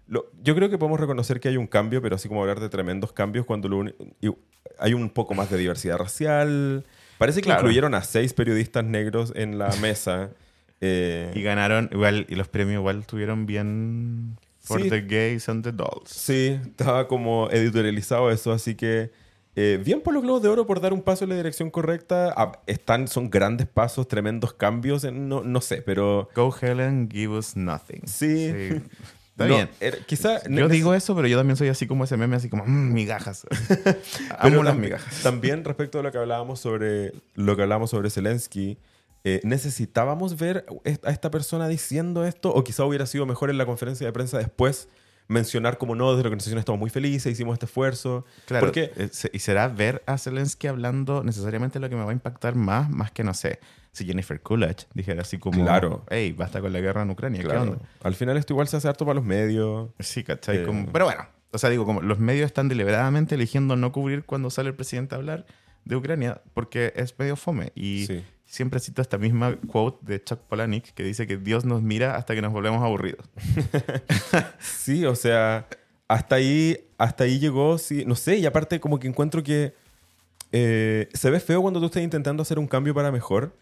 [0.08, 3.12] Yo creo que podemos reconocer que hay un cambio, pero así como hablar de tremendos
[3.12, 3.86] cambios cuando lo
[4.22, 4.32] y-
[4.80, 6.86] hay un poco más de diversidad racial.
[7.20, 7.62] Parece que Claro.
[7.62, 10.32] incluyeron a seis periodistas negros en la mesa.
[10.82, 14.90] Eh, Y ganaron, igual, y los premios igual tuvieron bien for Sí.
[14.90, 16.10] the gays and the dolls.
[16.10, 19.12] Sí, estaba como editorializado eso, así que
[19.56, 22.34] eh, bien por los Globos de Oro por dar un paso en la dirección correcta.
[22.38, 27.38] Ah, están, son grandes pasos, tremendos cambios, en- no, no sé, pero Go Helen, give
[27.38, 28.02] us nothing.
[28.06, 28.54] sí.
[29.40, 29.70] Está No, bien.
[29.80, 32.66] era- quizá Yo digo eso, pero yo también soy así como ese meme, así como,
[32.66, 33.46] "Mm, migajas.
[34.40, 35.22] Amo las migajas.
[35.24, 38.78] También respecto a lo que hablábamos sobre lo que hablábamos sobre Zelensky,
[39.24, 40.66] eh, necesitábamos ver
[41.04, 44.38] a esta persona diciendo esto, o quizá hubiera sido mejor en la conferencia de prensa
[44.38, 44.88] después
[45.28, 48.26] mencionar como no, desde la organización estamos muy felices, hicimos este esfuerzo.
[48.46, 52.10] Claro, Porque eh, se- y será ver a Zelensky hablando necesariamente lo que me va
[52.10, 53.60] a impactar más, más que, no sé,
[53.92, 56.06] si Jennifer Coolidge dijera así como, Claro.
[56.10, 57.78] hey, basta con la guerra en Ucrania, ¿qué onda?
[58.04, 59.90] Al final esto igual se hace harto para los medios.
[60.00, 60.58] Sí, ¿cachai?
[60.58, 60.64] Eh.
[60.64, 64.50] Como- pero bueno, o sea, digo, como los medios están deliberadamente eligiendo no cubrir cuando
[64.50, 65.46] sale el presidente a hablar
[65.86, 67.72] de Ucrania porque es medio fome.
[67.74, 68.24] Y Sí.
[68.46, 72.36] siempre cito esta misma quote de Chuck Palahniuk que dice que Dios nos mira hasta
[72.36, 73.26] que nos volvemos aburridos.
[74.60, 75.68] Sí, o sea,
[76.08, 79.74] hasta ahí, hasta ahí llegó, sí, no sé, y aparte como que encuentro que
[80.52, 83.56] eh, se ve feo cuando tú estás intentando hacer un cambio para mejor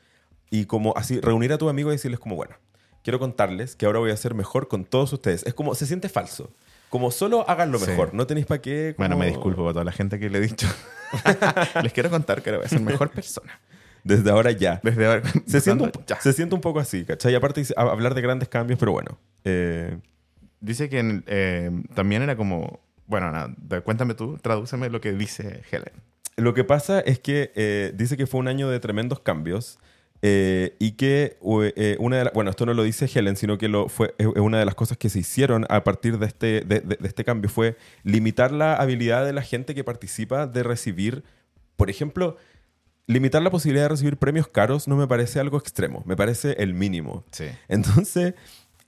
[0.50, 2.56] y como así reunir a tus amigos y decirles como, bueno,
[3.04, 5.46] quiero contarles que ahora voy a hacer mejor con todos ustedes.
[5.46, 6.52] Es como, se siente falso.
[6.90, 7.90] Como solo hagan lo Sí.
[7.90, 8.96] mejor, no tenéis para qué.
[8.98, 10.68] Bueno, me disculpo para toda la gente que le he dicho.
[11.84, 13.60] Les quiero contar que ahora voy a ser mejor persona.
[14.04, 14.80] Desde ahora ya.
[14.84, 15.22] Desde ahora.
[15.46, 16.20] Se siente, un, ya.
[16.22, 17.34] se siente un poco así, ¿cachai?
[17.34, 19.18] Y aparte dice- a- hablar de grandes cambios, pero bueno.
[19.44, 19.98] eh,
[20.60, 22.80] Dice que eh, también era como.
[23.06, 25.94] Bueno, nada, cuéntame tú, tradúceme lo que dice Helen.
[26.36, 29.78] Lo que pasa es que eh, dice que fue un año de tremendos cambios
[30.22, 31.38] eh, y que
[31.76, 32.34] eh, una de las...
[32.34, 34.98] Bueno, esto no lo dice Helen, sino que lo fue, es una de las cosas
[34.98, 38.76] que se hicieron a partir de este, de, de- de este cambio fue limitar la
[38.76, 41.24] habilidad de la gente que participa de recibir,
[41.76, 42.38] por ejemplo,
[43.06, 46.74] limitar la posibilidad de recibir premios caros no me parece algo extremo, me parece el
[46.74, 47.24] mínimo.
[47.32, 47.46] Sí.
[47.68, 48.34] Entonces,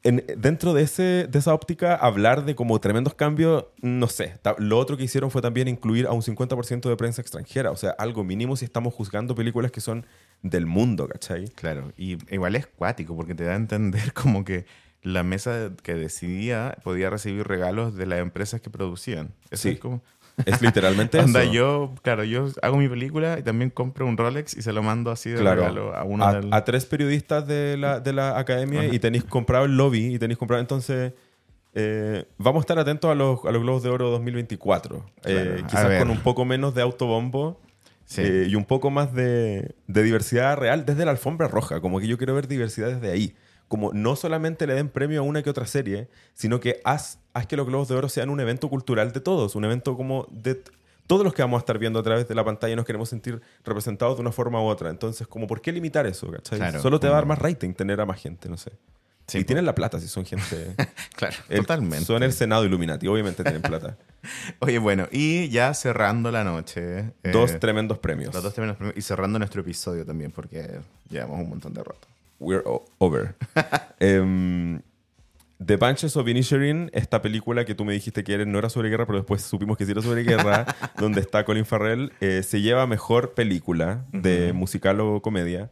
[0.03, 4.33] en- dentro de, ese, de esa óptica, hablar de como tremendos cambios, no sé.
[4.57, 7.91] Lo otro que hicieron fue también incluir a un 50% de prensa extranjera, o sea,
[7.91, 10.05] algo mínimo si estamos juzgando películas que son
[10.41, 11.49] del mundo, ¿cachai?
[11.49, 14.65] Claro, y igual es cuático porque te da a entender como que
[15.01, 19.33] la mesa que decidía podía recibir regalos de las empresas que producían.
[19.51, 19.69] Eso Sí.
[19.69, 20.01] es como...
[20.45, 21.51] Es literalmente Anda, eso.
[21.51, 25.11] yo, claro, yo hago mi película y también compro un Rolex y se lo mando
[25.11, 26.53] así de Claro, regalo a uno a, del...
[26.53, 28.93] a tres periodistas de la, de la academia Ajá.
[28.95, 30.61] y tenéis comprado el lobby y tenéis comprado.
[30.61, 31.11] Entonces,
[31.73, 34.97] eh, vamos a estar atentos a los, a los Globos de Oro 2024.
[34.97, 37.59] Eh, Claro, a quizás con un poco menos de autobombo.
[38.09, 38.21] Sí.
[38.21, 41.79] eh, y un poco más de, de diversidad real desde la alfombra roja.
[41.79, 43.35] Como que yo quiero ver diversidad desde ahí.
[43.67, 47.45] Como no solamente le den premio a una que otra serie, sino que haz, haz
[47.45, 50.59] que los Globos de Oro sean un evento cultural de todos, un evento como de
[51.05, 53.09] todos los que vamos a estar viendo a través de la pantalla y nos queremos
[53.09, 54.89] sentir representados de una forma u otra.
[54.89, 56.31] Entonces, como, ¿por qué limitar eso?
[56.81, 58.71] Solo te va a dar más rating tener a más gente, no sé.
[59.29, 60.75] Sí, y tienen la plata si son gente...
[61.15, 62.05] Claro, el- totalmente.
[62.05, 63.97] Son el Senado Illuminati, obviamente tienen plata.
[64.59, 66.99] Oye, bueno, y ya cerrando la noche.
[67.23, 68.33] eh, Dos tremendos premios.
[68.33, 70.79] los dos tremendos premios, Y cerrando nuestro episodio también, porque
[71.09, 72.07] llevamos un montón de rato.
[72.39, 72.63] We're
[72.99, 73.35] over.
[73.99, 74.81] Em,
[75.65, 79.05] The Bunches of Inisherin, esta película que tú me dijiste que no era sobre guerra,
[79.05, 80.65] pero después supimos que sí era sobre guerra,
[80.97, 85.69] donde está Colin Farrell, eh, se lleva mejor película de musical o comedia.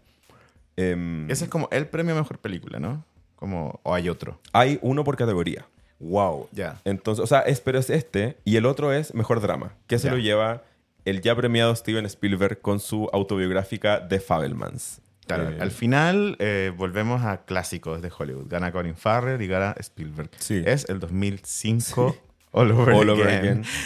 [0.75, 3.05] Em, Ese es como el premio a mejor película, ¿no?
[3.38, 4.39] Como, o hay otro.
[4.51, 5.65] Hay uno por categoría.
[5.99, 6.80] Wow, ya.
[6.85, 10.07] Entonces, o sea, es, pero es este, y el otro es mejor drama, que se
[10.07, 10.11] Ya.
[10.14, 10.64] lo lleva
[11.05, 15.01] el ya premiado Steven Spielberg con su autobiográfica The Fabelmans.
[15.26, 18.47] Claro, Eh, al final eh, volvemos a clásicos de Hollywood.
[18.47, 20.30] Gana Colin Farrell y gana Spielberg.
[20.38, 20.61] Sí.
[20.65, 22.15] Es el 2005
[22.51, 23.39] All Over, All Over Again.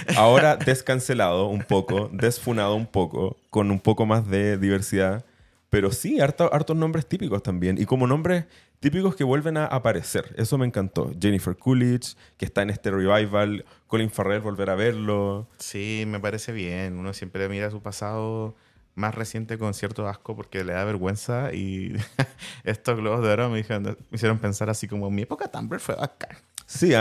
[0.05, 0.17] Again.
[0.17, 5.25] Ahora descancelado un poco, desfunado un poco, con un poco más de diversidad.
[5.71, 7.79] Pero sí, harto- hartos nombres típicos también.
[7.79, 8.45] Y como nombres
[8.79, 10.35] típicos que vuelven a aparecer.
[10.37, 11.11] Eso me encantó.
[11.19, 13.65] Jennifer Coolidge, que está en este revival.
[13.87, 15.47] Colin Farrell, volver a verlo.
[15.57, 16.97] Sí, me parece bien.
[16.99, 18.53] Uno siempre mira su pasado
[18.95, 21.93] más reciente con cierto asco porque le da vergüenza y
[22.65, 25.95] estos globos de oro me, dijeron- me hicieron pensar así como mi época Tumblr fue
[25.95, 26.37] bacán.
[26.65, 26.91] Sí.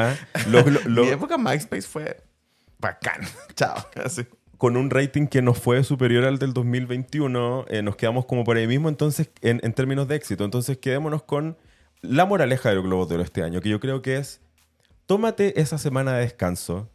[0.49, 2.23] Lo- lo- lo- Mi época MySpace fue
[2.79, 3.21] bacán.
[3.57, 3.75] Chao.
[4.05, 4.25] Así.
[4.61, 8.59] Con un rating que nos fue superior al del 2021, eh, nos quedamos como por
[8.59, 10.45] ahí mismo entonces en, en términos de éxito.
[10.45, 11.57] Entonces quedémonos con
[12.03, 14.43] la moraleja de los Globos de Oro este año, que yo creo que es,
[15.07, 16.91] tómate esa semana de descanso,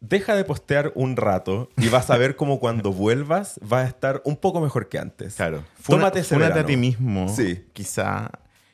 [0.00, 4.20] deja de postear un rato y vas a ver como cuando vuelvas vas a estar
[4.26, 5.36] un poco mejor que antes.
[5.36, 5.64] Claro.
[5.86, 7.30] Tómate ese fúnate a ti mismo.
[7.30, 7.64] Sí.
[7.72, 8.30] Quizá.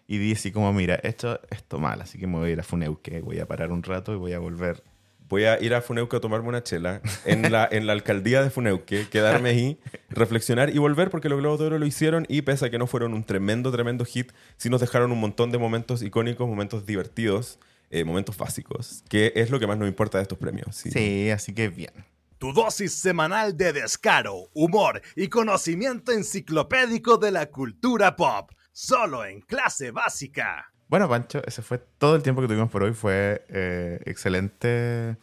[0.08, 2.64] Y di así como, mira, esto, esto mal, así que me voy a ir a
[2.64, 4.82] Funeuque, voy a parar un rato y voy a volver.
[5.30, 8.50] Voy a ir a Funeuque a tomarme una chela en la, en la alcaldía de
[8.50, 9.78] Funeuque, quedarme ahí,
[10.10, 12.88] reflexionar y volver porque los Globos de Oro lo hicieron y pese a que no
[12.88, 17.60] fueron un tremendo, tremendo hit, sí nos dejaron un montón de momentos icónicos, momentos divertidos,
[17.90, 20.74] eh, momentos básicos, que es lo que más nos importa de estos premios.
[20.74, 20.90] Sí.
[20.90, 21.92] Sí, así que bien.
[22.38, 28.50] Tu dosis semanal de descaro, humor y conocimiento enciclopédico de la cultura pop.
[28.72, 30.69] Solo en clase básica.
[30.90, 32.92] Bueno, Pancho, ese fue todo el tiempo que tuvimos por hoy.
[32.94, 35.16] Fue eh, excelente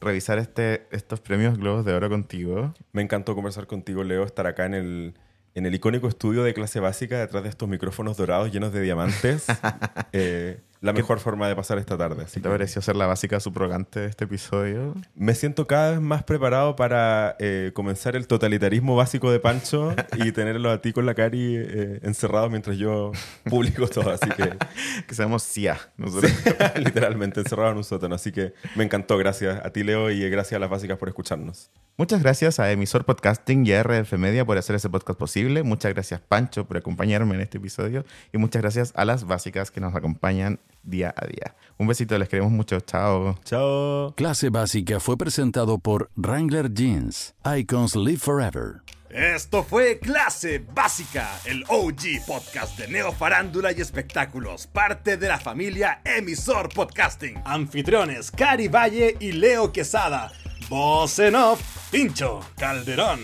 [0.00, 2.72] revisar este, estos premios Globos de Oro contigo.
[2.92, 5.14] Me encantó conversar contigo, Leo, estar acá en el,
[5.56, 9.46] en el icónico estudio de clase básica detrás de estos micrófonos dorados llenos de diamantes.
[10.12, 12.24] Eh, la mejor forma de pasar esta tarde.
[12.24, 14.94] Así ¿Qué te pareció ser la básica subrogante de este episodio?
[15.14, 20.32] Me siento cada vez más preparado para eh, comenzar el totalitarismo básico de Pancho y
[20.32, 23.12] tenerlo a ti con la Cari eh, encerrado mientras yo
[23.44, 24.10] publico todo.
[24.10, 24.56] Así que,
[25.06, 25.78] Que seamos CIA.
[25.96, 26.32] Nosotros.
[26.76, 28.14] literalmente, encerrado en un sótano.
[28.14, 29.18] Así que me encantó.
[29.18, 31.70] Gracias a ti, Leo, y gracias a las básicas por escucharnos.
[31.96, 35.64] Muchas gracias a Emisor Podcasting y a RF Media por hacer ese podcast posible.
[35.64, 38.04] Muchas gracias, Pancho, por acompañarme en este episodio.
[38.32, 41.54] Y muchas gracias a las básicas que nos acompañan día a día.
[41.78, 42.80] Un besito, les queremos mucho.
[42.80, 43.38] Chao.
[43.44, 44.14] Chao.
[44.16, 47.34] Clase Básica fue presentado por Wrangler Jeans.
[47.44, 48.82] Icons Live Forever.
[49.10, 55.38] Esto fue Clase Básica, el OG podcast de Neo Farándula y Espectáculos, parte de la
[55.38, 57.40] familia Emisor Podcasting.
[57.46, 60.30] Anfitriones Cari Valle y Leo Quesada.
[60.68, 63.20] Voz en off, Pincho Calderón.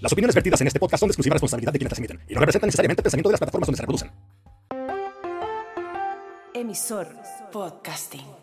[0.00, 2.34] Las opiniones vertidas en este podcast son de exclusiva responsabilidad de quienes las emiten y
[2.34, 4.35] no representan necesariamente el pensamiento de las plataformas donde se reproducen.
[6.56, 7.12] Emisor
[7.52, 8.35] Podcasting.